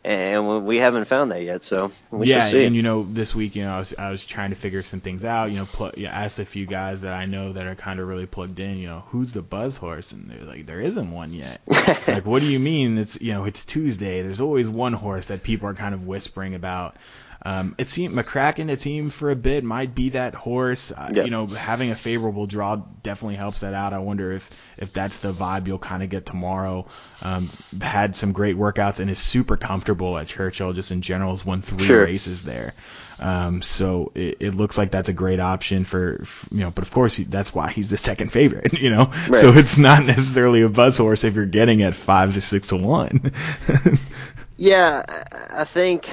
and 0.05 0.67
we 0.67 0.77
haven't 0.77 1.07
found 1.07 1.31
that 1.31 1.43
yet, 1.43 1.63
so 1.63 1.91
we 2.11 2.27
yeah, 2.27 2.51
see. 2.51 2.65
and 2.65 2.77
you 2.77 2.83
know, 2.83 3.05
this 3.05 3.35
week, 3.35 3.57
you 3.57 3.63
know, 3.63 3.75
I 3.75 3.79
was 3.79 3.95
I 3.99 4.11
was 4.11 4.23
trying 4.23 4.51
to 4.51 4.57
figure 4.57 4.83
some 4.83 5.01
things 5.01 5.25
out. 5.25 5.51
You 5.51 5.59
know, 5.59 5.67
pl- 5.67 5.93
yeah, 5.97 6.11
asked 6.11 6.39
a 6.39 6.45
few 6.45 6.67
guys 6.67 7.01
that 7.01 7.15
I 7.15 7.25
know 7.25 7.55
that 7.55 7.67
are 7.67 7.75
kind 7.75 7.99
of 7.99 8.07
really 8.07 8.27
plugged 8.27 8.61
in. 8.61 8.77
You 8.77 8.89
know, 8.89 9.05
who's 9.09 9.33
the 9.33 9.41
buzz 9.41 9.79
horse? 9.79 10.13
And 10.13 10.31
they're 10.31 10.45
like, 10.45 10.67
there 10.67 10.81
isn't 10.81 11.11
one 11.11 11.33
yet. 11.33 11.63
like, 12.07 12.27
what 12.27 12.41
do 12.41 12.47
you 12.47 12.59
mean? 12.59 12.99
It's 12.99 13.19
you 13.21 13.33
know, 13.33 13.45
it's 13.45 13.65
Tuesday. 13.65 14.21
There's 14.21 14.41
always 14.41 14.69
one 14.69 14.93
horse 14.93 15.29
that 15.29 15.43
people 15.43 15.69
are 15.69 15.75
kind 15.75 15.95
of 15.95 16.07
whispering 16.07 16.55
about. 16.55 16.97
Um, 17.47 17.75
it 17.77 17.89
seemed 17.89 18.15
McCracken, 18.15 18.71
it 18.71 18.81
seemed 18.81 19.13
for 19.13 19.31
a 19.31 19.37
bit, 19.37 19.65
might 19.65 19.95
be 19.95 20.11
that 20.11 20.35
horse. 20.35 20.93
Uh, 20.93 21.11
Yeah. 21.13 21.25
You 21.25 21.31
know, 21.31 21.47
having 21.47 21.91
a 21.91 21.95
favorable 21.95 22.47
draw 22.47 22.77
definitely 23.03 23.37
helps 23.37 23.61
that 23.61 23.75
out. 23.75 23.93
I 23.93 23.99
wonder 23.99 24.33
if 24.33 24.51
if 24.79 24.93
that's 24.93 25.19
the 25.19 25.33
vibe 25.33 25.67
you'll 25.67 25.79
kind 25.79 26.03
of 26.03 26.09
get 26.09 26.25
tomorrow. 26.25 26.87
Um, 27.23 27.51
had 27.81 28.17
some 28.17 28.33
great 28.33 28.57
workouts 28.57 28.99
and 29.01 29.11
is 29.11 29.19
super 29.19 29.57
comfortable 29.59 30.17
at 30.17 30.27
Churchill. 30.27 30.73
Just 30.73 30.91
in 30.91 31.03
general, 31.03 31.33
has 31.33 31.45
won 31.45 31.61
three 31.61 31.85
Sure. 31.85 32.05
races 32.05 32.45
there. 32.45 32.73
Um, 33.21 33.63
so 33.63 34.11
it, 34.15 34.39
it 34.41 34.55
looks 34.55 34.77
like 34.77 34.91
that's 34.91 35.09
a 35.09 35.13
great 35.13 35.39
option 35.39 35.85
for, 35.85 36.25
for 36.25 36.53
you 36.55 36.61
know. 36.63 36.71
But 36.71 36.83
of 36.85 36.91
course, 36.91 37.15
he, 37.15 37.25
that's 37.25 37.55
why 37.55 37.71
he's 37.71 37.91
the 37.91 37.99
second 37.99 38.33
favorite. 38.33 38.73
You 38.85 38.91
know, 38.91 39.13
so 39.33 39.51
it's 39.53 39.79
not 39.79 40.05
necessarily 40.05 40.63
a 40.63 40.69
buzz 40.69 40.97
horse 40.99 41.25
if 41.25 41.35
you're 41.35 41.47
getting 41.47 41.83
at 41.83 41.95
five 41.95 42.35
to 42.35 42.41
six 42.41 42.69
to 42.69 42.77
one. 42.77 43.21
Yeah, 44.57 45.05
I- 45.51 45.65
think 45.65 46.09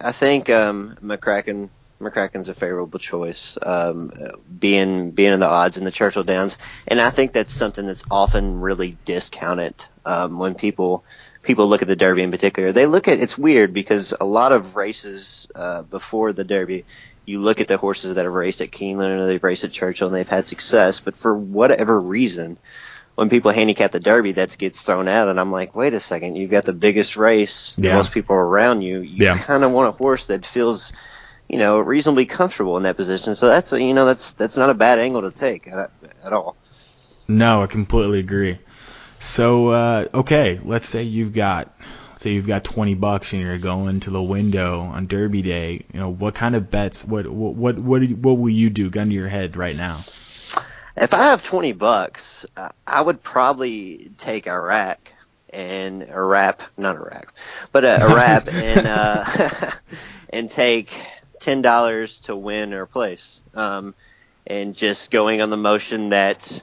I 0.00 0.12
think 0.12 0.48
um, 0.50 0.96
McCracken 1.02 1.70
McCracken's 2.00 2.48
a 2.48 2.54
favorable 2.54 2.98
choice, 2.98 3.56
um, 3.62 4.12
being 4.58 5.10
being 5.12 5.32
in 5.32 5.40
the 5.40 5.46
odds 5.46 5.76
in 5.78 5.84
the 5.84 5.90
Churchill 5.90 6.24
Downs, 6.24 6.56
and 6.86 7.00
I 7.00 7.10
think 7.10 7.32
that's 7.32 7.52
something 7.52 7.86
that's 7.86 8.04
often 8.10 8.60
really 8.60 8.96
discounted 9.04 9.74
um, 10.04 10.38
when 10.38 10.54
people 10.54 11.04
people 11.42 11.68
look 11.68 11.82
at 11.82 11.88
the 11.88 11.96
Derby 11.96 12.22
in 12.22 12.30
particular. 12.30 12.72
They 12.72 12.86
look 12.86 13.08
at 13.08 13.18
it's 13.20 13.36
weird 13.38 13.72
because 13.72 14.14
a 14.18 14.24
lot 14.26 14.52
of 14.52 14.76
races 14.76 15.46
uh, 15.54 15.82
before 15.82 16.32
the 16.32 16.44
Derby, 16.44 16.84
you 17.26 17.40
look 17.40 17.60
at 17.60 17.68
the 17.68 17.76
horses 17.78 18.14
that 18.14 18.24
have 18.24 18.34
raced 18.34 18.60
at 18.60 18.70
Keeneland 18.70 19.18
or 19.18 19.26
they've 19.26 19.42
raced 19.42 19.64
at 19.64 19.72
Churchill 19.72 20.08
and 20.08 20.16
they've 20.16 20.28
had 20.28 20.48
success, 20.48 21.00
but 21.00 21.16
for 21.16 21.36
whatever 21.36 21.98
reason, 21.98 22.58
when 23.16 23.28
people 23.30 23.50
handicap 23.50 23.90
the 23.92 23.98
Derby, 24.00 24.32
that 24.32 24.56
gets 24.56 24.82
thrown 24.82 25.08
out, 25.08 25.28
and 25.28 25.40
I'm 25.40 25.50
like, 25.50 25.74
wait 25.74 25.94
a 25.94 26.00
second, 26.00 26.36
you've 26.36 26.50
got 26.50 26.64
the 26.64 26.72
biggest 26.72 27.16
race, 27.16 27.76
Yeah. 27.78 27.90
the 27.90 27.96
most 27.96 28.12
people 28.12 28.36
around 28.36 28.82
you. 28.82 29.00
You 29.00 29.24
Yeah. 29.24 29.38
kind 29.38 29.64
of 29.64 29.72
want 29.72 29.88
a 29.88 29.92
horse 29.92 30.26
that 30.28 30.46
feels, 30.46 30.92
you 31.48 31.58
know, 31.58 31.80
reasonably 31.80 32.26
comfortable 32.26 32.76
in 32.76 32.84
that 32.84 32.96
position. 32.96 33.34
So 33.34 33.48
that's 33.48 33.72
a, 33.72 33.82
you 33.82 33.94
know 33.94 34.04
that's 34.06 34.32
that's 34.34 34.56
not 34.56 34.70
a 34.70 34.74
bad 34.74 34.98
angle 34.98 35.22
to 35.22 35.30
take 35.30 35.66
at, 35.66 35.90
at 36.24 36.32
all. 36.32 36.56
No, 37.26 37.62
I 37.62 37.66
completely 37.66 38.20
agree. 38.20 38.58
So, 39.18 39.68
uh, 39.68 40.06
okay, 40.12 40.60
let's 40.62 40.86
say 40.88 41.02
you've 41.04 41.32
got, 41.32 41.74
let's 42.10 42.22
say 42.22 42.32
you've 42.32 42.46
got 42.46 42.64
20 42.64 42.94
bucks 42.94 43.32
and 43.32 43.40
you're 43.40 43.56
going 43.58 44.00
to 44.00 44.10
the 44.10 44.22
window 44.22 44.80
on 44.80 45.06
Derby 45.06 45.40
Day. 45.40 45.86
You 45.92 46.00
know, 46.00 46.10
what 46.10 46.34
kind 46.34 46.54
of 46.54 46.70
bets? 46.70 47.02
What 47.02 47.26
what 47.26 47.54
what 47.54 47.78
what, 47.78 48.02
what 48.10 48.34
will 48.38 48.50
you 48.50 48.68
do? 48.68 48.90
Gun 48.90 49.08
to 49.08 49.14
your 49.14 49.26
head 49.28 49.56
right 49.56 49.74
now. 49.74 50.00
If 50.96 51.12
I 51.12 51.24
have 51.24 51.42
20 51.42 51.72
bucks, 51.72 52.46
uh, 52.56 52.70
I 52.86 53.02
would 53.02 53.22
probably 53.22 54.10
take 54.16 54.46
a 54.46 54.58
rack 54.58 55.12
and 55.50 56.06
a 56.10 56.20
wrap, 56.20 56.62
not 56.76 56.96
a 56.96 57.00
rack, 57.00 57.32
but 57.72 57.84
a, 57.84 58.04
a 58.04 58.14
wrap 58.14 58.48
and 58.52 58.86
uh, 58.86 59.70
and 60.30 60.50
take 60.50 60.92
ten 61.38 61.62
dollars 61.62 62.20
to 62.20 62.36
win 62.36 62.72
or 62.72 62.86
place, 62.86 63.42
um, 63.54 63.94
and 64.46 64.74
just 64.74 65.10
going 65.10 65.40
on 65.40 65.50
the 65.50 65.56
motion 65.56 66.10
that 66.10 66.62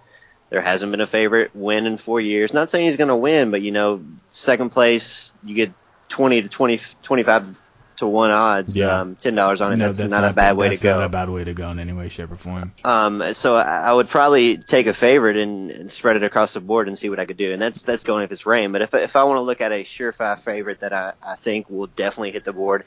there 0.50 0.62
hasn't 0.62 0.92
been 0.92 1.02
a 1.02 1.08
favorite 1.08 1.56
win 1.56 1.86
in 1.86 1.98
four 1.98 2.20
years. 2.20 2.54
Not 2.54 2.70
saying 2.70 2.86
he's 2.86 2.98
going 2.98 3.08
to 3.08 3.16
win, 3.16 3.52
but 3.52 3.62
you 3.62 3.72
know, 3.72 4.04
second 4.32 4.72
place 4.72 5.34
you 5.44 5.56
get 5.56 5.74
20 6.10 6.44
to 6.44 6.50
20, 6.50 6.80
25 7.02 7.60
to 7.98 8.08
one 8.08 8.32
odds. 8.32 8.76
Yeah. 8.76 9.02
Um, 9.02 9.16
ten 9.16 9.36
dollars 9.36 9.62
on 9.62 9.74
it. 9.74 9.78
No, 9.78 9.92
that's, 9.92 10.12
not, 10.12 10.24
a 10.24 10.34
bad 10.34 10.58
way 10.58 10.76
to 10.76 10.82
go. 10.82 10.98
not 10.98 11.06
a 11.06 11.10
bad 11.10 11.30
way 11.30 11.44
to 11.44 11.54
go 11.54 11.70
in 11.72 11.80
any 11.80 11.94
way, 11.94 12.10
shape, 12.10 12.32
or 12.32 12.36
form. 12.36 12.74
Um, 12.84 13.34
so 13.34 13.56
I 13.56 13.82
I 13.82 13.94
would 13.94 14.10
probably 14.10 14.58
take 14.58 14.88
a 14.88 14.94
favorite 14.94 15.38
and, 15.38 15.72
and 15.72 15.92
spread 15.92 16.16
it 16.16 16.24
across 16.24 16.54
the 16.54 16.62
board 16.62 16.88
and 16.88 16.98
see 16.98 17.10
what 17.10 17.20
I 17.20 17.26
could 17.26 17.38
do. 17.38 17.54
And 17.54 17.62
that's 17.62 17.82
that's 17.82 18.04
going 18.04 18.24
if 18.24 18.32
it's 18.32 18.46
rain. 18.46 18.72
But 18.72 18.82
if 18.82 18.94
if 18.94 19.16
I 19.16 19.24
want 19.24 19.38
to 19.38 19.42
look 19.42 19.62
at 19.62 19.72
a 19.72 19.84
surefire 19.84 20.40
favorite 20.40 20.82
that 20.82 20.94
I, 20.94 21.14
I 21.22 21.36
think 21.36 21.70
will 21.70 21.88
definitely 21.88 22.32
hit 22.32 22.46
the 22.46 22.54
board, 22.54 22.84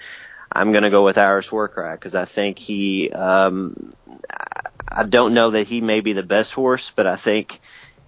I'm 0.50 0.72
going 0.72 0.84
to 0.84 0.90
go 0.90 1.04
with 1.04 1.18
Irish 1.18 1.50
War 1.50 1.68
Cry 1.68 1.94
because 1.94 2.14
I 2.14 2.24
think 2.24 2.58
he. 2.58 3.10
Um, 3.10 3.94
I 4.88 5.04
don't 5.04 5.34
know 5.34 5.50
that 5.50 5.66
he 5.66 5.80
may 5.80 6.00
be 6.00 6.14
the 6.14 6.22
best 6.22 6.54
horse, 6.54 6.90
but 6.94 7.06
I 7.06 7.16
think 7.16 7.60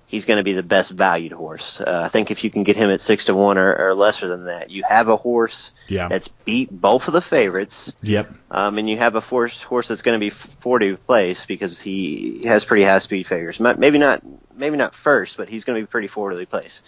he's 0.09 0.25
going 0.25 0.39
to 0.39 0.43
be 0.43 0.55
the 0.55 0.63
best 0.63 0.91
valued 0.91 1.33
horse. 1.33 1.81
Uh, 1.81 2.03
I 2.05 2.09
think 2.09 2.31
if 2.31 2.43
you 2.43 2.51
can 2.51 2.65
get 2.65 2.77
him 2.77 2.91
at 2.91 3.01
six 3.01 3.27
to 3.27 3.35
one 3.35 3.59
or, 3.59 3.73
or 3.75 3.95
lesser 3.95 4.27
than 4.27 4.47
that, 4.47 4.71
you 4.71 4.83
have 4.89 5.09
a 5.09 5.17
horse 5.17 5.71
Yeah. 5.87 6.09
that's 6.09 6.29
beat 6.29 6.71
both 6.73 7.07
of 7.09 7.13
the 7.15 7.21
favorites. 7.23 7.93
Yep. 8.03 8.33
Um, 8.51 8.79
and 8.79 8.89
you 8.91 8.97
have 8.97 9.15
a 9.15 9.21
horse 9.21 9.63
horse 9.63 9.87
that's 9.89 10.03
going 10.03 10.17
to 10.19 10.25
be 10.25 10.31
40 10.31 10.97
place 10.97 11.47
because 11.47 11.81
he 11.81 12.41
has 12.45 12.65
pretty 12.65 12.83
high 12.85 12.99
speed 12.99 13.27
figures. 13.27 13.61
Maybe 13.61 13.99
not 13.99 14.23
maybe 14.57 14.77
not 14.77 14.95
first, 14.95 15.37
but 15.37 15.49
he's 15.49 15.65
going 15.65 15.79
to 15.79 15.83
be 15.83 15.87
pretty 15.87 16.09
40 16.09 16.45
place. 16.47 16.83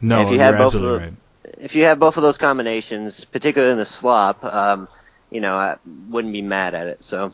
No, 0.00 0.20
if 0.22 0.28
you 0.28 0.34
you're 0.34 0.42
have 0.44 0.58
both 0.58 0.74
of 0.74 0.82
absolutely 0.82 0.98
the, 0.98 1.50
right. 1.50 1.58
if 1.64 1.74
you 1.76 1.84
have 1.84 1.98
both 1.98 2.16
of 2.18 2.22
those 2.22 2.36
combinations, 2.36 3.24
particularly 3.24 3.72
in 3.72 3.78
the 3.78 3.84
slop, 3.86 4.44
um, 4.44 4.88
you 5.30 5.40
know, 5.40 5.54
I 5.56 5.76
wouldn't 6.08 6.32
be 6.32 6.42
mad 6.42 6.74
at 6.74 6.88
it. 6.88 7.02
So 7.04 7.32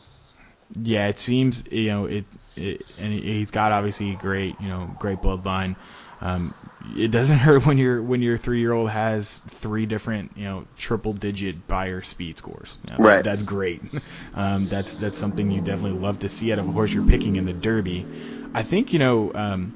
Yeah, 0.79 1.07
it 1.07 1.17
seems 1.17 1.63
you 1.71 1.89
know 1.89 2.05
it, 2.05 2.25
it 2.55 2.85
and 2.97 3.13
he's 3.13 3.51
got 3.51 3.71
obviously 3.71 4.15
great 4.15 4.59
you 4.59 4.69
know 4.69 4.91
great 4.97 5.21
bloodline. 5.21 5.75
Um, 6.21 6.53
it 6.79 7.09
doesn't 7.11 7.37
hurt 7.45 7.65
when 7.65 7.77
your 7.77 8.01
when 8.03 8.21
your 8.21 8.37
three 8.37 8.59
year 8.59 8.73
old 8.73 8.89
has 8.89 9.39
three 9.39 9.85
different 9.85 10.35
you 10.35 10.45
know 10.45 10.65
triple 10.75 11.13
digit 11.13 11.67
Beyer 11.67 12.01
speed 12.01 12.37
scores. 12.37 12.77
You 12.87 12.93
know, 12.93 12.99
Right. 12.99 13.23
That's 13.23 13.43
great. 13.43 13.83
Um, 14.33 14.67
that's 14.69 14.95
that's 14.95 15.17
something 15.17 15.51
you 15.51 15.61
definitely 15.61 15.99
love 15.99 16.19
to 16.19 16.29
see 16.29 16.51
out 16.53 16.59
of 16.59 16.67
a 16.67 16.71
horse 16.71 16.93
you're 16.93 17.03
picking 17.03 17.35
in 17.35 17.45
the 17.45 17.53
Derby. 17.53 18.07
I 18.53 18.63
think 18.63 18.93
you 18.93 18.99
know. 18.99 19.31
Um, 19.35 19.73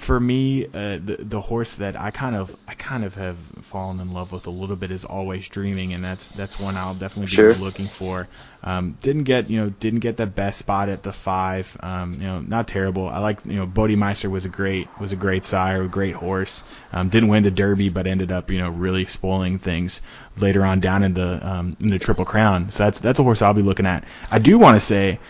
for 0.00 0.18
me, 0.18 0.64
uh, 0.66 0.98
the 1.04 1.16
the 1.20 1.40
horse 1.40 1.76
that 1.76 1.98
I 2.00 2.10
kind 2.10 2.34
of 2.34 2.56
I 2.66 2.74
kind 2.74 3.04
of 3.04 3.14
have 3.16 3.36
fallen 3.62 4.00
in 4.00 4.12
love 4.12 4.32
with 4.32 4.46
a 4.46 4.50
little 4.50 4.76
bit 4.76 4.90
is 4.90 5.04
Always 5.04 5.48
Dreaming, 5.48 5.92
and 5.92 6.02
that's 6.02 6.30
that's 6.32 6.58
one 6.58 6.76
I'll 6.76 6.94
definitely 6.94 7.26
Sure. 7.26 7.54
be 7.54 7.60
looking 7.60 7.88
for. 7.88 8.28
Um, 8.62 8.96
didn't 9.02 9.24
get 9.24 9.50
you 9.50 9.60
know 9.60 9.70
didn't 9.70 10.00
get 10.00 10.16
the 10.16 10.26
best 10.26 10.58
spot 10.58 10.88
at 10.88 11.02
the 11.02 11.12
five. 11.12 11.76
Um, 11.80 12.14
you 12.14 12.26
know 12.26 12.40
not 12.40 12.66
terrible. 12.66 13.08
I 13.08 13.18
like 13.18 13.40
you 13.44 13.56
know 13.56 13.66
Bodemeister 13.66 14.30
was 14.30 14.44
a 14.44 14.48
great 14.48 14.90
was 14.98 15.12
a 15.12 15.16
great 15.16 15.44
sire, 15.44 15.82
a 15.82 15.88
great 15.88 16.14
horse. 16.14 16.64
Um, 16.92 17.08
didn't 17.10 17.28
win 17.28 17.42
the 17.42 17.50
Derby, 17.50 17.90
but 17.90 18.06
ended 18.06 18.32
up 18.32 18.50
you 18.50 18.58
know 18.58 18.70
really 18.70 19.04
spoiling 19.04 19.58
things 19.58 20.00
later 20.38 20.64
on 20.64 20.80
down 20.80 21.02
in 21.02 21.14
the 21.14 21.46
um, 21.46 21.76
in 21.80 21.88
the 21.88 21.98
Triple 21.98 22.24
Crown. 22.24 22.70
So 22.70 22.84
that's 22.84 23.00
that's 23.00 23.18
a 23.18 23.22
horse 23.22 23.42
I'll 23.42 23.54
be 23.54 23.62
looking 23.62 23.86
at. 23.86 24.04
I 24.30 24.38
do 24.38 24.58
want 24.58 24.76
to 24.76 24.80
say, 24.80 25.20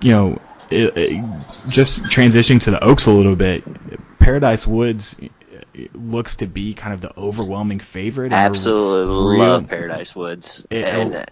you 0.00 0.10
know, 0.12 0.42
it, 0.72 0.92
it, 0.96 1.68
just 1.68 2.04
transitioning 2.04 2.60
to 2.62 2.70
the 2.70 2.82
Oaks 2.84 3.06
a 3.06 3.12
little 3.12 3.36
bit, 3.36 3.64
Paradise 4.18 4.66
Woods 4.66 5.16
looks 5.94 6.36
to 6.36 6.46
be 6.46 6.74
kind 6.74 6.94
of 6.94 7.00
the 7.00 7.12
overwhelming 7.18 7.78
favorite. 7.80 8.32
absolutely 8.32 9.14
real- 9.36 9.38
love 9.38 9.68
Paradise 9.68 10.14
Woods. 10.14 10.66
It- 10.70 10.84
and 10.84 11.14
uh, 11.16 11.24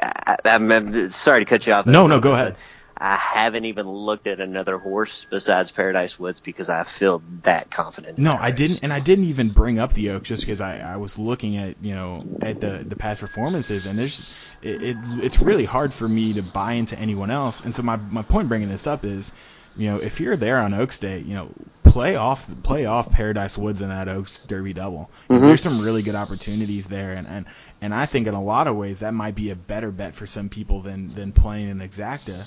I, 0.00 0.36
I'm, 0.44 0.70
I'm 0.70 1.10
sorry 1.10 1.40
to 1.40 1.44
cut 1.44 1.66
you 1.66 1.72
off. 1.72 1.84
there, 1.84 1.92
No, 1.92 2.06
no, 2.06 2.20
go 2.20 2.32
ahead. 2.34 2.56
I 3.00 3.16
haven't 3.16 3.64
even 3.64 3.88
looked 3.88 4.26
at 4.26 4.40
another 4.40 4.76
horse 4.78 5.26
besides 5.30 5.70
Paradise 5.70 6.18
Woods 6.18 6.40
because 6.40 6.68
I 6.68 6.82
feel 6.82 7.22
that 7.44 7.70
confident. 7.70 8.18
No, 8.18 8.34
I 8.34 8.48
race. 8.48 8.56
didn't, 8.56 8.80
and 8.82 8.92
I 8.92 9.00
didn't 9.00 9.26
even 9.26 9.50
bring 9.50 9.78
up 9.78 9.92
the 9.92 10.10
Oaks 10.10 10.28
just 10.28 10.42
because 10.42 10.60
I, 10.60 10.78
I 10.80 10.96
was 10.96 11.18
looking 11.18 11.56
at 11.56 11.76
you 11.80 11.94
know 11.94 12.24
at 12.40 12.60
the 12.60 12.84
the 12.86 12.96
past 12.96 13.20
performances, 13.20 13.86
and 13.86 13.98
there's 13.98 14.28
it, 14.62 14.82
it 14.82 14.96
it's 15.22 15.40
really 15.40 15.64
hard 15.64 15.92
for 15.94 16.08
me 16.08 16.34
to 16.34 16.42
buy 16.42 16.72
into 16.72 16.98
anyone 16.98 17.30
else. 17.30 17.64
And 17.64 17.74
so 17.74 17.82
my 17.82 17.96
my 17.96 18.22
point 18.22 18.48
bringing 18.48 18.68
this 18.68 18.86
up 18.88 19.04
is, 19.04 19.32
you 19.76 19.90
know, 19.90 19.98
if 19.98 20.20
you're 20.20 20.36
there 20.36 20.58
on 20.58 20.74
Oaks 20.74 20.98
Day, 20.98 21.20
you 21.20 21.34
know, 21.34 21.50
play 21.84 22.16
off 22.16 22.48
play 22.62 22.86
off 22.86 23.10
Paradise 23.10 23.56
Woods 23.56 23.80
in 23.80 23.88
that 23.90 24.08
Oaks 24.08 24.40
Derby 24.40 24.72
double. 24.72 25.10
Know, 25.30 25.38
There's 25.38 25.62
some 25.62 25.80
really 25.80 26.02
good 26.02 26.14
opportunities 26.16 26.86
there, 26.88 27.12
and, 27.12 27.28
and 27.28 27.46
and 27.80 27.94
I 27.94 28.06
think 28.06 28.26
in 28.26 28.34
a 28.34 28.42
lot 28.42 28.66
of 28.66 28.76
ways 28.76 29.00
that 29.00 29.14
might 29.14 29.34
be 29.34 29.50
a 29.50 29.56
better 29.56 29.90
bet 29.90 30.14
for 30.14 30.26
some 30.26 30.48
people 30.48 30.82
than 30.82 31.14
than 31.14 31.32
playing 31.32 31.70
an 31.70 31.78
exacta. 31.78 32.46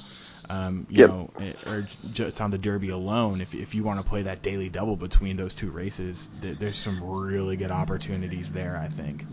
Um, 0.52 0.86
you 0.90 1.00
Yep. 1.00 1.12
know, 1.12 1.32
or 1.66 1.88
just 2.12 2.42
on 2.42 2.52
the 2.52 2.58
Derby 2.58 2.90
alone, 2.90 3.42
if, 3.42 3.56
if 3.56 3.74
you 3.76 3.84
want 3.84 4.00
to 4.00 4.04
play 4.10 4.24
that 4.24 4.44
daily 4.44 4.70
double 4.70 4.98
between 4.98 5.38
those 5.38 5.56
two 5.56 5.72
races, 5.72 6.30
th- 6.42 6.58
there's 6.60 6.78
some 6.78 7.04
really 7.04 7.58
good 7.58 7.72
opportunities 7.72 8.52
there, 8.52 8.78
I 8.78 8.90
think. 8.90 9.28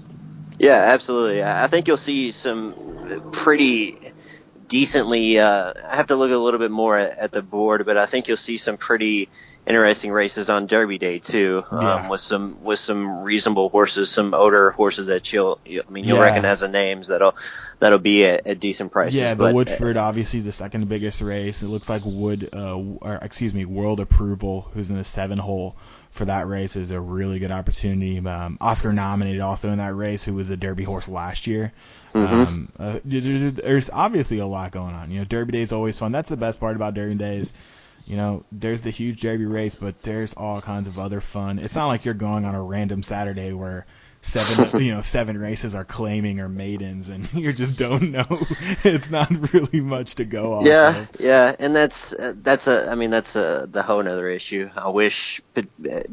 Yeah, 0.59 0.77
absolutely. 0.79 1.43
I 1.43 1.65
I 1.65 1.67
think 1.69 1.87
you'll 1.87 1.97
see 1.97 2.31
some 2.33 2.75
pretty 3.33 4.13
decently. 4.69 5.39
Uh, 5.39 5.73
I 5.89 5.97
have 5.97 6.09
to 6.09 6.17
look 6.17 6.31
a 6.33 6.37
little 6.37 6.61
bit 6.61 6.71
more 6.71 6.97
at, 6.99 7.19
at 7.19 7.33
the 7.33 7.43
board, 7.43 7.87
but 7.87 7.97
I 7.97 8.07
think 8.07 8.29
you'll 8.29 8.37
see 8.37 8.59
some 8.59 8.77
pretty 8.79 9.31
interesting 9.69 10.11
races 10.11 10.49
on 10.51 10.67
Derby 10.67 10.99
Day 10.99 11.19
too, 11.19 11.63
um, 11.71 11.81
Yeah. 11.83 12.09
with 12.09 12.21
some 12.21 12.65
with 12.65 12.79
some 12.79 13.23
reasonable 13.23 13.69
horses, 13.69 14.11
some 14.11 14.35
older 14.35 14.71
horses 14.71 15.07
that 15.07 15.33
you'll. 15.33 15.61
You, 15.65 15.83
I 15.87 15.91
mean, 15.91 16.05
you'll 16.05 16.17
Yeah. 16.19 16.25
recognize 16.25 16.61
the 16.61 16.69
names 16.69 17.09
that'll 17.09 17.37
that'll 17.79 17.99
be 17.99 18.25
at, 18.27 18.47
at 18.47 18.59
decent 18.61 18.91
prices. 18.91 19.15
Yeah, 19.15 19.35
the 19.35 19.37
but, 19.37 19.51
uh, 19.51 19.55
Woodford 19.55 19.97
obviously 19.97 20.41
is 20.41 20.45
the 20.47 20.53
second 20.53 20.89
biggest 20.89 21.21
race. 21.21 21.63
It 21.63 21.69
looks 21.69 21.89
like 21.89 22.03
Wood, 22.05 22.49
uh, 22.53 22.77
or 22.77 23.19
excuse 23.23 23.55
me, 23.55 23.65
World 23.67 24.01
Approval, 24.01 24.69
who's 24.75 24.91
in 24.91 24.97
the 24.97 25.05
seven 25.05 25.39
hole 25.39 25.77
for 26.11 26.25
that 26.25 26.49
race, 26.49 26.75
is 26.75 26.91
a 26.91 26.99
really 27.01 27.39
good 27.39 27.53
opportunity. 27.53 28.19
Um, 28.27 28.57
Oscar 28.61 28.93
nominated 28.93 29.41
also 29.43 29.71
in 29.71 29.79
that 29.79 29.95
race, 29.95 30.25
who 30.25 30.35
was 30.35 30.49
a 30.51 30.57
Derby 30.57 30.83
horse 30.83 31.09
last 31.09 31.47
year. 31.47 31.73
Um, 32.15 32.71
uh, 32.81 32.99
there- 33.05 33.21
there- 33.21 33.51
there's 33.51 33.91
obviously 33.91 34.39
a 34.39 34.47
lot 34.47 34.73
going 34.73 34.95
on. 34.95 35.11
You 35.11 35.19
know, 35.21 35.25
Derby 35.27 35.53
Day 35.53 35.61
is 35.61 35.73
always 35.73 35.97
fun. 35.99 36.11
That's 36.11 36.31
the 36.31 36.37
best 36.39 36.59
part 36.59 36.75
about 36.75 36.95
Derby 36.95 37.15
Days. 37.15 37.53
You 38.09 38.17
know, 38.17 38.45
there's 38.51 38.81
the 38.81 38.91
huge 38.91 39.21
Derby 39.21 39.45
race, 39.45 39.75
but 39.75 40.03
there's 40.03 40.33
all 40.33 40.63
kinds 40.63 40.89
of 40.89 40.99
other 40.99 41.21
fun. 41.21 41.59
It's 41.59 41.77
not 41.77 41.89
like 41.89 42.07
you're 42.07 42.15
going 42.15 42.47
on 42.47 42.55
a 42.55 42.63
random 42.63 43.03
Saturday 43.03 43.53
where 43.53 43.85
seven, 44.23 44.81
you 44.83 44.93
know, 44.93 45.03
seven 45.03 45.37
races 45.37 45.75
are 45.75 45.85
claiming 45.85 46.41
or 46.41 46.49
maidens, 46.49 47.11
and 47.11 47.31
you 47.35 47.53
just 47.53 47.77
don't 47.77 48.11
know. 48.11 48.25
it's 48.83 49.11
not 49.11 49.31
really 49.53 49.83
much 49.83 50.15
to 50.15 50.25
go 50.25 50.55
off. 50.55 50.65
Yeah, 50.65 50.97
of. 51.01 51.21
yeah, 51.21 51.55
and 51.59 51.77
that's 51.77 52.15
uh, 52.15 52.33
that's 52.35 52.67
a. 52.67 52.91
I 52.91 52.95
mean, 52.95 53.11
that's 53.11 53.37
a 53.37 53.69
the 53.71 53.83
whole 53.83 54.01
other 54.01 54.29
issue. 54.31 54.71
I 54.75 54.89
wish 54.89 55.43
uh, 55.55 55.63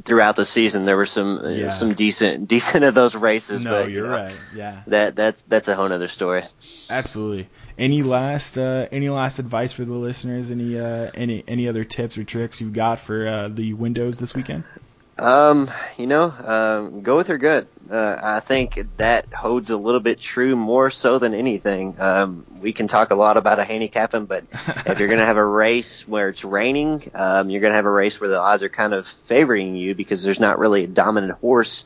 throughout 0.03 0.35
the 0.35 0.45
season 0.45 0.83
there 0.83 0.97
were 0.97 1.05
some 1.05 1.39
uh, 1.39 1.47
Yeah. 1.47 1.69
some 1.69 1.93
decent 1.93 2.49
decent 2.49 2.83
of 2.83 2.93
those 2.93 3.15
races. 3.15 3.63
No, 3.63 3.71
but, 3.71 3.89
you 3.89 3.95
you're 3.99 4.07
know, 4.09 4.15
right. 4.17 4.35
Yeah, 4.53 4.81
That 4.87 5.15
that's 5.15 5.41
that's 5.47 5.69
a 5.69 5.75
whole 5.75 5.93
other 5.93 6.09
story. 6.09 6.43
absolutely. 6.89 7.47
Any 7.77 8.03
last 8.03 8.57
uh, 8.57 8.87
any 8.91 9.09
last 9.09 9.39
advice 9.39 9.73
for 9.73 9.83
the 9.83 9.93
listeners? 9.93 10.49
Any 10.49 10.79
uh, 10.79 11.11
any 11.13 11.43
any 11.47 11.67
other 11.67 11.83
tips 11.83 12.17
or 12.17 12.23
tricks 12.23 12.61
you've 12.61 12.73
got 12.73 12.99
for 12.99 13.27
uh, 13.27 13.47
the 13.49 13.73
windows 13.73 14.17
this 14.17 14.33
weekend? 14.33 14.63
Um, 15.17 15.71
you 15.97 16.07
know, 16.07 16.33
um, 16.43 17.01
go 17.01 17.15
with 17.15 17.29
your 17.29 17.37
gut. 17.37 17.67
Uh, 17.89 18.17
I 18.21 18.39
think 18.39 18.79
that 18.97 19.31
holds 19.33 19.69
a 19.69 19.77
little 19.77 19.99
bit 19.99 20.19
true 20.19 20.55
more 20.55 20.89
so 20.89 21.19
than 21.19 21.33
anything. 21.33 21.95
Um, 21.99 22.45
we 22.59 22.73
can 22.73 22.87
talk 22.87 23.11
a 23.11 23.15
lot 23.15 23.37
about 23.37 23.59
a 23.59 23.63
handicapping, 23.63 24.25
but 24.25 24.43
if 24.85 24.99
you're 24.99 25.07
going 25.07 25.19
to 25.19 25.25
have 25.25 25.37
a 25.37 25.45
race 25.45 26.05
where 26.07 26.29
it's 26.29 26.43
raining, 26.43 27.11
um, 27.13 27.49
you're 27.49 27.61
going 27.61 27.71
to 27.71 27.75
have 27.75 27.85
a 27.85 27.91
race 27.91 28.19
where 28.19 28.29
the 28.29 28.39
odds 28.39 28.63
are 28.63 28.69
kind 28.69 28.93
of 28.93 29.07
favoring 29.07 29.75
you 29.75 29.95
because 29.95 30.23
there's 30.23 30.39
not 30.39 30.59
really 30.59 30.83
a 30.83 30.87
dominant 30.87 31.33
horse. 31.39 31.85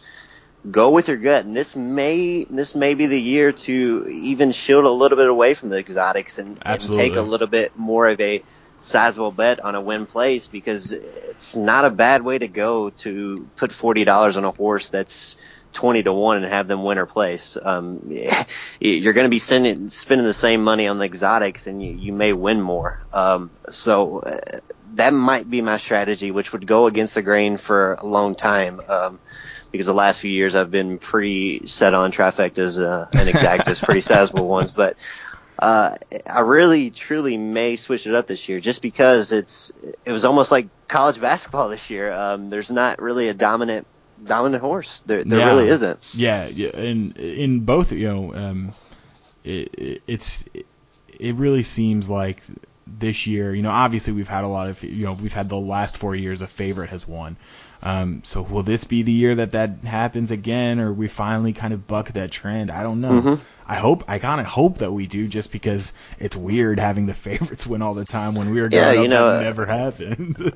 Go 0.70 0.92
with 0.92 1.08
your 1.08 1.18
gut, 1.18 1.46
and 1.46 1.56
this 1.56 1.76
may 1.76 2.44
this 2.44 2.76
may 2.76 2.94
be 2.94 3.06
the 3.06 3.20
year 3.20 3.54
to 3.54 4.08
even 4.12 4.52
shield 4.52 4.84
a 4.84 4.90
little 4.90 5.18
bit 5.18 5.30
away 5.30 5.54
from 5.54 5.70
the 5.70 5.78
exotics 5.78 6.38
and, 6.38 6.62
and 6.66 6.82
take 6.82 7.16
a 7.16 7.22
little 7.22 7.48
bit 7.48 7.78
more 7.78 8.10
of 8.10 8.20
a 8.20 8.44
sizable 8.82 9.32
bet 9.32 9.62
on 9.62 9.76
a 9.76 9.82
win 9.82 10.06
place 10.06 10.48
because 10.48 10.92
it's 10.92 11.56
not 11.56 11.86
a 11.86 11.90
bad 11.90 12.24
way 12.24 12.38
to 12.38 12.48
go 12.48 12.90
to 12.90 13.48
put 13.56 13.72
forty 13.72 14.04
dollars 14.04 14.36
on 14.36 14.44
a 14.44 14.52
horse 14.52 14.90
that's 14.90 15.38
twenty 15.72 16.04
to 16.04 16.12
one 16.12 16.38
and 16.38 16.46
have 16.46 16.68
them 16.68 16.84
win 16.84 16.98
or 16.98 17.06
place. 17.06 17.58
Um, 17.62 18.12
you're 18.82 19.14
going 19.14 19.26
to 19.26 19.30
be 19.30 19.40
sending, 19.40 19.90
spending 19.90 20.26
the 20.26 20.34
same 20.34 20.64
money 20.64 20.88
on 20.88 20.98
the 20.98 21.06
exotics, 21.06 21.68
and 21.68 21.82
you, 21.82 21.94
you 21.94 22.12
may 22.12 22.34
win 22.34 22.62
more. 22.62 23.02
Um, 23.14 23.52
so 23.70 24.20
uh, 24.20 24.60
that 24.96 25.14
might 25.14 25.50
be 25.50 25.62
my 25.62 25.78
strategy, 25.78 26.32
which 26.32 26.52
would 26.52 26.68
go 26.68 26.88
against 26.88 27.16
the 27.16 27.22
grain 27.22 27.58
for 27.58 27.94
a 27.94 28.06
long 28.06 28.36
time. 28.36 28.82
Um, 28.88 29.20
because 29.72 29.88
the 29.88 29.94
last 29.94 30.20
few 30.20 30.32
years 30.32 30.56
I've 30.56 30.72
been 30.72 30.98
pretty 30.98 31.66
set 31.66 31.94
on 31.94 32.12
trifectas 32.12 32.82
uh, 32.84 33.08
and 33.18 33.30
exactas, 33.30 33.84
pretty 33.84 34.02
sizable 34.02 34.48
ones. 34.58 34.72
But 34.72 34.98
uh, 35.58 35.98
I 36.30 36.40
really, 36.42 36.90
truly 36.90 37.38
may 37.38 37.76
switch 37.76 38.08
it 38.08 38.16
up 38.16 38.28
this 38.28 38.48
year, 38.50 38.60
just 38.60 38.82
because 38.82 39.32
it's 39.32 39.72
it 40.06 40.12
was 40.12 40.26
almost 40.26 40.52
like 40.52 40.70
college 40.88 41.20
basketball 41.20 41.70
this 41.70 41.90
year. 41.90 42.12
Um, 42.12 42.50
there's 42.50 42.72
not 42.72 43.02
really 43.02 43.28
a 43.28 43.34
dominant 43.34 43.86
dominant 44.24 44.62
horse. 44.62 45.02
There, 45.06 45.24
there 45.24 45.40
Yeah. 45.40 45.46
really 45.46 45.68
isn't. 45.70 46.00
Yeah, 46.16 46.48
yeah, 46.48 46.70
and 46.70 47.16
in 47.18 47.62
both, 47.62 47.92
you 47.92 48.08
know, 48.08 48.34
um, 48.34 48.74
it, 49.44 49.74
it, 49.78 50.02
it's 50.08 50.46
it 51.20 51.36
really 51.36 51.64
seems 51.64 52.10
like 52.10 52.42
this 52.98 53.28
year, 53.28 53.54
you 53.54 53.62
know, 53.62 53.72
obviously 53.72 54.14
we've 54.14 54.28
had 54.28 54.44
a 54.44 54.48
lot 54.48 54.68
of, 54.68 54.82
you 54.84 55.06
know, 55.06 55.14
we've 55.14 55.34
had 55.34 55.50
the 55.50 55.58
last 55.58 55.98
four 55.98 56.16
years 56.16 56.42
a 56.42 56.48
favorite 56.48 56.90
has 56.90 57.08
won. 57.08 57.38
Um, 57.82 58.22
so 58.26 58.42
will 58.42 58.64
this 58.64 58.84
be 58.84 59.04
the 59.04 59.12
year 59.12 59.36
that 59.36 59.52
that 59.54 59.84
happens 59.86 60.32
again, 60.32 60.80
or 60.80 60.92
we 60.92 61.08
finally 61.08 61.54
kind 61.54 61.74
of 61.74 61.88
buck 61.88 62.12
that 62.14 62.32
trend? 62.32 62.72
I 62.72 62.84
don't 62.84 63.00
know. 63.02 63.22
Mhm. 63.22 63.40
I 63.66 63.76
hope, 63.76 64.04
I 64.08 64.18
kind 64.20 64.42
of 64.42 64.48
hope 64.48 64.80
that 64.80 64.92
we 64.92 65.06
do, 65.08 65.28
just 65.28 65.52
because 65.52 65.94
it's 66.18 66.36
weird 66.36 66.80
having 66.80 67.06
the 67.06 67.14
favorites 67.28 67.66
win 67.68 67.82
all 67.82 67.94
the 67.94 68.04
time. 68.06 68.36
When 68.36 68.50
we 68.50 68.62
were 68.62 68.70
Yeah, 68.70 68.94
growing 68.94 69.04
you 69.04 69.08
know, 69.08 69.28
that 69.28 69.36
uh, 69.36 69.42
never 69.42 69.66
happened. 69.66 70.38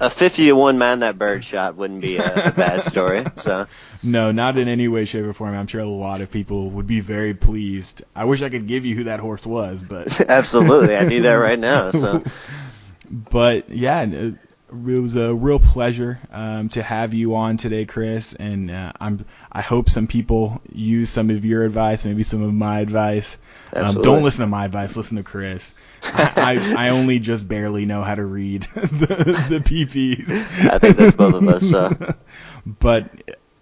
A 0.00 0.08
fifty 0.10 0.46
to 0.46 0.52
one 0.52 0.78
Mine 0.78 1.00
That 1.00 1.18
Bird 1.18 1.44
shot 1.44 1.76
wouldn't 1.76 2.00
be 2.00 2.18
a, 2.18 2.48
a 2.48 2.52
bad 2.56 2.84
story. 2.84 3.24
So 3.36 3.66
No, 4.02 4.30
not 4.32 4.58
in 4.58 4.68
any 4.68 4.88
way, 4.88 5.04
shape, 5.04 5.24
or 5.24 5.32
form. 5.32 5.54
I'm 5.54 5.66
sure 5.66 5.80
a 5.80 5.86
lot 5.86 6.20
of 6.20 6.30
people 6.30 6.70
would 6.70 6.86
be 6.86 7.00
very 7.00 7.34
pleased. 7.34 8.02
I 8.14 8.24
wish 8.24 8.42
I 8.42 8.48
could 8.48 8.66
give 8.66 8.84
you 8.86 8.94
who 8.94 9.04
that 9.04 9.20
horse 9.20 9.44
was, 9.46 9.82
but 9.82 10.20
absolutely, 10.28 10.96
I 10.96 11.04
do 11.04 11.22
that 11.22 11.34
right 11.34 11.55
now. 11.56 11.90
So 11.96 12.22
but 13.10 13.70
yeah, 13.70 14.02
it 14.04 14.36
was 14.68 15.16
a 15.16 15.34
real 15.34 15.60
pleasure 15.60 16.18
um, 16.32 16.68
to 16.70 16.82
have 16.82 17.14
you 17.14 17.36
on 17.36 17.56
today, 17.56 17.84
Chris. 17.84 18.34
And 18.34 18.70
uh, 18.70 18.92
I'm 19.00 19.24
I 19.50 19.62
hope 19.62 19.88
some 19.88 20.06
people 20.06 20.60
use 20.72 21.10
some 21.10 21.30
of 21.30 21.44
your 21.44 21.64
advice, 21.64 22.04
maybe 22.04 22.22
some 22.22 22.42
of 22.42 22.52
my 22.52 22.80
advice. 22.80 23.38
Um, 23.72 24.02
don't 24.02 24.22
listen 24.22 24.40
to 24.40 24.48
my 24.48 24.64
advice. 24.64 24.96
Listen 24.96 25.16
to 25.16 25.22
Chris. 25.22 25.74
I, 26.02 26.32
I 26.76 26.86
I 26.86 26.88
only 26.90 27.18
just 27.18 27.46
barely 27.46 27.86
know 27.86 28.02
how 28.02 28.14
to 28.14 28.24
read 28.24 28.62
the, 28.74 29.46
the 29.48 29.60
PPs. 29.60 30.68
I 30.68 30.78
think 30.78 30.96
that's 30.96 31.16
both 31.16 31.34
of 31.34 31.48
us. 31.48 31.68
So 31.68 31.92
but 32.66 33.10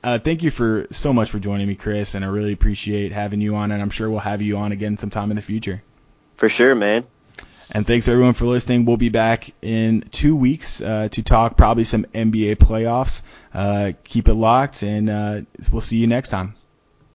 uh, 0.03 0.19
thank 0.19 0.43
you 0.43 0.51
for 0.51 0.87
so 0.91 1.13
much 1.13 1.31
for 1.31 1.39
joining 1.39 1.67
me, 1.67 1.75
Chris, 1.75 2.15
and 2.15 2.25
I 2.25 2.29
really 2.29 2.53
appreciate 2.53 3.13
having 3.13 3.41
you 3.41 3.57
on, 3.57 3.73
and 3.73 3.81
I'm 3.81 3.91
sure 3.91 4.09
we'll 4.09 4.21
have 4.21 4.43
you 4.43 4.59
on 4.59 4.73
again 4.73 4.97
sometime 4.99 5.31
in 5.31 5.37
the 5.37 5.43
future. 5.43 5.83
for 6.37 6.49
sure, 6.49 6.75
man. 6.75 7.05
And 7.71 7.87
thanks 7.87 8.09
everyone 8.09 8.35
for 8.35 8.45
listening. 8.45 8.85
We'll 8.85 8.97
be 8.97 9.09
back 9.09 9.53
in 9.63 10.03
two 10.13 10.37
weeks 10.37 10.81
uh, 10.83 11.09
to 11.11 11.23
talk 11.23 11.57
probably 11.57 11.85
some 11.85 12.05
NBA 12.15 12.57
playoffs. 12.57 13.23
Uh, 13.53 13.93
keep 14.05 14.29
it 14.29 14.35
locked, 14.35 14.83
and 14.83 15.09
uh, 15.09 15.41
we'll 15.73 15.81
see 15.81 15.97
you 15.97 16.07
next 16.07 16.29
time. 16.29 16.55